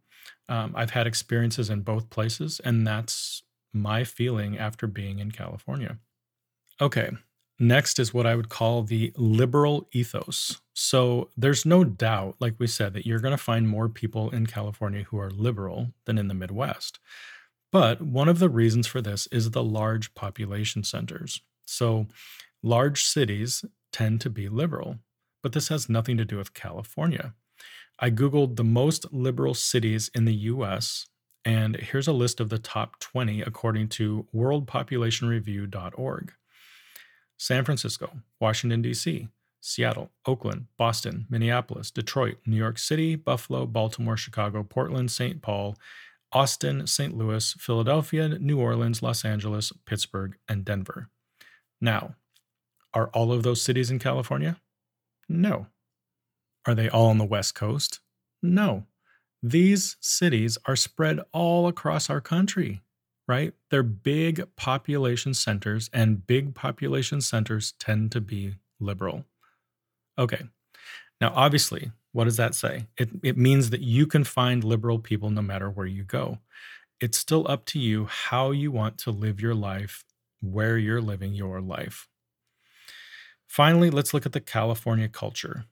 um, 0.50 0.74
I've 0.76 0.91
had 0.91 1.08
experiences 1.08 1.70
in 1.70 1.82
both 1.82 2.10
places, 2.10 2.60
and 2.63 2.86
that's 2.86 3.44
my 3.74 4.04
feeling 4.04 4.58
after 4.58 4.88
being 4.88 5.20
in 5.20 5.32
California. 5.32 5.98
Okay, 6.82 7.12
next 7.60 8.00
is 8.00 8.13
what 8.13 8.26
I 8.26 8.36
would 8.36 8.50
call 8.50 8.84
the 8.84 9.13
liberal 9.15 9.88
ethos. 9.91 10.60
So 10.74 11.30
there's 11.38 11.65
no 11.65 11.84
doubt, 11.84 12.36
like 12.39 12.56
we 12.58 12.67
said, 12.67 12.94
that 12.94 13.06
you're 13.06 13.20
going 13.20 13.38
to 13.38 13.44
find 13.44 13.67
more 13.67 13.88
people 13.88 14.30
in 14.30 14.48
California 14.48 15.04
who 15.04 15.20
are 15.20 15.30
liberal 15.30 15.94
than 16.06 16.17
in 16.17 16.28
the 16.28 16.34
Midwest. 16.34 17.00
But 17.71 18.01
one 18.01 18.27
of 18.27 18.39
the 18.39 18.49
reasons 18.49 18.88
for 18.88 19.01
this 19.01 19.27
is 19.27 19.51
the 19.51 19.63
large 19.63 20.13
population 20.13 20.84
centers. 20.84 21.41
So 21.65 22.07
large 22.62 23.03
cities 23.03 23.63
tend 23.93 24.19
to 24.21 24.29
be 24.29 24.49
liberal, 24.49 24.97
but 25.41 25.53
this 25.53 25.69
has 25.69 25.89
nothing 25.89 26.17
to 26.17 26.25
do 26.25 26.38
with 26.38 26.53
California. 26.53 27.34
I 27.99 28.10
Googled 28.10 28.55
the 28.55 28.63
most 28.63 29.13
liberal 29.13 29.53
cities 29.53 30.10
in 30.13 30.25
the 30.25 30.34
US, 30.34 31.07
and 31.45 31.75
here's 31.75 32.07
a 32.07 32.13
list 32.13 32.39
of 32.39 32.49
the 32.49 32.57
top 32.60 32.99
20 32.99 33.41
according 33.41 33.89
to 33.89 34.27
worldpopulationreview.org 34.36 36.34
San 37.38 37.65
Francisco, 37.65 38.19
Washington, 38.39 38.81
D.C., 38.84 39.27
Seattle, 39.62 40.12
Oakland, 40.25 40.65
Boston, 40.77 41.25
Minneapolis, 41.29 41.89
Detroit, 41.91 42.38
New 42.45 42.55
York 42.55 42.77
City, 42.77 43.15
Buffalo, 43.15 43.65
Baltimore, 43.65 44.17
Chicago, 44.17 44.63
Portland, 44.63 45.10
St. 45.12 45.41
Paul, 45.41 45.75
Austin, 46.34 46.88
St. 46.88 47.17
Louis, 47.17 47.54
Philadelphia, 47.54 48.30
New 48.30 48.60
Orleans, 48.60 49.02
Los 49.02 49.26
Angeles, 49.26 49.72
Pittsburgh, 49.86 50.38
and 50.48 50.63
Denver. 50.63 51.10
Now, 51.80 52.15
are 52.94 53.10
all 53.10 53.32
of 53.32 53.44
those 53.44 53.62
cities 53.62 53.91
in 53.91 54.00
California? 54.00 54.58
No. 55.28 55.67
Are 56.65 56.76
they 56.76 56.89
all 56.89 57.08
on 57.08 57.17
the 57.17 57.26
West 57.26 57.56
Coast? 57.56 58.00
No. 58.41 58.86
These 59.41 59.98
cities 60.00 60.58
are 60.65 60.76
spread 60.76 61.20
all 61.34 61.67
across 61.67 62.10
our 62.10 62.22
country, 62.22 62.82
right? 63.28 63.54
They're 63.70 63.84
big 63.84 64.56
population 64.56 65.34
centers, 65.34 65.89
and 65.91 66.26
big 66.26 66.54
population 66.54 67.22
centers 67.22 67.74
tend 67.80 68.12
to 68.12 68.22
be 68.22 68.56
liberal. 68.80 69.26
Okay. 70.17 70.44
Now, 71.20 71.34
obviously, 71.36 71.91
what 72.12 72.26
does 72.26 72.38
that 72.38 72.56
say? 72.56 72.88
It, 72.97 73.10
it 73.24 73.38
means 73.38 73.69
that 73.69 73.82
you 73.82 74.06
can 74.06 74.24
find 74.24 74.63
liberal 74.63 75.00
people 75.00 75.30
no 75.30 75.41
matter 75.41 75.69
where 75.69 75.86
you 75.86 76.04
go. 76.04 76.39
It's 77.00 77.17
still 77.17 77.45
up 77.50 77.65
to 77.67 77.80
you 77.80 78.06
how 78.06 78.52
you 78.52 78.71
want 78.71 78.97
to 79.00 79.12
live 79.12 79.41
your 79.41 79.56
life, 79.56 80.04
where 80.41 80.78
you're 80.78 81.02
living 81.02 81.34
your 81.34 81.62
life. 81.62 82.08
Finally, 83.47 83.89
let's 83.89 84.13
look 84.13 84.26
at 84.26 84.34
the 84.34 84.39
California 84.39 85.08
culture. 85.08 85.65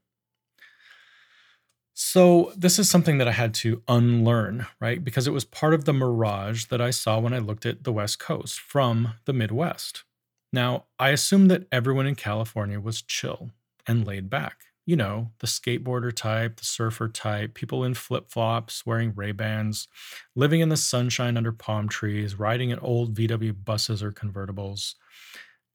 So, 1.94 2.54
this 2.56 2.80
is 2.80 2.90
something 2.90 3.18
that 3.18 3.28
I 3.28 3.34
had 3.34 3.54
to 3.56 3.84
unlearn, 3.90 4.68
right? 4.80 5.04
Because 5.04 5.28
it 5.28 5.34
was 5.34 5.44
part 5.44 5.74
of 5.74 5.84
the 5.84 5.92
mirage 5.92 6.66
that 6.68 6.80
I 6.80 6.92
saw 6.92 7.20
when 7.20 7.34
I 7.34 7.40
looked 7.40 7.66
at 7.66 7.84
the 7.84 7.92
West 7.92 8.20
Coast 8.20 8.58
from 8.58 9.16
the 9.26 9.34
Midwest. 9.34 10.06
Now, 10.54 10.86
I 10.98 11.10
assumed 11.10 11.52
that 11.52 11.68
everyone 11.74 12.08
in 12.08 12.16
California 12.16 12.80
was 12.80 13.02
chill 13.02 13.52
and 13.86 14.08
laid 14.08 14.30
back. 14.30 14.69
You 14.90 14.96
know, 14.96 15.30
the 15.38 15.46
skateboarder 15.46 16.12
type, 16.12 16.56
the 16.56 16.66
surfer 16.66 17.08
type, 17.08 17.54
people 17.54 17.84
in 17.84 17.94
flip-flops, 17.94 18.88
wearing 18.88 19.14
Ray-Bans, 19.14 19.88
living 20.36 20.62
in 20.62 20.70
the 20.70 20.78
sunshine 20.78 21.38
under 21.38 21.52
palm 21.52 21.88
trees, 21.88 22.40
riding 22.40 22.72
in 22.72 22.80
old 22.80 23.14
VW 23.14 23.54
buses 23.64 24.02
or 24.02 24.12
convertibles. 24.12 24.96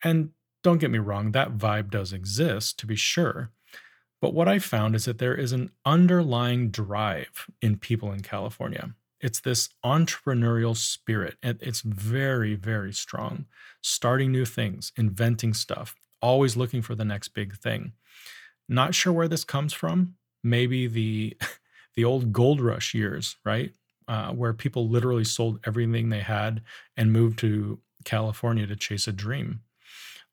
And 0.02 0.30
don't 0.64 0.78
get 0.78 0.90
me 0.90 0.98
wrong, 0.98 1.30
that 1.30 1.56
vibe 1.56 1.90
does 1.90 2.12
exist, 2.12 2.76
to 2.80 2.88
be 2.88 2.96
sure. 2.96 3.52
But 4.20 4.34
what 4.34 4.48
I 4.48 4.58
found 4.58 4.96
is 4.96 5.04
that 5.04 5.18
there 5.18 5.36
is 5.36 5.52
an 5.52 5.70
underlying 5.86 6.72
drive 6.72 7.46
in 7.62 7.76
people 7.76 8.10
in 8.10 8.22
California. 8.22 8.96
It's 9.20 9.38
this 9.38 9.68
entrepreneurial 9.84 10.76
spirit. 10.76 11.36
It's 11.40 11.82
very, 11.82 12.56
very 12.56 12.92
strong. 12.92 13.46
Starting 13.80 14.32
new 14.32 14.44
things, 14.44 14.90
inventing 14.96 15.54
stuff, 15.54 15.94
always 16.20 16.56
looking 16.56 16.82
for 16.82 16.96
the 16.96 17.04
next 17.04 17.28
big 17.28 17.56
thing. 17.56 17.92
Not 18.68 18.94
sure 18.94 19.12
where 19.12 19.28
this 19.28 19.44
comes 19.44 19.72
from. 19.72 20.14
Maybe 20.42 20.86
the 20.86 21.36
the 21.96 22.04
old 22.04 22.32
gold 22.32 22.60
rush 22.60 22.94
years, 22.94 23.36
right? 23.44 23.72
Uh, 24.06 24.32
where 24.32 24.52
people 24.52 24.88
literally 24.88 25.24
sold 25.24 25.60
everything 25.64 26.08
they 26.10 26.20
had 26.20 26.62
and 26.96 27.12
moved 27.12 27.38
to 27.38 27.80
California 28.04 28.66
to 28.66 28.76
chase 28.76 29.08
a 29.08 29.12
dream. 29.12 29.60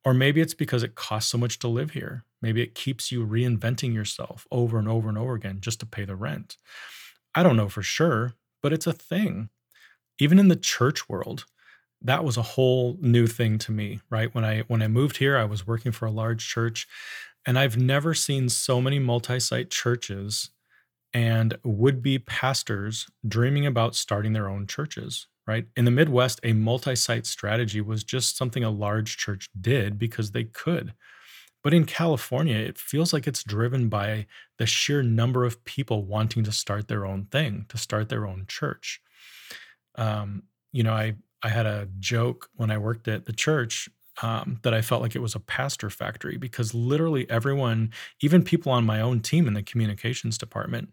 Or 0.03 0.13
maybe 0.13 0.41
it's 0.41 0.53
because 0.53 0.83
it 0.83 0.95
costs 0.95 1.31
so 1.31 1.37
much 1.37 1.59
to 1.59 1.67
live 1.67 1.91
here. 1.91 2.25
Maybe 2.41 2.61
it 2.61 2.75
keeps 2.75 3.11
you 3.11 3.25
reinventing 3.25 3.93
yourself 3.93 4.47
over 4.51 4.79
and 4.79 4.87
over 4.87 5.07
and 5.07 5.17
over 5.17 5.35
again 5.35 5.59
just 5.61 5.79
to 5.81 5.85
pay 5.85 6.05
the 6.05 6.15
rent. 6.15 6.57
I 7.35 7.43
don't 7.43 7.55
know 7.55 7.69
for 7.69 7.83
sure, 7.83 8.33
but 8.61 8.73
it's 8.73 8.87
a 8.87 8.93
thing. 8.93 9.49
Even 10.19 10.39
in 10.39 10.47
the 10.47 10.55
church 10.55 11.07
world, 11.07 11.45
that 12.01 12.23
was 12.23 12.35
a 12.35 12.41
whole 12.41 12.97
new 12.99 13.27
thing 13.27 13.57
to 13.59 13.71
me, 13.71 14.01
right? 14.09 14.33
When 14.33 14.43
I 14.43 14.61
when 14.61 14.81
I 14.81 14.87
moved 14.87 15.17
here, 15.17 15.37
I 15.37 15.45
was 15.45 15.67
working 15.67 15.91
for 15.91 16.05
a 16.05 16.11
large 16.11 16.47
church 16.47 16.87
and 17.45 17.57
I've 17.57 17.77
never 17.77 18.13
seen 18.13 18.49
so 18.49 18.81
many 18.81 18.99
multi-site 18.99 19.69
churches 19.69 20.51
and 21.13 21.57
would-be 21.63 22.19
pastors 22.19 23.07
dreaming 23.27 23.65
about 23.65 23.95
starting 23.95 24.33
their 24.33 24.49
own 24.49 24.67
churches 24.67 25.27
right? 25.47 25.65
In 25.75 25.85
the 25.85 25.91
Midwest, 25.91 26.39
a 26.43 26.53
multi 26.53 26.95
site 26.95 27.25
strategy 27.25 27.81
was 27.81 28.03
just 28.03 28.37
something 28.37 28.63
a 28.63 28.69
large 28.69 29.17
church 29.17 29.49
did 29.59 29.97
because 29.97 30.31
they 30.31 30.45
could. 30.45 30.93
But 31.63 31.73
in 31.73 31.85
California, 31.85 32.55
it 32.55 32.77
feels 32.77 33.13
like 33.13 33.27
it's 33.27 33.43
driven 33.43 33.87
by 33.87 34.25
the 34.57 34.65
sheer 34.65 35.03
number 35.03 35.45
of 35.45 35.63
people 35.63 36.05
wanting 36.05 36.43
to 36.45 36.51
start 36.51 36.87
their 36.87 37.05
own 37.05 37.25
thing, 37.25 37.65
to 37.69 37.77
start 37.77 38.09
their 38.09 38.25
own 38.25 38.45
church. 38.47 39.01
Um, 39.95 40.43
you 40.71 40.83
know, 40.83 40.93
I 40.93 41.15
I 41.43 41.49
had 41.49 41.65
a 41.65 41.89
joke 41.99 42.49
when 42.55 42.71
I 42.71 42.77
worked 42.77 43.07
at 43.07 43.25
the 43.25 43.33
church 43.33 43.89
um, 44.21 44.59
that 44.63 44.73
I 44.73 44.81
felt 44.81 45.01
like 45.01 45.15
it 45.15 45.21
was 45.21 45.35
a 45.35 45.39
pastor 45.39 45.89
factory 45.89 46.37
because 46.37 46.73
literally 46.73 47.29
everyone, 47.29 47.91
even 48.21 48.43
people 48.43 48.71
on 48.71 48.85
my 48.85 48.99
own 49.01 49.21
team 49.21 49.47
in 49.47 49.53
the 49.53 49.63
communications 49.63 50.37
department, 50.37 50.89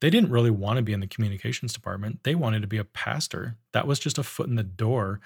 they 0.00 0.10
didn't 0.10 0.30
really 0.30 0.50
want 0.50 0.76
to 0.76 0.82
be 0.82 0.92
in 0.92 1.00
the 1.00 1.06
communications 1.06 1.72
department. 1.72 2.20
They 2.22 2.34
wanted 2.34 2.62
to 2.62 2.68
be 2.68 2.78
a 2.78 2.84
pastor. 2.84 3.56
That 3.72 3.86
was 3.86 3.98
just 3.98 4.18
a 4.18 4.22
foot 4.22 4.48
in 4.48 4.54
the 4.54 4.62
door 4.62 5.20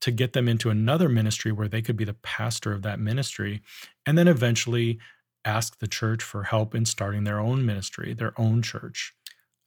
to 0.00 0.10
get 0.10 0.32
them 0.32 0.48
into 0.48 0.70
another 0.70 1.08
ministry 1.08 1.52
where 1.52 1.68
they 1.68 1.82
could 1.82 1.96
be 1.96 2.04
the 2.04 2.14
pastor 2.14 2.72
of 2.72 2.82
that 2.82 3.00
ministry 3.00 3.62
and 4.04 4.18
then 4.18 4.28
eventually 4.28 4.98
ask 5.44 5.78
the 5.78 5.86
church 5.86 6.22
for 6.22 6.42
help 6.42 6.74
in 6.74 6.84
starting 6.84 7.24
their 7.24 7.38
own 7.38 7.64
ministry, 7.64 8.12
their 8.12 8.38
own 8.38 8.62
church. 8.62 9.14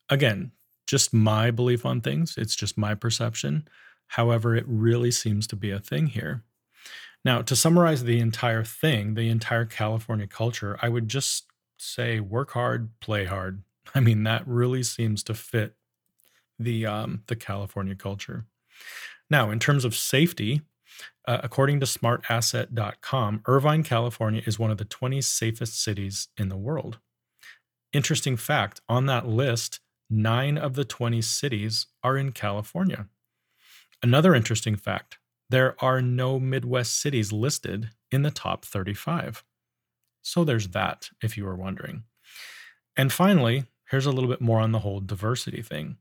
Again, 0.10 0.52
just 0.86 1.14
my 1.14 1.52
belief 1.52 1.86
on 1.86 2.02
things, 2.02 2.36
it's 2.38 2.56
just 2.56 2.78
my 2.78 2.96
perception. 2.96 3.68
However, 4.08 4.56
it 4.56 4.66
really 4.68 5.12
seems 5.12 5.48
to 5.48 5.56
be 5.56 5.72
a 5.72 5.80
thing 5.80 6.08
here. 6.08 6.44
Now, 7.26 7.42
to 7.42 7.56
summarize 7.56 8.04
the 8.04 8.20
entire 8.20 8.64
thing, 8.64 9.14
the 9.14 9.30
entire 9.30 9.66
California 9.66 10.28
culture, 10.28 10.78
I 10.82 10.90
would 10.90 11.08
just 11.08 11.46
say 11.78 12.20
work 12.20 12.52
hard, 12.52 12.90
play 13.00 13.26
hard. 13.26 13.64
I 13.96 14.00
mean, 14.00 14.24
that 14.24 14.48
really 14.48 14.84
seems 14.84 15.24
to 15.24 15.34
fit 15.34 15.76
the 16.58 16.86
um, 16.86 17.24
the 17.28 17.36
California 17.36 17.96
culture. 17.96 18.46
Now, 19.30 19.52
in 19.52 19.60
terms 19.60 19.86
of 19.86 19.96
safety, 19.96 20.62
uh, 21.28 21.40
according 21.44 21.80
to 21.80 21.86
smartasset.com, 21.86 23.44
Irvine, 23.46 23.84
California 23.84 24.42
is 24.46 24.58
one 24.58 24.72
of 24.72 24.78
the 24.78 24.86
20 24.86 25.22
safest 25.22 25.82
cities 25.82 26.30
in 26.38 26.50
the 26.50 26.58
world. 26.58 26.98
Interesting 27.94 28.36
fact 28.36 28.82
on 28.90 29.06
that 29.06 29.28
list, 29.28 29.80
nine 30.10 30.58
of 30.58 30.74
the 30.74 30.86
20 30.86 31.22
cities 31.22 31.88
are 32.04 32.18
in 32.18 32.32
California. 32.32 33.08
Another 34.02 34.34
interesting 34.34 34.76
fact 34.76 35.19
there 35.50 35.76
are 35.84 36.02
no 36.02 36.40
Midwest 36.40 37.00
cities 37.02 37.32
listed 37.32 37.90
in 38.12 38.22
the 38.24 38.32
top 38.32 38.66
35. 38.66 39.44
So 40.22 40.44
there's 40.44 40.70
that, 40.70 41.10
if 41.24 41.38
you 41.38 41.46
were 41.46 41.56
wondering. 41.56 42.04
And 42.96 43.12
finally, 43.12 43.66
here's 43.90 44.06
a 44.06 44.12
little 44.12 44.30
bit 44.30 44.42
more 44.42 44.60
on 44.60 44.72
the 44.72 44.80
whole 44.80 45.00
diversity 45.00 45.62
thing. 45.62 45.98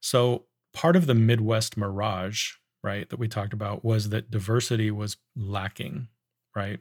So, 0.00 0.44
part 0.74 0.96
of 0.96 1.06
the 1.06 1.14
Midwest 1.14 1.76
mirage, 1.76 2.54
right, 2.82 3.08
that 3.08 3.18
we 3.18 3.28
talked 3.28 3.52
about 3.52 3.84
was 3.84 4.08
that 4.08 4.30
diversity 4.30 4.90
was 4.90 5.16
lacking, 5.36 6.08
right? 6.56 6.80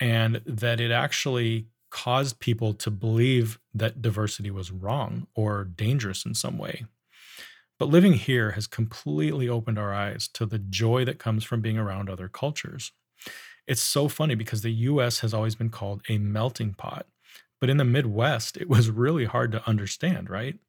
And 0.00 0.40
that 0.46 0.80
it 0.80 0.90
actually 0.90 1.66
caused 1.90 2.40
people 2.40 2.72
to 2.72 2.90
believe 2.90 3.58
that 3.74 4.00
diversity 4.00 4.50
was 4.50 4.70
wrong 4.70 5.26
or 5.34 5.64
dangerous 5.64 6.24
in 6.24 6.34
some 6.34 6.56
way. 6.56 6.86
But 7.82 7.88
living 7.88 8.12
here 8.12 8.52
has 8.52 8.68
completely 8.68 9.48
opened 9.48 9.76
our 9.76 9.92
eyes 9.92 10.28
to 10.34 10.46
the 10.46 10.60
joy 10.60 11.04
that 11.04 11.18
comes 11.18 11.42
from 11.42 11.60
being 11.60 11.76
around 11.78 12.08
other 12.08 12.28
cultures. 12.28 12.92
It's 13.66 13.82
so 13.82 14.06
funny 14.06 14.36
because 14.36 14.62
the 14.62 14.70
US 14.70 15.18
has 15.18 15.34
always 15.34 15.56
been 15.56 15.68
called 15.68 16.00
a 16.08 16.18
melting 16.18 16.74
pot. 16.74 17.08
But 17.60 17.70
in 17.70 17.78
the 17.78 17.84
Midwest, 17.84 18.56
it 18.56 18.68
was 18.68 18.88
really 18.88 19.24
hard 19.24 19.50
to 19.50 19.68
understand, 19.68 20.30
right? 20.30 20.60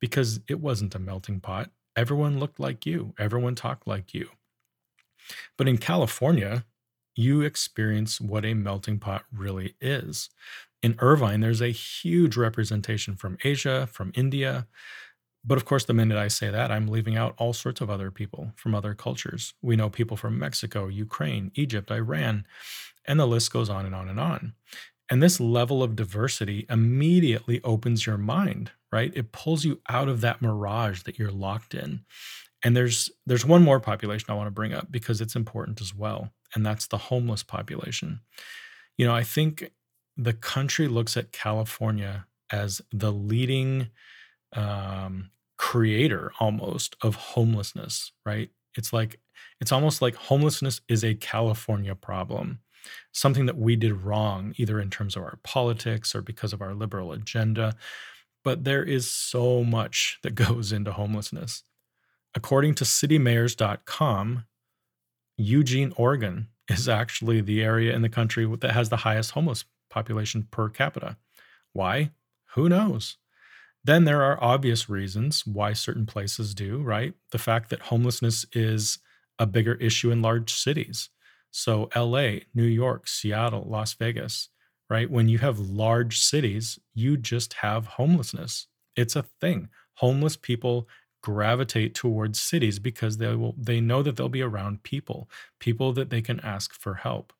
Because 0.00 0.40
it 0.48 0.60
wasn't 0.60 0.94
a 0.94 0.98
melting 0.98 1.40
pot. 1.40 1.70
Everyone 1.94 2.38
looked 2.40 2.58
like 2.58 2.86
you, 2.86 3.12
everyone 3.18 3.54
talked 3.54 3.86
like 3.86 4.14
you. 4.14 4.30
But 5.58 5.68
in 5.68 5.76
California, 5.76 6.64
you 7.14 7.42
experience 7.42 8.18
what 8.18 8.46
a 8.46 8.54
melting 8.54 8.98
pot 8.98 9.26
really 9.30 9.74
is. 9.78 10.30
In 10.82 10.96
Irvine, 11.00 11.40
there's 11.40 11.60
a 11.60 11.68
huge 11.68 12.38
representation 12.38 13.14
from 13.14 13.36
Asia, 13.44 13.86
from 13.92 14.10
India. 14.14 14.68
But 15.44 15.58
of 15.58 15.64
course, 15.64 15.84
the 15.84 15.94
minute 15.94 16.16
I 16.18 16.28
say 16.28 16.50
that, 16.50 16.70
I'm 16.70 16.86
leaving 16.86 17.16
out 17.16 17.34
all 17.36 17.52
sorts 17.52 17.80
of 17.80 17.90
other 17.90 18.10
people 18.10 18.52
from 18.56 18.74
other 18.74 18.94
cultures. 18.94 19.54
We 19.60 19.76
know 19.76 19.90
people 19.90 20.16
from 20.16 20.38
Mexico, 20.38 20.86
Ukraine, 20.86 21.50
Egypt, 21.54 21.90
Iran, 21.90 22.46
and 23.06 23.18
the 23.18 23.26
list 23.26 23.52
goes 23.52 23.68
on 23.68 23.84
and 23.84 23.94
on 23.94 24.08
and 24.08 24.20
on. 24.20 24.54
And 25.10 25.22
this 25.22 25.40
level 25.40 25.82
of 25.82 25.96
diversity 25.96 26.64
immediately 26.70 27.60
opens 27.64 28.06
your 28.06 28.16
mind, 28.16 28.70
right? 28.92 29.12
It 29.14 29.32
pulls 29.32 29.64
you 29.64 29.80
out 29.88 30.08
of 30.08 30.20
that 30.20 30.40
mirage 30.40 31.02
that 31.02 31.18
you're 31.18 31.32
locked 31.32 31.74
in. 31.74 32.04
And 32.64 32.76
there's 32.76 33.10
there's 33.26 33.44
one 33.44 33.62
more 33.62 33.80
population 33.80 34.30
I 34.30 34.34
want 34.34 34.46
to 34.46 34.52
bring 34.52 34.72
up 34.72 34.90
because 34.90 35.20
it's 35.20 35.34
important 35.34 35.80
as 35.80 35.94
well, 35.94 36.30
and 36.54 36.64
that's 36.64 36.86
the 36.86 36.96
homeless 36.96 37.42
population. 37.42 38.20
You 38.96 39.04
know, 39.04 39.14
I 39.14 39.24
think 39.24 39.72
the 40.16 40.32
country 40.32 40.86
looks 40.86 41.16
at 41.16 41.32
California 41.32 42.26
as 42.52 42.80
the 42.92 43.12
leading 43.12 43.88
um, 44.54 45.30
creator 45.58 46.32
almost 46.40 46.96
of 47.02 47.14
homelessness, 47.14 48.12
right? 48.26 48.50
It's 48.76 48.92
like 48.92 49.20
it's 49.60 49.72
almost 49.72 50.02
like 50.02 50.14
homelessness 50.14 50.80
is 50.88 51.04
a 51.04 51.14
California 51.14 51.94
problem, 51.94 52.60
something 53.12 53.46
that 53.46 53.56
we 53.56 53.76
did 53.76 54.02
wrong, 54.02 54.54
either 54.56 54.80
in 54.80 54.90
terms 54.90 55.16
of 55.16 55.22
our 55.22 55.38
politics 55.44 56.14
or 56.14 56.22
because 56.22 56.52
of 56.52 56.62
our 56.62 56.74
liberal 56.74 57.12
agenda. 57.12 57.76
But 58.44 58.64
there 58.64 58.82
is 58.82 59.08
so 59.08 59.62
much 59.62 60.18
that 60.22 60.34
goes 60.46 60.72
into 60.72 60.92
homelessness. 60.92 61.62
According 62.34 62.74
to 62.76 62.84
citymayors.com, 62.84 64.44
Eugene, 65.36 65.92
Oregon 65.96 66.48
is 66.68 66.88
actually 66.88 67.40
the 67.40 67.62
area 67.62 67.94
in 67.94 68.02
the 68.02 68.08
country 68.08 68.50
that 68.60 68.72
has 68.72 68.88
the 68.88 68.98
highest 68.98 69.32
homeless 69.32 69.64
population 69.90 70.48
per 70.50 70.68
capita. 70.68 71.16
Why? 71.72 72.10
Who 72.54 72.68
knows? 72.68 73.16
Then 73.84 74.04
there 74.04 74.22
are 74.22 74.42
obvious 74.42 74.88
reasons 74.88 75.46
why 75.46 75.72
certain 75.72 76.06
places 76.06 76.54
do, 76.54 76.78
right? 76.82 77.14
The 77.32 77.38
fact 77.38 77.70
that 77.70 77.82
homelessness 77.82 78.46
is 78.52 78.98
a 79.38 79.46
bigger 79.46 79.74
issue 79.74 80.10
in 80.10 80.22
large 80.22 80.52
cities. 80.52 81.10
So, 81.50 81.90
LA, 81.94 82.40
New 82.54 82.64
York, 82.64 83.08
Seattle, 83.08 83.66
Las 83.68 83.92
Vegas, 83.94 84.48
right? 84.88 85.10
When 85.10 85.28
you 85.28 85.38
have 85.38 85.58
large 85.58 86.18
cities, 86.20 86.78
you 86.94 87.16
just 87.16 87.54
have 87.54 87.86
homelessness. 87.86 88.68
It's 88.96 89.16
a 89.16 89.24
thing. 89.40 89.68
Homeless 89.94 90.36
people 90.36 90.88
gravitate 91.22 91.94
towards 91.94 92.40
cities 92.40 92.78
because 92.78 93.18
they 93.18 93.34
will 93.34 93.54
they 93.56 93.80
know 93.80 94.02
that 94.02 94.16
they'll 94.16 94.28
be 94.28 94.42
around 94.42 94.82
people, 94.82 95.28
people 95.60 95.92
that 95.92 96.10
they 96.10 96.22
can 96.22 96.40
ask 96.40 96.72
for 96.72 96.94
help. 96.94 97.32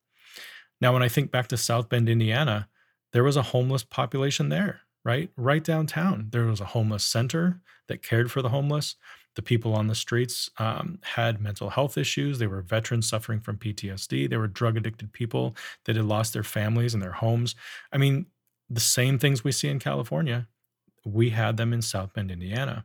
Now, 0.81 0.93
when 0.93 1.03
I 1.03 1.09
think 1.09 1.31
back 1.31 1.49
to 1.49 1.57
South 1.57 1.89
Bend, 1.89 2.09
Indiana, 2.09 2.69
there 3.13 3.25
was 3.25 3.37
a 3.37 3.43
homeless 3.43 3.85
population 3.85 4.49
there, 4.49 4.83
right? 5.05 5.31
Right 5.37 5.65
downtown. 5.65 6.29
There 6.31 6.45
was 6.45 6.61
a 6.61 6.67
homeless 6.67 7.05
center 7.05 7.61
that 7.89 8.03
cared 8.03 8.31
for 8.31 8.43
the 8.43 8.49
homeless. 8.49 8.97
The 9.35 9.43
people 9.43 9.75
on 9.75 9.87
the 9.87 9.95
streets 9.95 10.51
um, 10.59 10.99
had 11.03 11.41
mental 11.41 11.71
health 11.71 11.97
issues. 11.97 12.39
They 12.39 12.47
were 12.47 12.61
veterans 12.61 13.09
suffering 13.09 13.41
from 13.41 13.57
PTSD. 13.57 14.29
They 14.29 14.37
were 14.37 14.47
drug 14.47 14.77
addicted 14.77 15.13
people 15.13 15.57
that 15.85 15.97
had 15.97 16.05
lost 16.05 16.35
their 16.35 16.43
families 16.43 16.93
and 16.93 17.03
their 17.03 17.13
homes. 17.13 17.55
I 17.93 17.99
mean, 17.99 18.27
the 18.69 18.81
same 18.81 19.19
things 19.19 19.43
we 19.43 19.53
see 19.53 19.69
in 19.69 19.79
California, 19.79 20.49
we 21.05 21.31
had 21.31 21.57
them 21.57 21.73
in 21.73 21.83
South 21.83 22.13
Bend, 22.13 22.31
Indiana. 22.31 22.85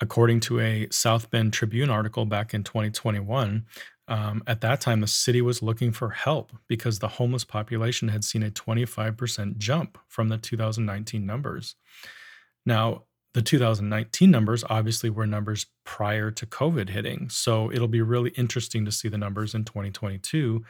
According 0.00 0.40
to 0.40 0.60
a 0.60 0.88
South 0.90 1.30
Bend 1.30 1.52
Tribune 1.52 1.90
article 1.90 2.24
back 2.24 2.54
in 2.54 2.64
2021, 2.64 3.66
um, 4.10 4.42
at 4.48 4.60
that 4.62 4.80
time, 4.80 5.00
the 5.00 5.06
city 5.06 5.40
was 5.40 5.62
looking 5.62 5.92
for 5.92 6.10
help 6.10 6.52
because 6.66 6.98
the 6.98 7.08
homeless 7.08 7.44
population 7.44 8.08
had 8.08 8.24
seen 8.24 8.42
a 8.42 8.50
25% 8.50 9.56
jump 9.56 9.98
from 10.08 10.28
the 10.28 10.36
2019 10.36 11.24
numbers. 11.24 11.76
Now, 12.66 13.04
the 13.34 13.42
2019 13.42 14.28
numbers 14.28 14.64
obviously 14.68 15.10
were 15.10 15.28
numbers 15.28 15.66
prior 15.84 16.32
to 16.32 16.44
COVID 16.44 16.88
hitting. 16.88 17.28
So 17.30 17.70
it'll 17.70 17.86
be 17.86 18.02
really 18.02 18.30
interesting 18.30 18.84
to 18.84 18.90
see 18.90 19.08
the 19.08 19.16
numbers 19.16 19.54
in 19.54 19.64
2022 19.64 20.64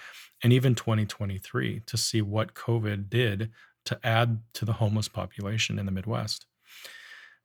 and 0.45 0.53
even 0.53 0.75
2023 0.75 1.81
to 1.87 1.97
see 1.97 2.21
what 2.21 2.53
COVID 2.53 3.09
did 3.09 3.51
to 3.87 3.99
add 4.05 4.43
to 4.53 4.67
the 4.67 4.75
homeless 4.75 5.09
population 5.09 5.79
in 5.79 5.87
the 5.87 5.93
Midwest. 5.93 6.45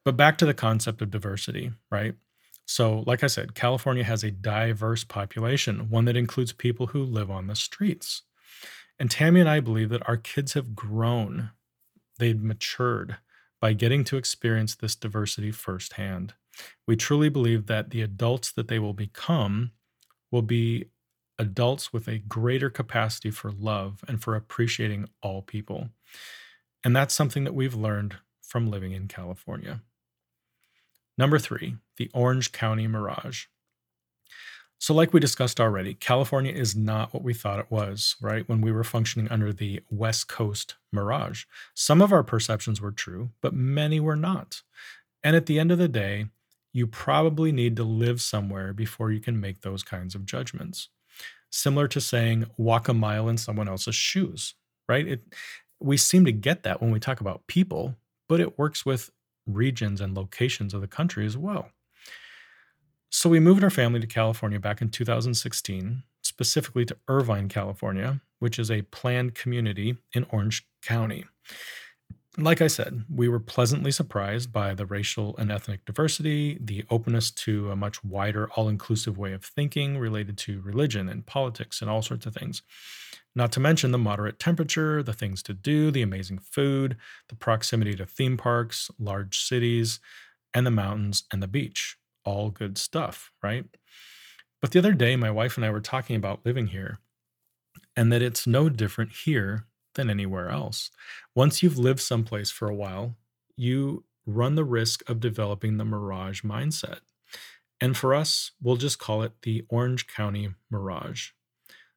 But 0.03 0.17
back 0.17 0.37
to 0.39 0.45
the 0.45 0.53
concept 0.53 1.01
of 1.01 1.09
diversity, 1.09 1.71
right? 1.89 2.15
So, 2.65 3.03
like 3.05 3.23
I 3.23 3.27
said, 3.27 3.55
California 3.55 4.03
has 4.03 4.23
a 4.23 4.31
diverse 4.31 5.03
population, 5.03 5.89
one 5.89 6.05
that 6.05 6.17
includes 6.17 6.51
people 6.51 6.87
who 6.87 7.03
live 7.03 7.29
on 7.29 7.47
the 7.47 7.55
streets. 7.55 8.23
And 8.99 9.11
Tammy 9.11 9.39
and 9.39 9.49
I 9.49 9.59
believe 9.59 9.89
that 9.89 10.07
our 10.07 10.17
kids 10.17 10.53
have 10.53 10.75
grown, 10.75 11.51
they've 12.19 12.41
matured 12.41 13.17
by 13.61 13.73
getting 13.73 14.03
to 14.05 14.17
experience 14.17 14.75
this 14.75 14.95
diversity 14.95 15.51
firsthand. 15.51 16.33
We 16.87 16.95
truly 16.95 17.29
believe 17.29 17.67
that 17.67 17.89
the 17.91 18.01
adults 18.01 18.51
that 18.53 18.67
they 18.67 18.79
will 18.79 18.93
become 18.93 19.71
will 20.31 20.41
be 20.41 20.85
adults 21.39 21.91
with 21.91 22.07
a 22.07 22.19
greater 22.19 22.69
capacity 22.69 23.31
for 23.31 23.51
love 23.51 24.03
and 24.07 24.21
for 24.23 24.35
appreciating 24.35 25.09
all 25.21 25.41
people. 25.41 25.89
And 26.83 26.95
that's 26.95 27.13
something 27.13 27.43
that 27.43 27.55
we've 27.55 27.75
learned 27.75 28.17
from 28.41 28.67
living 28.67 28.91
in 28.93 29.07
California. 29.07 29.81
Number 31.17 31.39
three, 31.39 31.75
the 31.97 32.09
Orange 32.13 32.51
County 32.51 32.87
Mirage. 32.87 33.45
So, 34.77 34.93
like 34.93 35.13
we 35.13 35.19
discussed 35.19 35.59
already, 35.59 35.93
California 35.93 36.51
is 36.51 36.75
not 36.75 37.13
what 37.13 37.23
we 37.23 37.33
thought 37.33 37.59
it 37.59 37.71
was, 37.71 38.15
right? 38.21 38.47
When 38.47 38.61
we 38.61 38.71
were 38.71 38.83
functioning 38.83 39.29
under 39.31 39.53
the 39.53 39.81
West 39.89 40.27
Coast 40.27 40.75
mirage. 40.91 41.45
Some 41.73 42.01
of 42.01 42.11
our 42.11 42.23
perceptions 42.23 42.81
were 42.81 42.91
true, 42.91 43.31
but 43.41 43.53
many 43.53 43.99
were 43.99 44.17
not. 44.17 44.61
And 45.23 45.35
at 45.35 45.45
the 45.45 45.59
end 45.59 45.71
of 45.71 45.77
the 45.77 45.87
day, 45.87 46.27
you 46.73 46.85
probably 46.87 47.53
need 47.53 47.77
to 47.77 47.83
live 47.83 48.21
somewhere 48.21 48.73
before 48.73 49.11
you 49.11 49.21
can 49.21 49.39
make 49.39 49.61
those 49.61 49.81
kinds 49.81 50.13
of 50.13 50.25
judgments. 50.25 50.89
Similar 51.49 51.87
to 51.87 52.01
saying, 52.01 52.47
walk 52.57 52.89
a 52.89 52.93
mile 52.93 53.29
in 53.29 53.37
someone 53.37 53.69
else's 53.69 53.95
shoes, 53.95 54.55
right? 54.89 55.07
It, 55.07 55.23
we 55.79 55.95
seem 55.95 56.25
to 56.25 56.33
get 56.33 56.63
that 56.63 56.81
when 56.81 56.91
we 56.91 56.99
talk 56.99 57.21
about 57.21 57.47
people, 57.47 57.95
but 58.27 58.41
it 58.41 58.59
works 58.59 58.85
with 58.85 59.09
regions 59.45 60.01
and 60.01 60.15
locations 60.15 60.73
of 60.73 60.81
the 60.81 60.87
country 60.87 61.25
as 61.25 61.37
well. 61.37 61.69
So 63.09 63.29
we 63.29 63.39
moved 63.39 63.63
our 63.63 63.69
family 63.69 63.99
to 63.99 64.07
California 64.07 64.59
back 64.59 64.81
in 64.81 64.89
2016, 64.89 66.03
specifically 66.21 66.85
to 66.85 66.97
Irvine, 67.07 67.47
California, 67.47 68.21
which 68.39 68.59
is 68.59 68.69
a 68.69 68.81
planned 68.83 69.35
community 69.35 69.97
in 70.13 70.25
Orange 70.29 70.67
County. 70.81 71.25
Like 72.37 72.61
I 72.61 72.67
said, 72.67 73.05
we 73.09 73.29
were 73.29 73.39
pleasantly 73.39 73.91
surprised 73.91 74.51
by 74.51 74.73
the 74.73 74.85
racial 74.85 75.37
and 75.37 75.49
ethnic 75.49 75.85
diversity, 75.85 76.57
the 76.59 76.83
openness 76.89 77.31
to 77.31 77.71
a 77.71 77.77
much 77.77 78.03
wider, 78.03 78.49
all 78.51 78.67
inclusive 78.67 79.17
way 79.17 79.31
of 79.31 79.45
thinking 79.45 79.97
related 79.97 80.37
to 80.39 80.59
religion 80.61 81.07
and 81.07 81.25
politics 81.25 81.81
and 81.81 81.89
all 81.89 82.01
sorts 82.01 82.25
of 82.25 82.33
things. 82.33 82.61
Not 83.35 83.53
to 83.53 83.61
mention 83.61 83.91
the 83.91 83.97
moderate 83.97 84.37
temperature, 84.37 85.01
the 85.01 85.13
things 85.13 85.41
to 85.43 85.53
do, 85.53 85.91
the 85.91 86.01
amazing 86.01 86.39
food, 86.39 86.97
the 87.29 87.35
proximity 87.35 87.95
to 87.95 88.05
theme 88.05 88.35
parks, 88.35 88.91
large 88.99 89.39
cities, 89.39 90.01
and 90.53 90.65
the 90.65 90.71
mountains 90.71 91.23
and 91.31 91.41
the 91.41 91.47
beach. 91.47 91.97
All 92.25 92.49
good 92.49 92.77
stuff, 92.77 93.31
right? 93.41 93.65
But 94.61 94.71
the 94.71 94.79
other 94.79 94.93
day, 94.93 95.15
my 95.15 95.31
wife 95.31 95.55
and 95.55 95.65
I 95.65 95.69
were 95.69 95.79
talking 95.79 96.17
about 96.17 96.45
living 96.45 96.67
here 96.67 96.99
and 97.95 98.11
that 98.11 98.21
it's 98.21 98.45
no 98.45 98.67
different 98.67 99.11
here 99.23 99.67
than 99.95 100.09
anywhere 100.09 100.49
else. 100.49 100.91
Once 101.33 101.61
you've 101.61 101.77
lived 101.77 101.99
someplace 101.99 102.51
for 102.51 102.69
a 102.69 102.75
while, 102.75 103.15
you 103.57 104.03
run 104.25 104.55
the 104.55 104.63
risk 104.63 105.07
of 105.09 105.19
developing 105.19 105.77
the 105.77 105.85
mirage 105.85 106.41
mindset. 106.41 106.99
And 107.81 107.97
for 107.97 108.13
us, 108.13 108.51
we'll 108.61 108.77
just 108.77 108.99
call 108.99 109.21
it 109.21 109.33
the 109.41 109.65
Orange 109.69 110.07
County 110.07 110.49
Mirage. 110.69 111.31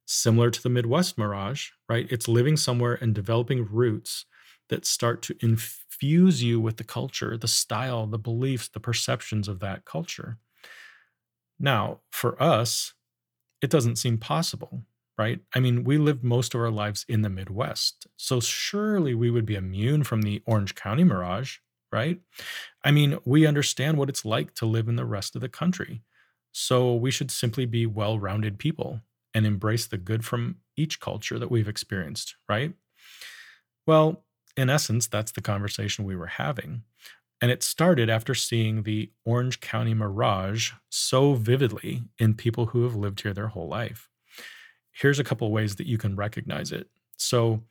Similar 0.07 0.51
to 0.51 0.63
the 0.63 0.69
Midwest 0.69 1.19
Mirage, 1.19 1.71
right? 1.89 2.07
It's 2.11 2.29
living 2.29 2.57
somewhere 2.57 2.99
and 3.01 3.15
developing 3.15 3.67
roots 3.67 4.25
that 4.69 4.87
start 4.87 5.23
to 5.23 5.37
infuse 5.41 6.43
you 6.43 6.61
with 6.61 6.77
the 6.77 6.85
culture, 6.85 7.37
the 7.37 7.49
style, 7.49 8.07
the 8.07 8.19
beliefs, 8.19 8.69
the 8.69 8.81
perceptions 8.81 9.49
of 9.49 9.61
that 9.61 9.85
culture. 9.85 10.39
Now, 11.59 12.01
for 12.11 12.41
us, 12.43 12.95
it 13.61 13.71
doesn't 13.71 13.97
seem 13.97 14.19
possible, 14.19 14.83
right? 15.19 15.41
I 15.55 15.61
mean, 15.61 15.85
we 15.85 15.99
lived 15.99 16.25
most 16.25 16.55
of 16.55 16.61
our 16.61 16.71
lives 16.71 17.05
in 17.09 17.23
the 17.23 17.29
Midwest. 17.29 18.07
So 18.17 18.41
surely 18.41 19.15
we 19.15 19.31
would 19.31 19.47
be 19.47 19.57
immune 19.57 20.05
from 20.05 20.23
the 20.23 20.43
Orange 20.47 20.75
County 20.75 21.05
mirage, 21.05 21.59
right? 21.93 22.21
I 22.85 22.91
mean, 22.91 23.19
we 23.25 23.47
understand 23.47 23.99
what 23.99 24.09
it's 24.09 24.25
like 24.25 24.55
to 24.57 24.67
live 24.67 24.89
in 24.89 24.97
the 24.97 25.05
rest 25.05 25.35
of 25.35 25.41
the 25.43 25.49
country. 25.49 26.03
So 26.53 26.95
we 26.95 27.11
should 27.11 27.31
simply 27.31 27.67
be 27.67 27.87
well 27.87 28.19
rounded 28.19 28.59
people 28.59 29.01
and 29.35 29.47
embrace 29.47 29.87
the 29.87 29.99
good 29.99 30.25
from 30.25 30.57
each 30.77 31.01
culture 31.01 31.39
that 31.39 31.51
we've 31.51 31.69
experienced, 31.69 32.37
right? 32.49 32.75
Well, 33.87 34.25
in 34.57 34.71
essence, 34.71 35.07
that's 35.07 35.33
the 35.33 35.41
conversation 35.41 36.05
we 36.05 36.17
were 36.17 36.27
having. 36.27 36.83
And 37.41 37.51
it 37.51 37.63
started 37.63 38.11
after 38.11 38.35
seeing 38.35 38.83
the 38.83 39.13
Orange 39.25 39.61
County 39.61 39.95
mirage 39.95 40.73
so 40.91 41.35
vividly 41.35 42.05
in 42.19 42.35
people 42.35 42.67
who 42.67 42.85
have 42.85 42.97
lived 42.97 43.23
here 43.23 43.35
their 43.35 43.49
whole 43.49 43.69
life. 43.69 44.11
Here's 44.99 45.21
a 45.21 45.25
couple 45.25 45.51
ways 45.53 45.77
that 45.77 45.87
you 45.87 45.97
can 45.97 46.17
recognize 46.17 46.73
it. 46.73 46.89
So, 47.17 47.63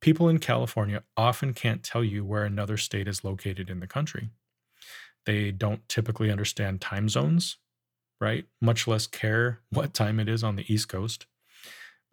people 0.00 0.28
in 0.28 0.38
California 0.38 1.02
often 1.16 1.52
can't 1.52 1.82
tell 1.82 2.04
you 2.04 2.24
where 2.24 2.44
another 2.44 2.76
state 2.76 3.08
is 3.08 3.24
located 3.24 3.68
in 3.68 3.80
the 3.80 3.88
country. 3.88 4.30
They 5.24 5.50
don't 5.50 5.86
typically 5.88 6.30
understand 6.30 6.80
time 6.80 7.08
zones, 7.08 7.56
right? 8.20 8.44
Much 8.60 8.86
less 8.86 9.08
care 9.08 9.60
what 9.70 9.94
time 9.94 10.20
it 10.20 10.28
is 10.28 10.44
on 10.44 10.54
the 10.54 10.72
East 10.72 10.88
Coast. 10.88 11.26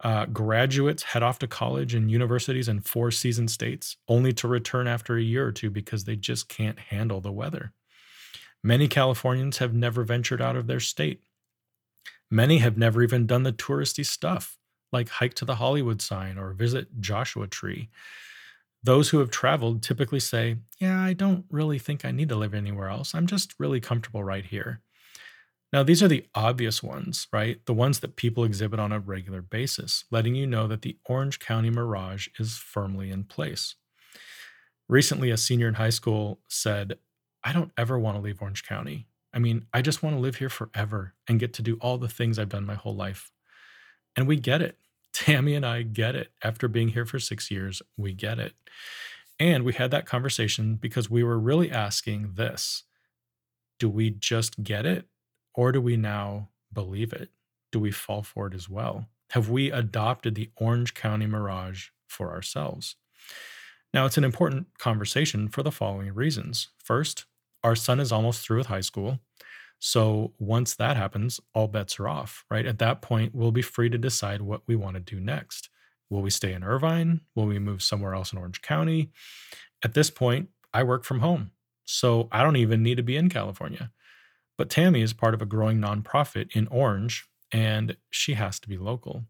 Uh, 0.00 0.26
graduates 0.26 1.04
head 1.04 1.22
off 1.22 1.38
to 1.38 1.46
college 1.46 1.94
and 1.94 2.10
universities 2.10 2.68
in 2.68 2.80
four 2.80 3.12
season 3.12 3.46
states, 3.46 3.96
only 4.08 4.32
to 4.32 4.48
return 4.48 4.88
after 4.88 5.16
a 5.16 5.22
year 5.22 5.46
or 5.46 5.52
two 5.52 5.70
because 5.70 6.02
they 6.02 6.16
just 6.16 6.48
can't 6.48 6.78
handle 6.78 7.20
the 7.20 7.30
weather. 7.30 7.72
Many 8.62 8.88
Californians 8.88 9.58
have 9.58 9.72
never 9.72 10.02
ventured 10.02 10.42
out 10.42 10.56
of 10.56 10.66
their 10.66 10.80
state. 10.80 11.22
Many 12.28 12.58
have 12.58 12.76
never 12.76 13.02
even 13.02 13.26
done 13.26 13.44
the 13.44 13.52
touristy 13.52 14.04
stuff, 14.04 14.58
like 14.94 15.08
hike 15.08 15.34
to 15.34 15.44
the 15.44 15.56
Hollywood 15.56 16.00
sign 16.00 16.38
or 16.38 16.54
visit 16.54 17.00
Joshua 17.00 17.46
Tree. 17.46 17.90
Those 18.82 19.10
who 19.10 19.18
have 19.18 19.30
traveled 19.30 19.82
typically 19.82 20.20
say, 20.20 20.56
Yeah, 20.78 21.02
I 21.02 21.12
don't 21.12 21.44
really 21.50 21.78
think 21.78 22.04
I 22.04 22.10
need 22.10 22.28
to 22.30 22.36
live 22.36 22.54
anywhere 22.54 22.88
else. 22.88 23.14
I'm 23.14 23.26
just 23.26 23.54
really 23.58 23.80
comfortable 23.80 24.24
right 24.24 24.44
here. 24.44 24.80
Now, 25.72 25.82
these 25.82 26.02
are 26.04 26.08
the 26.08 26.24
obvious 26.36 26.82
ones, 26.84 27.26
right? 27.32 27.58
The 27.66 27.74
ones 27.74 27.98
that 27.98 28.14
people 28.14 28.44
exhibit 28.44 28.78
on 28.78 28.92
a 28.92 29.00
regular 29.00 29.42
basis, 29.42 30.04
letting 30.10 30.36
you 30.36 30.46
know 30.46 30.68
that 30.68 30.82
the 30.82 30.98
Orange 31.06 31.40
County 31.40 31.68
Mirage 31.68 32.28
is 32.38 32.56
firmly 32.56 33.10
in 33.10 33.24
place. 33.24 33.74
Recently, 34.88 35.30
a 35.30 35.36
senior 35.36 35.66
in 35.66 35.74
high 35.74 35.90
school 35.90 36.40
said, 36.48 36.98
I 37.42 37.52
don't 37.52 37.72
ever 37.76 37.98
want 37.98 38.16
to 38.16 38.22
leave 38.22 38.40
Orange 38.40 38.64
County. 38.64 39.08
I 39.34 39.40
mean, 39.40 39.66
I 39.74 39.82
just 39.82 40.00
want 40.00 40.14
to 40.14 40.20
live 40.20 40.36
here 40.36 40.48
forever 40.48 41.14
and 41.26 41.40
get 41.40 41.52
to 41.54 41.62
do 41.62 41.76
all 41.80 41.98
the 41.98 42.08
things 42.08 42.38
I've 42.38 42.50
done 42.50 42.64
my 42.64 42.76
whole 42.76 42.94
life. 42.94 43.32
And 44.16 44.26
we 44.26 44.36
get 44.36 44.62
it. 44.62 44.78
Tammy 45.12 45.54
and 45.54 45.64
I 45.64 45.82
get 45.82 46.14
it. 46.14 46.32
After 46.42 46.68
being 46.68 46.88
here 46.88 47.06
for 47.06 47.18
six 47.18 47.50
years, 47.50 47.82
we 47.96 48.12
get 48.12 48.38
it. 48.38 48.54
And 49.38 49.64
we 49.64 49.72
had 49.72 49.90
that 49.90 50.06
conversation 50.06 50.76
because 50.76 51.10
we 51.10 51.24
were 51.24 51.38
really 51.38 51.70
asking 51.70 52.32
this 52.34 52.84
Do 53.78 53.88
we 53.88 54.10
just 54.10 54.62
get 54.62 54.86
it? 54.86 55.06
Or 55.54 55.72
do 55.72 55.80
we 55.80 55.96
now 55.96 56.48
believe 56.72 57.12
it? 57.12 57.30
Do 57.70 57.78
we 57.78 57.90
fall 57.90 58.22
for 58.22 58.46
it 58.48 58.54
as 58.54 58.68
well? 58.68 59.06
Have 59.30 59.48
we 59.48 59.70
adopted 59.70 60.34
the 60.34 60.50
Orange 60.56 60.94
County 60.94 61.26
mirage 61.26 61.88
for 62.06 62.30
ourselves? 62.30 62.96
Now, 63.92 64.06
it's 64.06 64.18
an 64.18 64.24
important 64.24 64.66
conversation 64.78 65.48
for 65.48 65.62
the 65.62 65.70
following 65.70 66.12
reasons. 66.12 66.68
First, 66.78 67.26
our 67.62 67.76
son 67.76 68.00
is 68.00 68.12
almost 68.12 68.44
through 68.44 68.58
with 68.58 68.66
high 68.66 68.80
school. 68.80 69.20
So 69.86 70.32
once 70.38 70.74
that 70.76 70.96
happens, 70.96 71.42
all 71.52 71.68
bets 71.68 72.00
are 72.00 72.08
off, 72.08 72.46
right? 72.50 72.64
At 72.64 72.78
that 72.78 73.02
point, 73.02 73.34
we'll 73.34 73.52
be 73.52 73.60
free 73.60 73.90
to 73.90 73.98
decide 73.98 74.40
what 74.40 74.62
we 74.66 74.76
want 74.76 74.94
to 74.94 75.00
do 75.00 75.20
next. 75.20 75.68
Will 76.08 76.22
we 76.22 76.30
stay 76.30 76.54
in 76.54 76.64
Irvine? 76.64 77.20
Will 77.34 77.44
we 77.44 77.58
move 77.58 77.82
somewhere 77.82 78.14
else 78.14 78.32
in 78.32 78.38
Orange 78.38 78.62
County? 78.62 79.10
At 79.84 79.92
this 79.92 80.08
point, 80.08 80.48
I 80.72 80.84
work 80.84 81.04
from 81.04 81.20
home. 81.20 81.50
So 81.84 82.30
I 82.32 82.42
don't 82.42 82.56
even 82.56 82.82
need 82.82 82.94
to 82.94 83.02
be 83.02 83.18
in 83.18 83.28
California. 83.28 83.90
But 84.56 84.70
Tammy 84.70 85.02
is 85.02 85.12
part 85.12 85.34
of 85.34 85.42
a 85.42 85.46
growing 85.46 85.80
nonprofit 85.80 86.56
in 86.56 86.66
Orange, 86.68 87.26
and 87.52 87.94
she 88.08 88.32
has 88.34 88.58
to 88.60 88.70
be 88.70 88.78
local. 88.78 89.24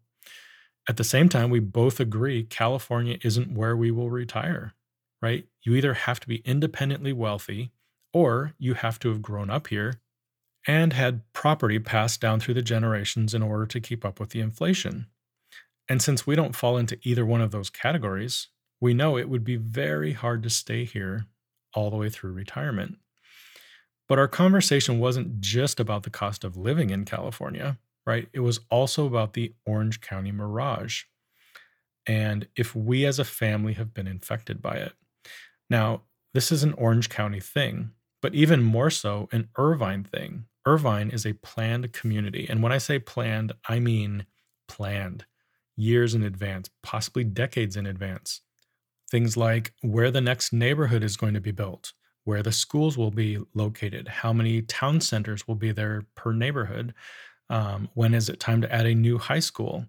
At 0.87 0.95
the 0.95 1.03
same 1.03 1.27
time, 1.27 1.49
we 1.49 1.59
both 1.59 1.99
agree 1.99 2.43
California 2.43 3.17
isn't 3.25 3.51
where 3.51 3.75
we 3.75 3.91
will 3.91 4.09
retire, 4.09 4.73
right? 5.21 5.49
You 5.63 5.75
either 5.75 5.95
have 5.95 6.21
to 6.21 6.29
be 6.29 6.37
independently 6.45 7.11
wealthy 7.11 7.71
or 8.13 8.53
you 8.57 8.75
have 8.75 8.99
to 8.99 9.09
have 9.09 9.21
grown 9.21 9.49
up 9.49 9.67
here 9.67 9.99
and 10.67 10.93
had 10.93 11.21
property 11.33 11.79
passed 11.79 12.21
down 12.21 12.39
through 12.39 12.53
the 12.55 12.61
generations 12.61 13.33
in 13.33 13.43
order 13.43 13.65
to 13.65 13.79
keep 13.79 14.03
up 14.03 14.19
with 14.19 14.29
the 14.29 14.39
inflation. 14.39 15.07
And 15.87 16.01
since 16.01 16.25
we 16.25 16.35
don't 16.35 16.55
fall 16.55 16.77
into 16.77 16.97
either 17.03 17.25
one 17.25 17.41
of 17.41 17.51
those 17.51 17.69
categories, 17.69 18.47
we 18.81 18.93
know 18.93 19.17
it 19.17 19.29
would 19.29 19.43
be 19.43 19.55
very 19.55 20.13
hard 20.13 20.41
to 20.43 20.49
stay 20.49 20.85
here 20.85 21.25
all 21.73 21.89
the 21.89 21.97
way 21.97 22.09
through 22.09 22.31
retirement. 22.31 22.97
But 24.07 24.19
our 24.19 24.27
conversation 24.27 24.99
wasn't 24.99 25.39
just 25.39 25.79
about 25.79 26.03
the 26.03 26.09
cost 26.09 26.43
of 26.43 26.57
living 26.57 26.89
in 26.89 27.05
California, 27.05 27.77
right? 28.05 28.27
It 28.33 28.41
was 28.41 28.59
also 28.69 29.05
about 29.05 29.33
the 29.33 29.53
Orange 29.65 30.01
County 30.01 30.31
mirage. 30.31 31.03
And 32.07 32.47
if 32.55 32.75
we 32.75 33.05
as 33.05 33.17
a 33.17 33.25
family 33.25 33.73
have 33.73 33.93
been 33.93 34.07
infected 34.07 34.61
by 34.61 34.75
it. 34.75 34.93
Now, 35.69 36.01
this 36.33 36.51
is 36.51 36.63
an 36.63 36.73
Orange 36.73 37.09
County 37.09 37.39
thing, 37.39 37.91
but 38.21 38.35
even 38.35 38.61
more 38.61 38.91
so, 38.91 39.27
an 39.31 39.49
Irvine 39.57 40.03
thing. 40.03 40.45
Irvine 40.65 41.09
is 41.09 41.25
a 41.25 41.33
planned 41.33 41.93
community. 41.93 42.47
And 42.49 42.63
when 42.63 42.71
I 42.71 42.77
say 42.77 42.99
planned, 42.99 43.53
I 43.67 43.79
mean 43.79 44.25
planned 44.67 45.25
years 45.77 46.15
in 46.15 46.23
advance, 46.23 46.69
possibly 46.83 47.23
decades 47.23 47.75
in 47.75 47.85
advance. 47.85 48.41
Things 49.11 49.37
like 49.37 49.73
where 49.81 50.09
the 50.11 50.21
next 50.21 50.53
neighborhood 50.53 51.03
is 51.03 51.17
going 51.17 51.33
to 51.35 51.41
be 51.41 51.51
built, 51.51 51.93
where 52.23 52.41
the 52.41 52.51
schools 52.51 52.97
will 52.97 53.11
be 53.11 53.37
located, 53.53 54.07
how 54.07 54.33
many 54.33 54.61
town 54.63 54.99
centers 55.01 55.47
will 55.47 55.55
be 55.55 55.71
there 55.71 56.05
per 56.15 56.31
neighborhood, 56.31 56.93
um, 57.49 57.89
when 57.93 58.13
is 58.13 58.29
it 58.29 58.39
time 58.39 58.61
to 58.61 58.73
add 58.73 58.87
a 58.87 58.95
new 58.95 59.17
high 59.17 59.39
school, 59.39 59.85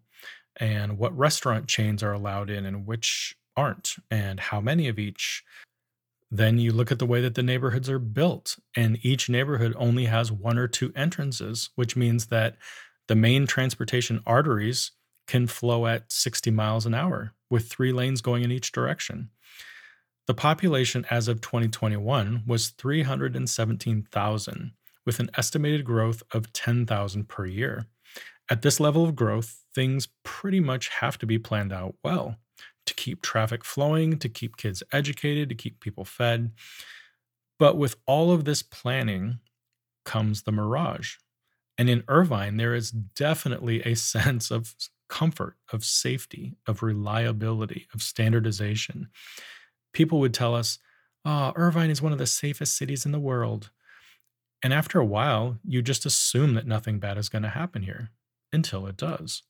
and 0.57 0.99
what 0.99 1.17
restaurant 1.17 1.67
chains 1.67 2.03
are 2.03 2.13
allowed 2.13 2.51
in 2.51 2.67
and 2.67 2.87
which 2.87 3.35
aren't, 3.57 3.97
and 4.11 4.39
how 4.39 4.61
many 4.61 4.89
of 4.89 4.99
each. 4.99 5.43
Then 6.31 6.59
you 6.59 6.73
look 6.73 6.91
at 6.91 6.99
the 6.99 7.07
way 7.07 7.21
that 7.21 7.35
the 7.35 7.43
neighborhoods 7.43 7.89
are 7.89 8.01
built, 8.01 8.59
and 8.75 8.99
each 9.03 9.29
neighborhood 9.29 9.75
only 9.77 10.07
has 10.07 10.33
one 10.33 10.59
or 10.59 10.67
two 10.67 10.93
entrances, 10.97 11.71
which 11.77 11.97
means 11.97 12.27
that 12.27 12.57
the 13.07 13.15
main 13.15 13.47
transportation 13.47 14.21
arteries 14.27 14.91
can 15.27 15.47
flow 15.47 15.87
at 15.87 16.11
60 16.11 16.51
miles 16.51 16.87
an 16.87 16.95
hour 16.95 17.33
with 17.49 17.69
three 17.69 17.93
lanes 17.93 18.21
going 18.21 18.43
in 18.43 18.51
each 18.51 18.73
direction. 18.73 19.31
The 20.27 20.35
population 20.35 21.07
as 21.11 21.29
of 21.29 21.41
2021 21.41 22.43
was 22.47 22.71
317,000, 22.71 24.73
with 25.05 25.21
an 25.21 25.31
estimated 25.37 25.85
growth 25.85 26.25
of 26.33 26.53
10,000 26.53 27.29
per 27.29 27.47
year. 27.47 27.87
At 28.51 28.63
this 28.63 28.81
level 28.81 29.05
of 29.05 29.15
growth, 29.15 29.63
things 29.75 30.09
pretty 30.25 30.59
much 30.59 30.89
have 30.89 31.19
to 31.19 31.27
be 31.27 31.39
planned 31.39 31.73
out 31.73 31.95
well 32.03 32.37
to 32.87 32.95
keep 32.95 33.23
traffic 33.23 33.65
flowing, 33.65 34.19
to 34.19 34.29
keep 34.29 34.57
kids 34.57 34.83
educated, 34.93 35.49
to 35.49 35.55
keep 35.55 35.81
people 35.81 36.05
fed. 36.05 36.53
But 37.59 37.77
with 37.77 37.97
all 38.07 38.33
of 38.33 38.45
this 38.45 38.63
planning 38.63 39.41
comes 40.05 40.43
the 40.43 40.53
mirage. 40.53 41.17
And 41.79 41.91
in 41.91 42.05
Irvine, 42.09 42.57
there 42.57 42.75
is 42.75 42.91
definitely 42.91 43.83
a 43.83 43.95
sense 43.97 44.51
of 44.51 44.75
comfort, 45.09 45.57
of 45.73 45.85
safety, 45.85 46.57
of 46.67 46.83
reliability, 46.83 47.87
of 47.95 48.03
standardization 48.03 49.09
people 49.97 50.21
would 50.21 50.35
tell 50.35 50.55
us, 50.55 50.79
oh, 51.25 51.55
Irvine 51.57 51.89
is 51.89 52.03
one 52.03 52.13
of 52.13 52.19
the 52.19 52.27
safest 52.27 52.77
cities 52.77 53.07
in 53.07 53.13
the 53.13 53.19
world. 53.19 53.71
And 54.63 54.75
after 54.75 55.01
a 55.01 55.07
while, 55.07 55.59
you 55.65 55.81
just 55.81 56.05
assume 56.05 56.53
that 56.53 56.67
nothing 56.67 56.99
bad 56.99 57.17
is 57.17 57.31
going 57.31 57.45
to 57.45 57.49
happen 57.49 57.83
here 57.83 58.11
until 58.53 58.87
it 58.87 58.99
does. 58.99 59.43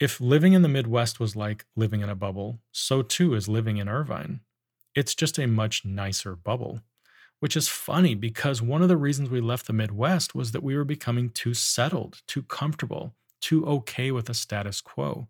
If 0.00 0.20
living 0.20 0.54
in 0.54 0.62
the 0.62 0.68
Midwest 0.68 1.20
was 1.20 1.36
like 1.36 1.66
living 1.76 2.00
in 2.00 2.08
a 2.08 2.14
bubble, 2.16 2.60
so 2.72 3.02
too 3.02 3.34
is 3.34 3.48
living 3.48 3.76
in 3.76 3.88
Irvine. 3.88 4.40
It's 4.94 5.14
just 5.14 5.38
a 5.38 5.46
much 5.46 5.84
nicer 5.84 6.34
bubble, 6.34 6.80
which 7.40 7.56
is 7.56 7.68
funny 7.68 8.14
because 8.14 8.62
one 8.62 8.82
of 8.82 8.88
the 8.88 8.96
reasons 8.96 9.30
we 9.30 9.40
left 9.40 9.66
the 9.66 9.72
Midwest 9.72 10.34
was 10.34 10.52
that 10.52 10.62
we 10.62 10.76
were 10.76 10.84
becoming 10.84 11.30
too 11.30 11.54
settled, 11.54 12.22
too 12.26 12.42
comfortable, 12.42 13.14
too 13.40 13.66
okay 13.66 14.10
with 14.10 14.26
the 14.26 14.34
status 14.34 14.80
quo 14.80 15.28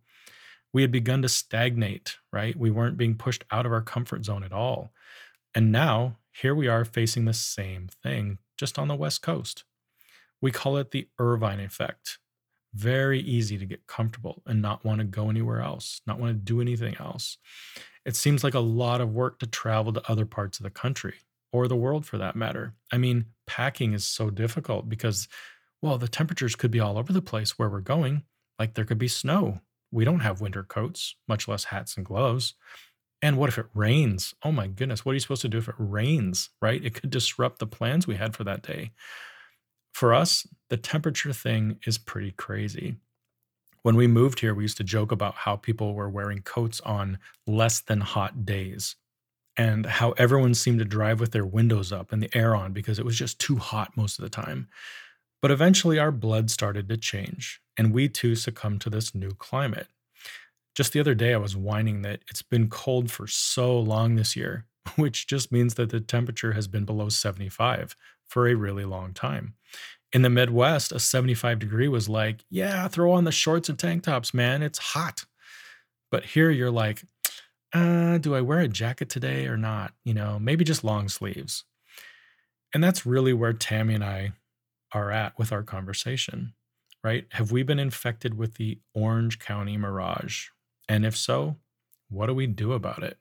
we 0.72 0.82
had 0.82 0.92
begun 0.92 1.22
to 1.22 1.28
stagnate, 1.28 2.18
right? 2.32 2.56
We 2.56 2.70
weren't 2.70 2.96
being 2.96 3.16
pushed 3.16 3.44
out 3.50 3.66
of 3.66 3.72
our 3.72 3.82
comfort 3.82 4.24
zone 4.24 4.44
at 4.44 4.52
all. 4.52 4.92
And 5.54 5.72
now 5.72 6.18
here 6.32 6.54
we 6.54 6.68
are 6.68 6.84
facing 6.84 7.26
the 7.26 7.34
same 7.34 7.88
thing, 7.88 8.38
just 8.56 8.78
on 8.78 8.88
the 8.88 8.94
West 8.96 9.22
Coast. 9.22 9.64
We 10.40 10.52
call 10.52 10.78
it 10.78 10.92
the 10.92 11.08
Irvine 11.18 11.60
effect. 11.60 12.19
Very 12.74 13.20
easy 13.20 13.58
to 13.58 13.66
get 13.66 13.86
comfortable 13.86 14.42
and 14.46 14.62
not 14.62 14.84
want 14.84 15.00
to 15.00 15.04
go 15.04 15.28
anywhere 15.28 15.60
else, 15.60 16.00
not 16.06 16.18
want 16.20 16.30
to 16.30 16.38
do 16.38 16.60
anything 16.60 16.96
else. 17.00 17.38
It 18.04 18.16
seems 18.16 18.44
like 18.44 18.54
a 18.54 18.60
lot 18.60 19.00
of 19.00 19.12
work 19.12 19.38
to 19.40 19.46
travel 19.46 19.92
to 19.92 20.10
other 20.10 20.24
parts 20.24 20.58
of 20.58 20.64
the 20.64 20.70
country 20.70 21.14
or 21.52 21.66
the 21.66 21.76
world 21.76 22.06
for 22.06 22.18
that 22.18 22.36
matter. 22.36 22.74
I 22.92 22.98
mean, 22.98 23.26
packing 23.46 23.92
is 23.92 24.04
so 24.04 24.30
difficult 24.30 24.88
because, 24.88 25.28
well, 25.82 25.98
the 25.98 26.08
temperatures 26.08 26.54
could 26.54 26.70
be 26.70 26.80
all 26.80 26.96
over 26.96 27.12
the 27.12 27.20
place 27.20 27.58
where 27.58 27.68
we're 27.68 27.80
going. 27.80 28.22
Like 28.58 28.74
there 28.74 28.84
could 28.84 28.98
be 28.98 29.08
snow. 29.08 29.60
We 29.90 30.04
don't 30.04 30.20
have 30.20 30.40
winter 30.40 30.62
coats, 30.62 31.16
much 31.26 31.48
less 31.48 31.64
hats 31.64 31.96
and 31.96 32.06
gloves. 32.06 32.54
And 33.22 33.36
what 33.36 33.48
if 33.48 33.58
it 33.58 33.66
rains? 33.74 34.34
Oh 34.42 34.52
my 34.52 34.66
goodness, 34.66 35.04
what 35.04 35.12
are 35.12 35.14
you 35.14 35.20
supposed 35.20 35.42
to 35.42 35.48
do 35.48 35.58
if 35.58 35.68
it 35.68 35.74
rains, 35.78 36.50
right? 36.62 36.82
It 36.82 36.94
could 36.94 37.10
disrupt 37.10 37.58
the 37.58 37.66
plans 37.66 38.06
we 38.06 38.16
had 38.16 38.34
for 38.34 38.44
that 38.44 38.62
day. 38.62 38.92
For 39.92 40.14
us, 40.14 40.46
the 40.70 40.76
temperature 40.76 41.32
thing 41.32 41.78
is 41.84 41.98
pretty 41.98 42.30
crazy. 42.30 42.96
When 43.82 43.96
we 43.96 44.06
moved 44.06 44.40
here, 44.40 44.54
we 44.54 44.64
used 44.64 44.76
to 44.76 44.84
joke 44.84 45.10
about 45.10 45.34
how 45.34 45.56
people 45.56 45.94
were 45.94 46.08
wearing 46.08 46.42
coats 46.42 46.80
on 46.82 47.18
less 47.46 47.80
than 47.80 48.00
hot 48.00 48.46
days 48.46 48.96
and 49.56 49.84
how 49.84 50.12
everyone 50.12 50.54
seemed 50.54 50.78
to 50.78 50.84
drive 50.84 51.18
with 51.18 51.32
their 51.32 51.44
windows 51.44 51.92
up 51.92 52.12
and 52.12 52.22
the 52.22 52.34
air 52.36 52.54
on 52.54 52.72
because 52.72 52.98
it 52.98 53.04
was 53.04 53.18
just 53.18 53.38
too 53.38 53.56
hot 53.56 53.96
most 53.96 54.18
of 54.18 54.22
the 54.22 54.30
time. 54.30 54.68
But 55.42 55.50
eventually, 55.50 55.98
our 55.98 56.12
blood 56.12 56.50
started 56.50 56.88
to 56.88 56.96
change, 56.96 57.60
and 57.76 57.92
we 57.92 58.08
too 58.08 58.36
succumbed 58.36 58.82
to 58.82 58.90
this 58.90 59.14
new 59.14 59.30
climate. 59.30 59.88
Just 60.76 60.92
the 60.92 61.00
other 61.00 61.14
day, 61.14 61.34
I 61.34 61.38
was 61.38 61.56
whining 61.56 62.02
that 62.02 62.20
it's 62.28 62.42
been 62.42 62.68
cold 62.68 63.10
for 63.10 63.26
so 63.26 63.78
long 63.78 64.14
this 64.14 64.36
year, 64.36 64.66
which 64.96 65.26
just 65.26 65.50
means 65.50 65.74
that 65.74 65.90
the 65.90 66.00
temperature 66.00 66.52
has 66.52 66.68
been 66.68 66.84
below 66.84 67.08
75 67.08 67.96
for 68.28 68.46
a 68.46 68.54
really 68.54 68.84
long 68.84 69.12
time. 69.14 69.54
In 70.12 70.22
the 70.22 70.30
Midwest, 70.30 70.90
a 70.92 70.98
75 70.98 71.58
degree 71.60 71.88
was 71.88 72.08
like, 72.08 72.44
yeah, 72.50 72.88
throw 72.88 73.12
on 73.12 73.24
the 73.24 73.32
shorts 73.32 73.68
and 73.68 73.78
tank 73.78 74.02
tops, 74.02 74.34
man. 74.34 74.62
It's 74.62 74.78
hot. 74.78 75.24
But 76.10 76.24
here 76.24 76.50
you're 76.50 76.70
like, 76.70 77.04
uh, 77.72 78.18
do 78.18 78.34
I 78.34 78.40
wear 78.40 78.58
a 78.58 78.68
jacket 78.68 79.08
today 79.08 79.46
or 79.46 79.56
not? 79.56 79.92
You 80.04 80.14
know, 80.14 80.38
maybe 80.40 80.64
just 80.64 80.82
long 80.82 81.08
sleeves. 81.08 81.64
And 82.74 82.82
that's 82.82 83.06
really 83.06 83.32
where 83.32 83.52
Tammy 83.52 83.94
and 83.94 84.04
I 84.04 84.32
are 84.92 85.12
at 85.12 85.38
with 85.38 85.52
our 85.52 85.62
conversation, 85.62 86.54
right? 87.04 87.26
Have 87.30 87.52
we 87.52 87.62
been 87.62 87.78
infected 87.78 88.36
with 88.36 88.54
the 88.54 88.80
Orange 88.94 89.38
County 89.38 89.76
mirage? 89.76 90.48
And 90.88 91.06
if 91.06 91.16
so, 91.16 91.56
what 92.08 92.26
do 92.26 92.34
we 92.34 92.48
do 92.48 92.72
about 92.72 93.04
it? 93.04 93.18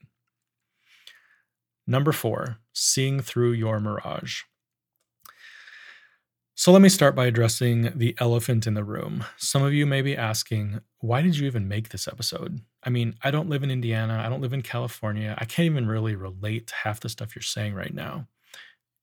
Number 1.86 2.12
four, 2.12 2.58
seeing 2.74 3.22
through 3.22 3.52
your 3.52 3.80
mirage. 3.80 4.44
So 6.60 6.74
let 6.74 6.82
me 6.82 6.90
start 6.90 7.16
by 7.16 7.26
addressing 7.26 7.98
the 7.98 8.14
elephant 8.18 8.68
in 8.68 8.74
the 8.74 8.84
room. 8.84 9.24
Some 9.38 9.64
of 9.64 9.74
you 9.74 9.86
may 9.86 10.02
be 10.02 10.18
asking, 10.18 10.82
why 11.00 11.22
did 11.22 11.38
you 11.38 11.48
even 11.48 11.70
make 11.70 11.88
this 11.88 12.06
episode? 12.06 12.60
I 12.84 12.90
mean, 12.90 13.16
I 13.24 13.32
don't 13.32 13.48
live 13.48 13.64
in 13.64 13.72
Indiana, 13.72 14.22
I 14.22 14.28
don't 14.28 14.42
live 14.42 14.52
in 14.52 14.62
California. 14.62 15.36
I 15.38 15.46
can't 15.46 15.68
even 15.68 15.88
really 15.88 16.16
relate 16.16 16.68
to 16.68 16.76
half 16.76 17.00
the 17.00 17.08
stuff 17.08 17.34
you're 17.34 17.44
saying 17.44 17.76
right 17.76 17.94
now. 17.94 18.28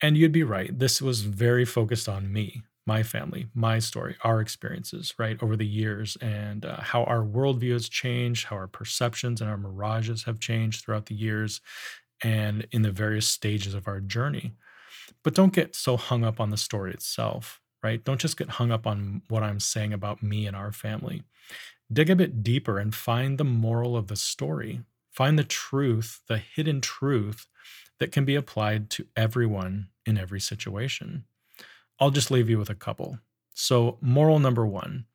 And 0.03 0.19
you'd 0.19 0.33
be 0.33 0.43
right. 0.43 0.79
This 0.79 1.01
was 1.01 1.23
very 1.23 1.65
focused 1.65 2.11
on 2.11 2.31
me, 2.31 2.61
my 2.87 3.03
family, 3.03 3.47
my 3.55 3.79
story, 3.79 4.17
our 4.23 4.43
experiences, 4.43 5.15
right, 5.19 5.43
over 5.43 5.57
the 5.57 5.67
years, 5.67 6.19
and 6.21 6.67
uh, 6.67 6.83
how 6.83 7.05
our 7.05 7.23
worldview 7.23 7.73
has 7.73 7.89
changed, 7.89 8.45
how 8.45 8.57
our 8.57 8.69
perceptions 8.69 9.41
and 9.41 9.49
our 9.49 9.57
mirages 9.57 10.25
have 10.25 10.41
changed 10.41 10.85
throughout 10.85 11.07
the 11.07 11.15
years 11.15 11.63
and 12.23 12.67
in 12.73 12.83
the 12.83 12.93
various 12.93 13.27
stages 13.27 13.73
of 13.73 13.89
our 13.89 14.01
journey. 14.01 14.53
But 15.23 15.35
don't 15.35 15.53
get 15.53 15.75
so 15.75 15.97
hung 15.97 16.25
up 16.25 16.41
on 16.41 16.51
the 16.51 16.57
story 16.57 16.93
itself, 16.93 17.61
right? 17.83 18.05
Don't 18.05 18.21
just 18.21 18.37
get 18.37 18.51
hung 18.51 18.71
up 18.71 18.87
on 18.87 19.23
what 19.29 19.43
I'm 19.43 19.61
saying 19.61 19.93
about 19.93 20.23
me 20.23 20.47
and 20.47 20.57
our 20.57 20.73
family. 20.73 21.23
Dig 21.93 22.11
a 22.11 22.17
bit 22.17 22.43
deeper 22.43 22.79
and 22.79 22.95
find 22.95 23.39
the 23.39 23.45
moral 23.45 23.97
of 23.97 24.09
the 24.09 24.17
story. 24.17 24.81
Find 25.13 25.39
the 25.39 25.45
truth, 25.45 26.21
the 26.29 26.39
hidden 26.39 26.81
truth 26.81 27.47
that 27.99 28.13
can 28.13 28.25
be 28.25 28.35
applied 28.35 28.91
to 28.91 29.07
everyone 29.17 29.89
in 30.05 30.19
every 30.19 30.41
situation. 30.41 31.25
I'll 31.99 32.11
just 32.11 32.31
leave 32.31 32.51
you 32.51 32.59
with 32.59 32.71
a 32.71 32.75
couple. 32.75 33.19
So, 33.55 33.99
moral 34.01 34.39
number 34.39 34.67
one 34.67 35.07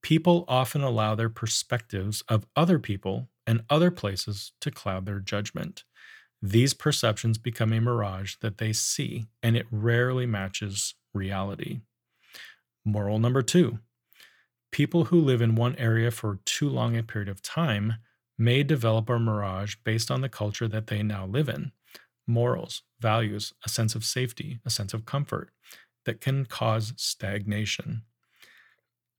people 0.00 0.44
often 0.48 0.80
allow 0.80 1.14
their 1.14 1.28
perspectives 1.28 2.22
of 2.28 2.46
other 2.56 2.78
people 2.78 3.28
and 3.46 3.64
other 3.68 3.90
places 3.90 4.52
to 4.60 4.70
cloud 4.70 5.04
their 5.06 5.18
judgment. 5.20 5.84
These 6.40 6.74
perceptions 6.74 7.38
become 7.38 7.72
a 7.72 7.80
mirage 7.80 8.36
that 8.40 8.58
they 8.58 8.72
see, 8.72 9.26
and 9.42 9.56
it 9.56 9.66
rarely 9.70 10.26
matches 10.26 10.94
reality. 11.12 11.80
Moral 12.84 13.18
number 13.18 13.42
two 13.42 13.80
people 14.70 15.04
who 15.06 15.20
live 15.20 15.40
in 15.40 15.54
one 15.54 15.74
area 15.76 16.10
for 16.10 16.40
too 16.44 16.68
long 16.68 16.96
a 16.96 17.02
period 17.02 17.28
of 17.28 17.42
time 17.42 17.94
may 18.36 18.62
develop 18.62 19.08
a 19.08 19.18
mirage 19.18 19.76
based 19.82 20.10
on 20.10 20.20
the 20.20 20.28
culture 20.28 20.68
that 20.68 20.88
they 20.88 21.02
now 21.02 21.26
live 21.26 21.48
in 21.48 21.72
morals, 22.26 22.82
values, 23.00 23.54
a 23.64 23.68
sense 23.68 23.94
of 23.94 24.04
safety, 24.04 24.60
a 24.64 24.70
sense 24.70 24.92
of 24.92 25.06
comfort 25.06 25.50
that 26.04 26.20
can 26.20 26.44
cause 26.44 26.92
stagnation. 26.96 28.02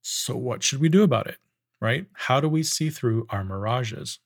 So, 0.02 0.36
what 0.36 0.62
should 0.62 0.80
we 0.80 0.88
do 0.88 1.02
about 1.02 1.26
it? 1.26 1.38
Right? 1.80 2.06
How 2.12 2.40
do 2.40 2.48
we 2.48 2.62
see 2.62 2.90
through 2.90 3.26
our 3.30 3.44
mirages? 3.44 4.20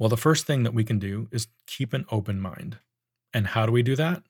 Well, 0.00 0.08
the 0.08 0.16
first 0.16 0.46
thing 0.46 0.62
that 0.62 0.72
we 0.72 0.82
can 0.82 0.98
do 0.98 1.28
is 1.30 1.48
keep 1.66 1.92
an 1.92 2.06
open 2.10 2.40
mind. 2.40 2.78
And 3.34 3.48
how 3.48 3.66
do 3.66 3.72
we 3.72 3.82
do 3.82 3.94
that? 3.96 4.22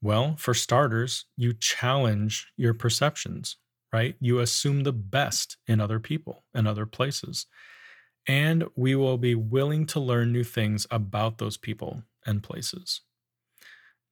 Well, 0.00 0.34
for 0.38 0.54
starters, 0.54 1.26
you 1.36 1.52
challenge 1.52 2.50
your 2.56 2.72
perceptions, 2.72 3.58
right? 3.92 4.16
You 4.18 4.38
assume 4.38 4.82
the 4.82 4.94
best 4.94 5.58
in 5.66 5.78
other 5.78 6.00
people 6.00 6.44
and 6.54 6.66
other 6.66 6.86
places. 6.86 7.44
And 8.26 8.64
we 8.76 8.94
will 8.94 9.18
be 9.18 9.34
willing 9.34 9.84
to 9.88 10.00
learn 10.00 10.32
new 10.32 10.42
things 10.42 10.86
about 10.90 11.36
those 11.36 11.58
people 11.58 12.02
and 12.24 12.42
places. 12.42 13.02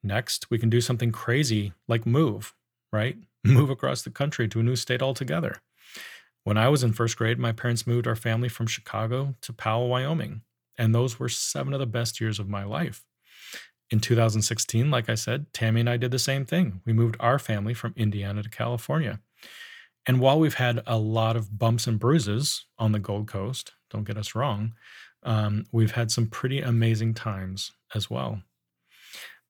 Next, 0.03 0.51
we 0.51 0.59
can 0.59 0.69
do 0.69 0.83
something 0.83 1.11
crazy 1.11 1.73
like 1.89 2.05
move, 2.05 2.55
right? 2.93 3.17
Move 3.45 3.71
across 3.71 4.03
the 4.03 4.11
country 4.11 4.47
to 4.49 4.61
a 4.61 4.63
new 4.63 4.77
state 4.77 5.01
altogether. 5.01 5.63
When 6.45 6.59
I 6.59 6.69
was 6.69 6.83
in 6.83 6.93
first 6.93 7.17
grade, 7.17 7.39
my 7.39 7.53
parents 7.53 7.87
moved 7.87 8.07
our 8.07 8.17
family 8.17 8.51
from 8.51 8.67
Chicago 8.67 9.37
to 9.41 9.53
Powell, 9.55 9.89
Wyoming. 9.89 10.43
And 10.79 10.95
those 10.95 11.18
were 11.18 11.29
seven 11.29 11.74
of 11.74 11.81
the 11.81 11.87
best 11.87 12.20
years 12.20 12.39
of 12.39 12.49
my 12.49 12.64
life. 12.64 13.05
In 13.91 14.01
2016, 14.01 14.91
like 14.91 15.09
I 15.09 15.14
said, 15.14 15.53
Tammy 15.53 15.81
and 15.81 15.91
I 15.91 15.97
did 15.97 16.11
the 16.11 16.18
same 16.18 16.45
thing. 16.45 16.81
We 16.85 16.93
moved 16.93 17.16
our 17.20 17.39
family 17.39 17.74
from 17.74 17.95
Indiana 17.97 18.43
to 18.43 18.49
California. 18.49 19.20
And 20.07 20.20
while 20.20 20.39
we've 20.39 20.55
had 20.55 20.83
a 20.87 20.99
lot 20.99 21.37
of 21.37 21.59
bumps 21.59 21.87
and 21.87 21.99
bruises 21.99 22.66
on 22.79 22.93
the 22.93 22.99
Gold 22.99 23.29
Coast, 23.29 23.72
don't 23.91 24.05
get 24.05 24.16
us 24.16 24.35
wrong, 24.35 24.74
um, 25.22 25.64
we've 25.72 25.93
had 25.93 26.11
some 26.11 26.26
pretty 26.26 26.61
amazing 26.61 27.14
times 27.14 27.72
as 27.95 28.09
well. 28.09 28.43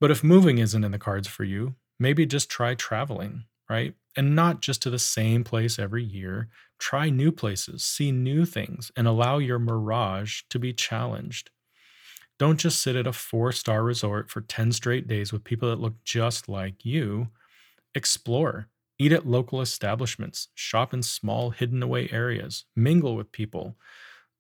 But 0.01 0.11
if 0.11 0.25
moving 0.25 0.59
isn't 0.59 0.85
in 0.85 0.93
the 0.93 0.99
cards 0.99 1.29
for 1.29 1.45
you, 1.45 1.75
maybe 1.99 2.27
just 2.27 2.51
try 2.51 2.75
traveling, 2.75 3.45
right? 3.69 3.95
And 4.17 4.35
not 4.35 4.61
just 4.61 4.83
to 4.83 4.91
the 4.91 4.99
same 4.99 5.45
place 5.45 5.79
every 5.79 6.05
year. 6.05 6.49
Try 6.79 7.11
new 7.11 7.33
places, 7.33 7.85
see 7.85 8.13
new 8.13 8.45
things, 8.45 8.93
and 8.97 9.07
allow 9.07 9.39
your 9.39 9.59
mirage 9.59 10.43
to 10.51 10.59
be 10.59 10.73
challenged. 10.73 11.51
Don't 12.39 12.61
just 12.61 12.81
sit 12.81 12.95
at 12.95 13.07
a 13.07 13.13
four 13.13 13.51
star 13.51 13.83
resort 13.83 14.31
for 14.31 14.41
10 14.41 14.73
straight 14.73 15.09
days 15.09 15.33
with 15.33 15.45
people 15.45 15.69
that 15.69 15.81
look 15.81 16.03
just 16.05 16.49
like 16.49 16.85
you. 16.85 17.29
Explore, 17.95 18.69
eat 18.99 19.13
at 19.13 19.27
local 19.27 19.61
establishments, 19.61 20.49
shop 20.55 20.95
in 20.95 21.03
small, 21.03 21.51
hidden 21.51 21.83
away 21.83 22.09
areas, 22.13 22.65
mingle 22.77 23.17
with 23.17 23.33
people. 23.33 23.77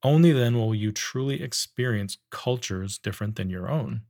Only 0.05 0.30
then 0.30 0.57
will 0.57 0.76
you 0.76 0.93
truly 0.93 1.43
experience 1.43 2.18
cultures 2.30 2.99
different 2.99 3.34
than 3.34 3.51
your 3.51 3.68
own. 3.68 4.03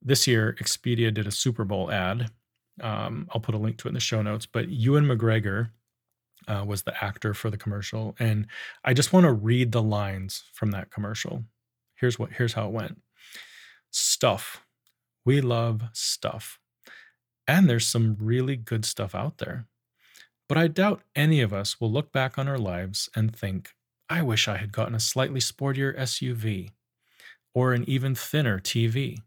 This 0.00 0.26
year, 0.26 0.56
Expedia 0.60 1.14
did 1.14 1.28
a 1.28 1.30
Super 1.30 1.64
Bowl 1.64 1.92
ad. 1.92 2.32
Um, 2.80 3.28
I'll 3.30 3.40
put 3.40 3.54
a 3.54 3.58
link 3.58 3.78
to 3.78 3.88
it 3.88 3.90
in 3.90 3.94
the 3.94 4.00
show 4.00 4.20
notes, 4.20 4.46
but 4.46 4.68
Ewan 4.68 5.04
McGregor 5.04 5.70
uh, 6.48 6.64
was 6.66 6.82
the 6.82 7.04
actor 7.04 7.34
for 7.34 7.50
the 7.50 7.56
commercial, 7.56 8.14
and 8.18 8.46
I 8.84 8.94
just 8.94 9.12
want 9.12 9.24
to 9.24 9.32
read 9.32 9.72
the 9.72 9.82
lines 9.82 10.44
from 10.52 10.70
that 10.72 10.90
commercial. 10.90 11.44
Here's 11.94 12.18
what 12.18 12.32
here's 12.32 12.54
how 12.54 12.66
it 12.66 12.72
went. 12.72 13.00
Stuff. 13.90 14.64
We 15.24 15.40
love 15.40 15.82
stuff. 15.92 16.58
And 17.46 17.68
there's 17.68 17.86
some 17.86 18.16
really 18.18 18.56
good 18.56 18.84
stuff 18.84 19.14
out 19.14 19.38
there. 19.38 19.66
But 20.48 20.58
I 20.58 20.68
doubt 20.68 21.02
any 21.14 21.40
of 21.40 21.52
us 21.52 21.80
will 21.80 21.90
look 21.90 22.12
back 22.12 22.38
on 22.38 22.48
our 22.48 22.58
lives 22.58 23.08
and 23.14 23.34
think, 23.34 23.70
I 24.08 24.22
wish 24.22 24.48
I 24.48 24.58
had 24.58 24.72
gotten 24.72 24.94
a 24.94 25.00
slightly 25.00 25.40
sportier 25.40 25.96
SUV, 25.96 26.70
or 27.54 27.72
an 27.72 27.88
even 27.88 28.14
thinner 28.14 28.58
TV, 28.58 29.18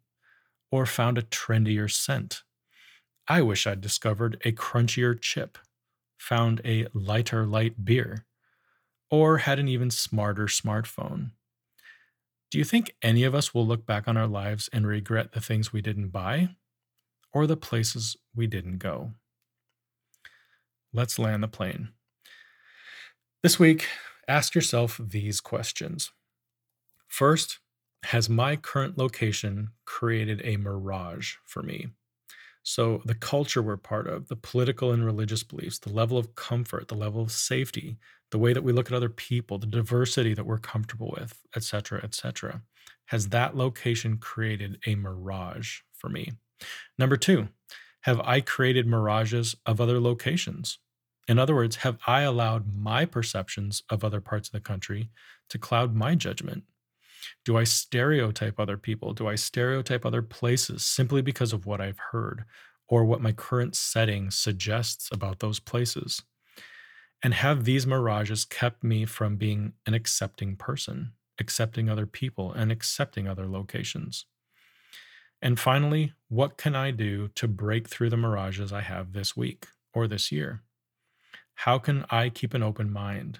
or 0.71 0.85
found 0.85 1.17
a 1.17 1.23
trendier 1.23 1.89
scent. 1.89 2.43
I 3.27 3.41
wish 3.41 3.65
I'd 3.65 3.81
discovered 3.81 4.39
a 4.45 4.51
crunchier 4.51 5.19
chip 5.19 5.57
found 6.17 6.61
a 6.65 6.87
lighter 6.93 7.45
light 7.45 7.85
beer, 7.85 8.25
or 9.09 9.39
had 9.39 9.59
an 9.59 9.67
even 9.67 9.91
smarter 9.91 10.45
smartphone. 10.45 11.31
Do 12.51 12.57
you 12.57 12.63
think 12.63 12.95
any 13.01 13.23
of 13.23 13.35
us 13.35 13.53
will 13.53 13.65
look 13.65 13.85
back 13.85 14.07
on 14.07 14.17
our 14.17 14.27
lives 14.27 14.69
and 14.71 14.87
regret 14.87 15.33
the 15.33 15.41
things 15.41 15.73
we 15.73 15.81
didn't 15.81 16.09
buy 16.09 16.49
or 17.33 17.47
the 17.47 17.57
places 17.57 18.15
we 18.35 18.47
didn't 18.47 18.77
go? 18.77 19.11
Let's 20.93 21.19
land 21.19 21.43
the 21.43 21.47
plane. 21.47 21.89
This 23.43 23.59
week, 23.59 23.87
ask 24.27 24.55
yourself 24.55 24.99
these 25.03 25.41
questions. 25.41 26.11
First, 27.07 27.59
has 28.05 28.29
my 28.29 28.55
current 28.55 28.97
location 28.97 29.69
created 29.85 30.41
a 30.43 30.57
mirage 30.57 31.35
for 31.43 31.61
me? 31.61 31.87
So, 32.67 33.03
the 33.05 33.13
culture 33.13 33.61
we're 33.61 33.77
part 33.77 34.07
of, 34.07 34.27
the 34.27 34.35
political 34.35 34.91
and 34.91 35.05
religious 35.05 35.43
beliefs, 35.43 35.77
the 35.77 35.93
level 35.93 36.17
of 36.17 36.33
comfort, 36.33 36.87
the 36.87 36.95
level 36.95 37.21
of 37.21 37.31
safety, 37.31 37.99
the 38.31 38.39
way 38.39 38.53
that 38.53 38.63
we 38.63 38.73
look 38.73 38.87
at 38.87 38.97
other 38.97 39.07
people, 39.07 39.59
the 39.59 39.67
diversity 39.67 40.33
that 40.33 40.47
we're 40.47 40.57
comfortable 40.57 41.13
with, 41.15 41.39
etc., 41.55 42.01
etc. 42.03 42.63
Has 43.05 43.29
that 43.29 43.55
location 43.55 44.17
created 44.17 44.79
a 44.87 44.95
mirage 44.95 45.81
for 45.93 46.09
me? 46.09 46.31
Number 46.97 47.17
two, 47.17 47.49
have 48.01 48.19
I 48.21 48.41
created 48.41 48.87
mirages 48.87 49.55
of 49.67 49.79
other 49.79 49.99
locations? 49.99 50.79
In 51.27 51.37
other 51.37 51.53
words, 51.53 51.75
have 51.77 51.99
I 52.07 52.21
allowed 52.21 52.75
my 52.75 53.05
perceptions 53.05 53.83
of 53.91 54.03
other 54.03 54.21
parts 54.21 54.47
of 54.47 54.53
the 54.53 54.59
country 54.59 55.11
to 55.49 55.59
cloud 55.59 55.93
my 55.93 56.15
judgment? 56.15 56.63
Do 57.43 57.57
I 57.57 57.63
stereotype 57.63 58.59
other 58.59 58.77
people? 58.77 59.13
Do 59.13 59.27
I 59.27 59.35
stereotype 59.35 60.05
other 60.05 60.21
places 60.21 60.83
simply 60.83 61.21
because 61.21 61.53
of 61.53 61.65
what 61.65 61.81
I've 61.81 61.99
heard 62.11 62.45
or 62.87 63.05
what 63.05 63.21
my 63.21 63.31
current 63.31 63.75
setting 63.75 64.31
suggests 64.31 65.09
about 65.11 65.39
those 65.39 65.59
places? 65.59 66.21
And 67.23 67.33
have 67.33 67.63
these 67.63 67.87
mirages 67.87 68.45
kept 68.45 68.83
me 68.83 69.05
from 69.05 69.37
being 69.37 69.73
an 69.85 69.93
accepting 69.93 70.55
person, 70.55 71.13
accepting 71.39 71.89
other 71.89 72.05
people, 72.05 72.51
and 72.51 72.71
accepting 72.71 73.27
other 73.27 73.47
locations? 73.47 74.25
And 75.41 75.59
finally, 75.59 76.13
what 76.27 76.57
can 76.57 76.75
I 76.75 76.91
do 76.91 77.29
to 77.29 77.47
break 77.47 77.87
through 77.87 78.09
the 78.09 78.17
mirages 78.17 78.73
I 78.73 78.81
have 78.81 79.13
this 79.13 79.35
week 79.35 79.67
or 79.93 80.07
this 80.07 80.31
year? 80.31 80.63
How 81.55 81.79
can 81.79 82.05
I 82.09 82.29
keep 82.29 82.53
an 82.53 82.63
open 82.63 82.91
mind? 82.91 83.39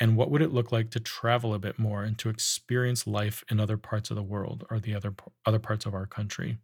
And 0.00 0.16
what 0.16 0.30
would 0.30 0.42
it 0.42 0.52
look 0.52 0.72
like 0.72 0.90
to 0.92 1.00
travel 1.00 1.54
a 1.54 1.58
bit 1.58 1.78
more 1.78 2.02
and 2.04 2.18
to 2.18 2.30
experience 2.30 3.06
life 3.06 3.44
in 3.50 3.60
other 3.60 3.76
parts 3.76 4.10
of 4.10 4.16
the 4.16 4.22
world 4.22 4.64
or 4.70 4.80
the 4.80 4.94
other 4.94 5.14
other 5.46 5.58
parts 5.58 5.86
of 5.86 5.94
our 5.94 6.06
country? 6.06 6.58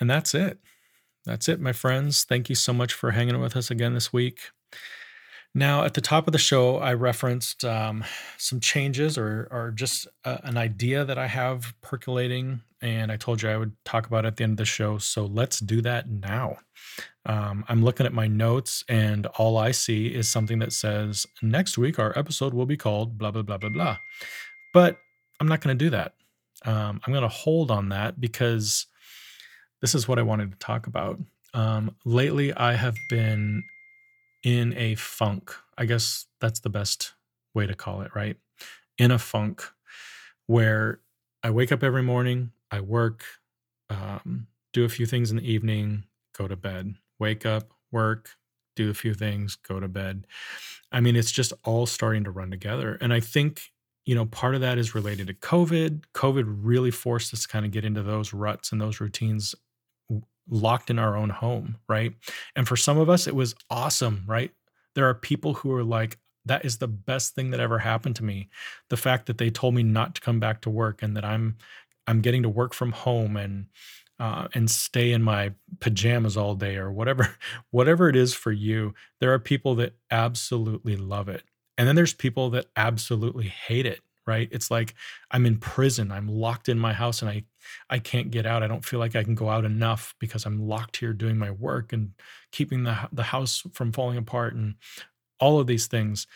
And 0.00 0.10
that's 0.10 0.34
it. 0.34 0.58
That's 1.24 1.48
it, 1.48 1.60
my 1.60 1.72
friends. 1.72 2.24
Thank 2.24 2.48
you 2.48 2.54
so 2.54 2.72
much 2.72 2.94
for 2.94 3.12
hanging 3.12 3.40
with 3.40 3.56
us 3.56 3.70
again 3.70 3.94
this 3.94 4.12
week. 4.12 4.50
Now, 5.56 5.84
at 5.84 5.94
the 5.94 6.00
top 6.00 6.26
of 6.26 6.32
the 6.32 6.38
show, 6.38 6.78
I 6.78 6.94
referenced 6.94 7.64
um, 7.64 8.04
some 8.38 8.58
changes 8.58 9.16
or, 9.16 9.46
or 9.52 9.70
just 9.70 10.08
a, 10.24 10.40
an 10.44 10.56
idea 10.56 11.04
that 11.04 11.16
I 11.16 11.28
have 11.28 11.74
percolating, 11.80 12.62
and 12.82 13.12
I 13.12 13.16
told 13.16 13.40
you 13.40 13.48
I 13.48 13.56
would 13.56 13.72
talk 13.84 14.06
about 14.06 14.24
it 14.24 14.28
at 14.28 14.36
the 14.36 14.42
end 14.42 14.54
of 14.54 14.56
the 14.56 14.64
show. 14.64 14.98
So 14.98 15.26
let's 15.26 15.60
do 15.60 15.80
that 15.82 16.10
now. 16.10 16.56
Um, 17.24 17.64
I'm 17.68 17.84
looking 17.84 18.04
at 18.04 18.12
my 18.12 18.26
notes, 18.26 18.84
and 18.88 19.26
all 19.26 19.56
I 19.56 19.70
see 19.70 20.08
is 20.08 20.28
something 20.28 20.58
that 20.58 20.72
says, 20.72 21.24
Next 21.40 21.78
week, 21.78 22.00
our 22.00 22.16
episode 22.18 22.52
will 22.52 22.66
be 22.66 22.76
called 22.76 23.16
blah, 23.16 23.30
blah, 23.30 23.42
blah, 23.42 23.58
blah, 23.58 23.70
blah. 23.70 23.98
But 24.72 24.98
I'm 25.40 25.46
not 25.46 25.60
going 25.60 25.78
to 25.78 25.84
do 25.84 25.90
that. 25.90 26.14
Um, 26.64 27.00
I'm 27.06 27.12
going 27.12 27.22
to 27.22 27.28
hold 27.28 27.70
on 27.70 27.90
that 27.90 28.20
because 28.20 28.86
this 29.80 29.94
is 29.94 30.08
what 30.08 30.18
I 30.18 30.22
wanted 30.22 30.50
to 30.50 30.58
talk 30.58 30.88
about. 30.88 31.20
Um, 31.52 31.94
lately, 32.04 32.52
I 32.52 32.74
have 32.74 32.96
been 33.08 33.62
in 34.44 34.74
a 34.76 34.94
funk. 34.94 35.52
I 35.76 35.86
guess 35.86 36.26
that's 36.40 36.60
the 36.60 36.70
best 36.70 37.14
way 37.54 37.66
to 37.66 37.74
call 37.74 38.02
it, 38.02 38.14
right? 38.14 38.36
In 38.98 39.10
a 39.10 39.18
funk 39.18 39.64
where 40.46 41.00
I 41.42 41.50
wake 41.50 41.72
up 41.72 41.82
every 41.82 42.02
morning, 42.02 42.52
I 42.70 42.80
work, 42.80 43.24
um, 43.90 44.46
do 44.72 44.84
a 44.84 44.88
few 44.88 45.06
things 45.06 45.30
in 45.30 45.38
the 45.38 45.50
evening, 45.50 46.04
go 46.36 46.46
to 46.46 46.56
bed, 46.56 46.94
wake 47.18 47.46
up, 47.46 47.72
work, 47.90 48.30
do 48.76 48.90
a 48.90 48.94
few 48.94 49.14
things, 49.14 49.56
go 49.56 49.80
to 49.80 49.88
bed. 49.88 50.26
I 50.92 51.00
mean, 51.00 51.16
it's 51.16 51.32
just 51.32 51.52
all 51.64 51.86
starting 51.86 52.24
to 52.24 52.30
run 52.30 52.50
together. 52.50 52.98
And 53.00 53.12
I 53.12 53.20
think, 53.20 53.72
you 54.04 54.14
know, 54.14 54.26
part 54.26 54.54
of 54.54 54.60
that 54.60 54.78
is 54.78 54.94
related 54.94 55.28
to 55.28 55.34
COVID. 55.34 56.04
COVID 56.14 56.44
really 56.62 56.90
forced 56.90 57.32
us 57.32 57.42
to 57.42 57.48
kind 57.48 57.64
of 57.64 57.70
get 57.70 57.84
into 57.84 58.02
those 58.02 58.32
ruts 58.32 58.72
and 58.72 58.80
those 58.80 59.00
routines 59.00 59.54
locked 60.48 60.90
in 60.90 60.98
our 60.98 61.16
own 61.16 61.30
home, 61.30 61.76
right? 61.88 62.14
And 62.56 62.68
for 62.68 62.76
some 62.76 62.98
of 62.98 63.08
us, 63.08 63.26
it 63.26 63.34
was 63.34 63.54
awesome, 63.70 64.24
right? 64.26 64.50
There 64.94 65.08
are 65.08 65.14
people 65.14 65.54
who 65.54 65.72
are 65.72 65.84
like, 65.84 66.18
that 66.46 66.64
is 66.64 66.78
the 66.78 66.88
best 66.88 67.34
thing 67.34 67.50
that 67.50 67.60
ever 67.60 67.78
happened 67.78 68.16
to 68.16 68.24
me. 68.24 68.48
The 68.90 68.96
fact 68.96 69.26
that 69.26 69.38
they 69.38 69.50
told 69.50 69.74
me 69.74 69.82
not 69.82 70.14
to 70.16 70.20
come 70.20 70.40
back 70.40 70.60
to 70.62 70.70
work 70.70 71.02
and 71.02 71.16
that 71.16 71.24
I'm 71.24 71.56
I'm 72.06 72.20
getting 72.20 72.42
to 72.42 72.50
work 72.50 72.74
from 72.74 72.92
home 72.92 73.36
and 73.36 73.66
uh, 74.20 74.48
and 74.54 74.70
stay 74.70 75.12
in 75.12 75.22
my 75.22 75.52
pajamas 75.80 76.36
all 76.36 76.54
day 76.54 76.76
or 76.76 76.92
whatever 76.92 77.36
whatever 77.70 78.08
it 78.08 78.16
is 78.16 78.34
for 78.34 78.52
you. 78.52 78.94
There 79.20 79.32
are 79.32 79.38
people 79.38 79.74
that 79.76 79.94
absolutely 80.10 80.96
love 80.96 81.28
it, 81.28 81.44
and 81.78 81.88
then 81.88 81.96
there's 81.96 82.14
people 82.14 82.50
that 82.50 82.66
absolutely 82.76 83.48
hate 83.48 83.86
it 83.86 84.00
right? 84.26 84.48
It's 84.50 84.70
like 84.70 84.94
i'm 85.30 85.46
in 85.46 85.58
prison 85.58 86.12
i'm 86.12 86.28
locked 86.28 86.68
in 86.68 86.78
my 86.78 86.92
house 86.92 87.22
and 87.22 87.30
i 87.30 87.44
i 87.90 87.98
can't 87.98 88.30
get 88.30 88.46
out. 88.46 88.62
I 88.62 88.66
don't 88.66 88.84
feel 88.84 89.00
like 89.00 89.16
i 89.16 89.24
can 89.24 89.34
go 89.34 89.48
out 89.48 89.64
enough 89.64 90.14
because 90.18 90.46
i'm 90.46 90.66
locked 90.66 90.98
here 90.98 91.12
doing 91.12 91.38
my 91.38 91.50
work 91.50 91.92
and 91.92 92.12
keeping 92.52 92.84
the 92.84 93.08
the 93.12 93.24
house 93.24 93.62
from 93.72 93.92
falling 93.92 94.18
apart 94.18 94.54
and 94.54 94.74
all 95.40 95.60
of 95.60 95.66
these 95.66 95.86
things. 95.86 96.26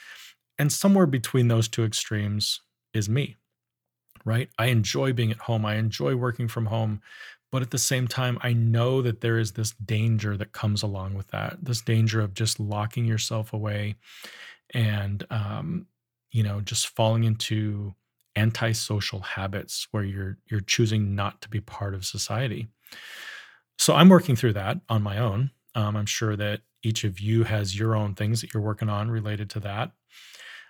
And 0.59 0.73
somewhere 0.73 1.07
between 1.07 1.49
those 1.49 1.69
two 1.69 1.85
extremes 1.85 2.61
is 2.93 3.09
me 3.09 3.37
right? 4.25 4.51
I 4.59 4.67
enjoy 4.67 5.13
being 5.15 5.31
at 5.31 5.39
home. 5.39 5.65
I 5.65 5.77
enjoy 5.77 6.15
working 6.15 6.49
from 6.49 6.67
home. 6.67 7.01
But 7.51 7.63
at 7.63 7.71
the 7.71 7.79
same 7.79 8.07
time 8.07 8.39
i 8.43 8.53
know 8.53 9.01
that 9.01 9.23
there 9.23 9.39
is 9.39 9.53
this 9.53 9.71
danger 9.73 10.37
that 10.37 10.53
comes 10.53 10.83
along 10.83 11.15
with 11.15 11.29
that 11.29 11.57
this 11.63 11.81
danger 11.81 12.21
of 12.21 12.35
just 12.35 12.61
locking 12.61 13.07
yourself 13.07 13.55
away 13.55 13.97
and 14.75 15.27
um, 15.31 15.87
you 16.31 16.43
know, 16.43 16.61
just 16.61 16.89
falling 16.89 17.25
into 17.25 17.95
antisocial 18.37 19.21
habits 19.21 19.89
where 19.91 20.05
you're 20.05 20.39
you're 20.47 20.61
choosing 20.61 21.15
not 21.15 21.41
to 21.43 21.49
be 21.49 21.61
part 21.61 21.95
of 21.95 22.05
society. 22.05 22.69
So 23.79 23.95
I'm 23.95 24.09
working 24.09 24.37
through 24.37 24.55
that 24.55 24.81
on 24.89 25.03
my 25.03 25.19
own. 25.19 25.51
Um, 25.75 25.97
I'm 25.97 26.07
sure 26.07 26.37
that 26.37 26.61
each 26.83 27.05
of 27.05 27.21
you 27.21 27.45
has 27.45 27.79
your 27.79 27.97
own 27.97 28.15
things 28.15 28.41
that 28.41 28.53
you're 28.53 28.63
working 28.63 28.89
on 28.89 29.11
related 29.11 29.51
to 29.51 29.61
that. 29.61 29.93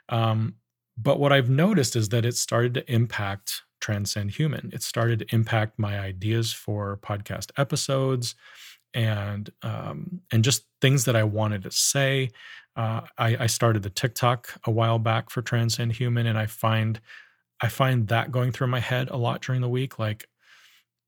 Um, 0.08 0.56
but 0.96 1.20
what 1.20 1.32
I've 1.32 1.50
noticed 1.50 1.96
is 1.96 2.08
that 2.10 2.24
it 2.24 2.36
started 2.36 2.74
to 2.74 2.92
impact 2.92 3.62
Transcend 3.80 4.32
Human. 4.32 4.70
It 4.72 4.82
started 4.82 5.20
to 5.20 5.34
impact 5.34 5.78
my 5.78 5.98
ideas 5.98 6.52
for 6.52 6.98
podcast 7.02 7.50
episodes 7.56 8.34
and 8.94 9.50
um, 9.62 10.20
and 10.32 10.42
just 10.42 10.64
things 10.80 11.04
that 11.04 11.16
I 11.16 11.22
wanted 11.22 11.62
to 11.64 11.70
say. 11.70 12.30
Uh, 12.78 13.00
I, 13.18 13.36
I 13.40 13.46
started 13.48 13.82
the 13.82 13.90
TikTok 13.90 14.60
a 14.62 14.70
while 14.70 15.00
back 15.00 15.30
for 15.30 15.42
Transcend 15.42 15.92
Human, 15.94 16.28
and 16.28 16.38
I 16.38 16.46
find 16.46 17.00
I 17.60 17.68
find 17.68 18.06
that 18.06 18.30
going 18.30 18.52
through 18.52 18.68
my 18.68 18.78
head 18.78 19.10
a 19.10 19.16
lot 19.16 19.42
during 19.42 19.60
the 19.60 19.68
week. 19.68 19.98
Like, 19.98 20.28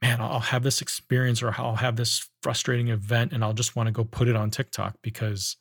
man, 0.02 0.20
I'll 0.20 0.40
have 0.40 0.64
this 0.64 0.82
experience 0.82 1.44
or 1.44 1.54
I'll 1.56 1.76
have 1.76 1.94
this 1.94 2.28
frustrating 2.42 2.88
event, 2.88 3.32
and 3.32 3.44
I'll 3.44 3.52
just 3.52 3.76
want 3.76 3.86
to 3.86 3.92
go 3.92 4.02
put 4.02 4.26
it 4.26 4.34
on 4.34 4.50
TikTok 4.50 4.96
because 5.00 5.56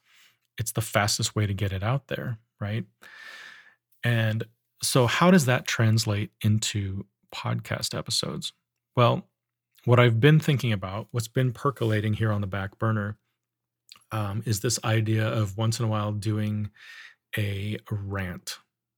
it's 0.58 0.72
the 0.72 0.82
fastest 0.82 1.36
way 1.36 1.46
to 1.46 1.54
get 1.54 1.72
it 1.72 1.84
out 1.84 2.08
there, 2.08 2.40
right? 2.60 2.86
And 4.04 4.46
so, 4.82 5.06
how 5.06 5.30
does 5.30 5.46
that 5.46 5.68
translate 5.68 6.32
into 6.44 7.06
podcast 7.32 7.96
episodes? 7.96 8.52
Well, 8.96 9.28
what 9.86 10.00
I've 10.00 10.20
been 10.20 10.40
thinking 10.40 10.74
about, 10.74 11.08
what's 11.12 11.28
been 11.28 11.54
percolating 11.54 12.16
here 12.16 12.32
on 12.32 12.42
the 12.42 12.48
back 12.48 12.80
burner, 12.80 13.20
um, 14.12 14.44
is 14.46 14.60
this 14.60 14.80
idea 14.84 15.28
of 15.28 15.58
once 15.58 15.80
in 15.80 15.86
a 15.86 15.90
while 15.90 16.12
doing 16.12 16.70
a 17.38 17.78
rant. 17.92 18.58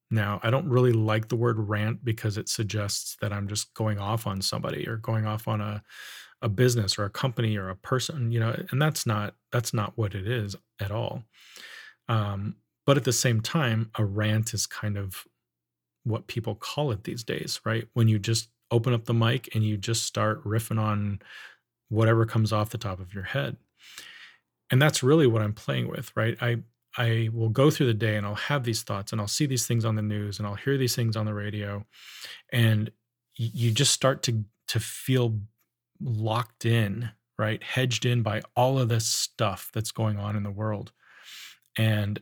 Now, 0.10 0.40
I 0.44 0.50
don't 0.50 0.68
really 0.68 0.92
like 0.92 1.30
the 1.30 1.36
word 1.36 1.58
rant 1.58 2.04
because 2.04 2.38
it 2.38 2.50
suggests 2.50 3.16
that 3.22 3.32
I'm 3.32 3.48
just 3.48 3.74
going 3.74 3.98
off 3.98 4.28
on 4.28 4.42
somebody 4.42 4.88
or 4.88 4.98
going 4.98 5.26
off 5.26 5.48
on 5.48 5.62
a 5.62 5.84
a 6.44 6.50
business 6.50 6.98
or 6.98 7.06
a 7.06 7.10
company 7.10 7.56
or 7.56 7.70
a 7.70 7.76
person, 7.76 8.32
you 8.32 8.40
know, 8.40 8.56
and 8.72 8.82
that's 8.82 9.06
not 9.06 9.36
that's 9.52 9.74
not 9.74 9.94
what 9.96 10.16
it 10.16 10.28
is 10.28 10.56
at 10.80 10.92
all. 10.92 11.24
Um, 12.10 12.56
but 12.86 12.98
at 12.98 13.04
the 13.04 13.14
same 13.14 13.42
time, 13.42 13.92
a 13.98 14.04
rant 14.04 14.54
is 14.54 14.66
kind 14.66 14.98
of 14.98 15.24
what 16.04 16.28
people 16.28 16.56
call 16.56 16.92
it 16.92 17.04
these 17.04 17.24
days, 17.24 17.62
right? 17.64 17.88
When 17.94 18.08
you 18.08 18.18
just 18.18 18.50
open 18.72 18.94
up 18.94 19.06
the 19.06 19.14
mic 19.14 19.54
and 19.54 19.64
you 19.64 19.78
just 19.78 20.04
start 20.04 20.44
riffing 20.44 20.80
on 20.80 21.20
whatever 21.90 22.26
comes 22.26 22.52
off 22.52 22.70
the 22.70 22.78
top 22.78 23.00
of 23.00 23.14
your 23.14 23.24
head 23.24 23.58
and 24.72 24.82
that's 24.82 25.04
really 25.04 25.28
what 25.28 25.42
i'm 25.42 25.54
playing 25.54 25.88
with 25.88 26.12
right? 26.16 26.38
I 26.42 26.58
i 26.98 27.30
will 27.32 27.50
go 27.50 27.72
through 27.72 27.88
the 27.88 27.94
day 27.94 28.18
and 28.18 28.26
i'll 28.26 28.36
have 28.36 28.64
these 28.64 28.84
thoughts 28.84 29.12
and 29.12 29.22
i'll 29.22 29.28
see 29.28 29.46
these 29.46 29.66
things 29.66 29.86
on 29.86 29.96
the 29.96 30.02
news 30.02 30.40
and 30.40 30.48
i'll 30.48 30.56
hear 30.56 30.78
these 30.78 30.96
things 30.96 31.16
on 31.16 31.26
the 31.26 31.34
radio. 31.34 31.86
And 32.52 32.92
you 33.36 33.72
just 33.72 33.94
start 33.94 34.24
to 34.24 34.44
to 34.68 34.80
feel 34.80 35.40
locked 36.02 36.66
in 36.66 37.12
right? 37.42 37.64
Hedged 37.64 38.06
in 38.06 38.22
by 38.22 38.44
all 38.56 38.78
of 38.78 38.88
this 38.88 39.08
stuff 39.08 39.72
that's 39.74 39.92
going 39.92 40.20
on 40.20 40.36
in 40.36 40.44
the 40.44 40.52
world. 40.52 40.92
And 41.76 42.22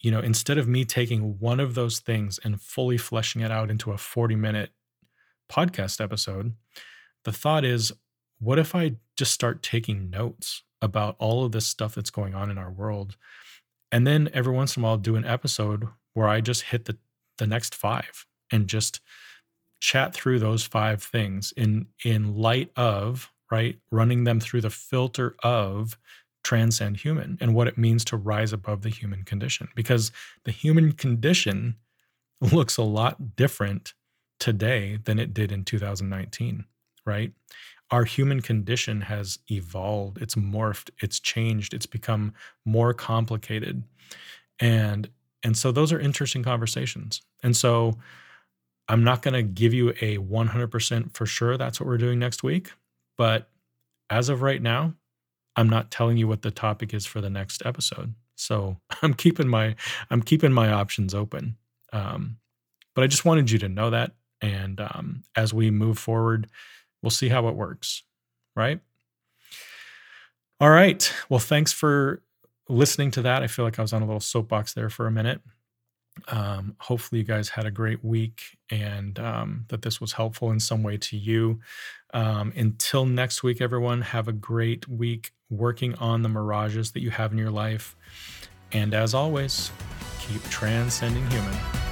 you 0.00 0.10
know 0.10 0.20
instead 0.20 0.58
of 0.58 0.68
me 0.68 0.84
taking 0.84 1.38
one 1.38 1.60
of 1.60 1.74
those 1.74 2.00
things 2.00 2.38
and 2.44 2.60
fully 2.60 2.98
fleshing 2.98 3.40
it 3.42 3.50
out 3.50 3.70
into 3.70 3.92
a 3.92 3.98
40 3.98 4.36
minute 4.36 4.70
podcast 5.50 6.00
episode, 6.00 6.54
the 7.24 7.32
thought 7.32 7.64
is 7.64 7.92
what 8.38 8.58
if 8.58 8.74
I 8.74 8.96
just 9.16 9.32
start 9.32 9.62
taking 9.62 10.10
notes 10.10 10.62
about 10.82 11.16
all 11.18 11.44
of 11.44 11.52
this 11.52 11.66
stuff 11.66 11.94
that's 11.94 12.10
going 12.10 12.34
on 12.34 12.50
in 12.50 12.58
our 12.58 12.70
world? 12.70 13.16
And 13.90 14.06
then 14.06 14.28
every 14.34 14.52
once 14.52 14.76
in 14.76 14.82
a 14.82 14.86
while, 14.86 14.96
do 14.98 15.16
an 15.16 15.24
episode 15.24 15.88
where 16.14 16.28
I 16.28 16.40
just 16.40 16.62
hit 16.62 16.84
the, 16.84 16.98
the 17.38 17.46
next 17.46 17.74
five 17.74 18.26
and 18.50 18.66
just 18.66 19.00
chat 19.82 20.14
through 20.14 20.38
those 20.38 20.62
five 20.62 21.02
things 21.02 21.52
in 21.56 21.86
in 22.04 22.36
light 22.36 22.70
of 22.76 23.32
right 23.50 23.80
running 23.90 24.22
them 24.22 24.38
through 24.38 24.60
the 24.60 24.70
filter 24.70 25.34
of 25.42 25.98
transcend 26.44 26.98
human 26.98 27.36
and 27.40 27.52
what 27.52 27.66
it 27.66 27.76
means 27.76 28.04
to 28.04 28.16
rise 28.16 28.52
above 28.52 28.82
the 28.82 28.88
human 28.88 29.24
condition 29.24 29.68
because 29.74 30.12
the 30.44 30.52
human 30.52 30.92
condition 30.92 31.74
looks 32.40 32.76
a 32.76 32.82
lot 32.82 33.34
different 33.34 33.92
today 34.38 34.98
than 35.04 35.18
it 35.18 35.34
did 35.34 35.50
in 35.50 35.64
2019 35.64 36.64
right 37.04 37.32
our 37.92 38.04
human 38.04 38.40
condition 38.40 39.02
has 39.02 39.38
evolved 39.50 40.20
it's 40.20 40.34
morphed 40.34 40.90
it's 41.00 41.20
changed 41.20 41.74
it's 41.74 41.86
become 41.86 42.32
more 42.64 42.92
complicated 42.92 43.84
and 44.60 45.08
and 45.44 45.56
so 45.56 45.70
those 45.70 45.92
are 45.92 46.00
interesting 46.00 46.42
conversations 46.42 47.22
and 47.42 47.56
so 47.56 47.96
I'm 48.88 49.04
not 49.04 49.22
going 49.22 49.34
to 49.34 49.42
give 49.42 49.72
you 49.72 49.90
a 50.00 50.18
100% 50.18 51.14
for 51.14 51.26
sure 51.26 51.56
that's 51.56 51.80
what 51.80 51.86
we're 51.86 51.98
doing 51.98 52.18
next 52.18 52.42
week, 52.42 52.72
but 53.16 53.48
as 54.10 54.28
of 54.28 54.42
right 54.42 54.60
now, 54.60 54.94
I'm 55.56 55.68
not 55.68 55.90
telling 55.90 56.16
you 56.16 56.28
what 56.28 56.42
the 56.42 56.50
topic 56.50 56.92
is 56.92 57.06
for 57.06 57.20
the 57.20 57.30
next 57.30 57.64
episode. 57.64 58.14
So 58.36 58.78
I'm 59.02 59.14
keeping 59.14 59.48
my 59.48 59.76
I'm 60.10 60.22
keeping 60.22 60.52
my 60.52 60.70
options 60.72 61.14
open. 61.14 61.56
Um, 61.92 62.38
but 62.94 63.04
I 63.04 63.06
just 63.06 63.24
wanted 63.24 63.50
you 63.50 63.58
to 63.60 63.68
know 63.68 63.90
that, 63.90 64.12
and 64.42 64.80
um, 64.80 65.24
as 65.36 65.54
we 65.54 65.70
move 65.70 65.98
forward, 65.98 66.48
we'll 67.02 67.10
see 67.10 67.28
how 67.28 67.48
it 67.48 67.54
works. 67.54 68.02
Right. 68.54 68.80
All 70.60 70.70
right. 70.70 71.12
Well, 71.28 71.40
thanks 71.40 71.72
for 71.72 72.22
listening 72.68 73.10
to 73.12 73.22
that. 73.22 73.42
I 73.42 73.46
feel 73.46 73.64
like 73.64 73.78
I 73.78 73.82
was 73.82 73.92
on 73.92 74.02
a 74.02 74.06
little 74.06 74.20
soapbox 74.20 74.74
there 74.74 74.90
for 74.90 75.06
a 75.06 75.10
minute. 75.10 75.40
Um, 76.28 76.76
hopefully, 76.78 77.20
you 77.20 77.24
guys 77.24 77.48
had 77.48 77.64
a 77.64 77.70
great 77.70 78.04
week 78.04 78.42
and 78.70 79.18
um, 79.18 79.64
that 79.68 79.82
this 79.82 80.00
was 80.00 80.12
helpful 80.12 80.50
in 80.50 80.60
some 80.60 80.82
way 80.82 80.98
to 80.98 81.16
you. 81.16 81.60
Um, 82.14 82.52
until 82.54 83.06
next 83.06 83.42
week, 83.42 83.60
everyone, 83.60 84.02
have 84.02 84.28
a 84.28 84.32
great 84.32 84.86
week 84.88 85.32
working 85.50 85.94
on 85.96 86.22
the 86.22 86.28
mirages 86.28 86.92
that 86.92 87.00
you 87.00 87.10
have 87.10 87.32
in 87.32 87.38
your 87.38 87.50
life. 87.50 87.96
And 88.72 88.94
as 88.94 89.14
always, 89.14 89.70
keep 90.20 90.42
transcending 90.44 91.28
human. 91.30 91.91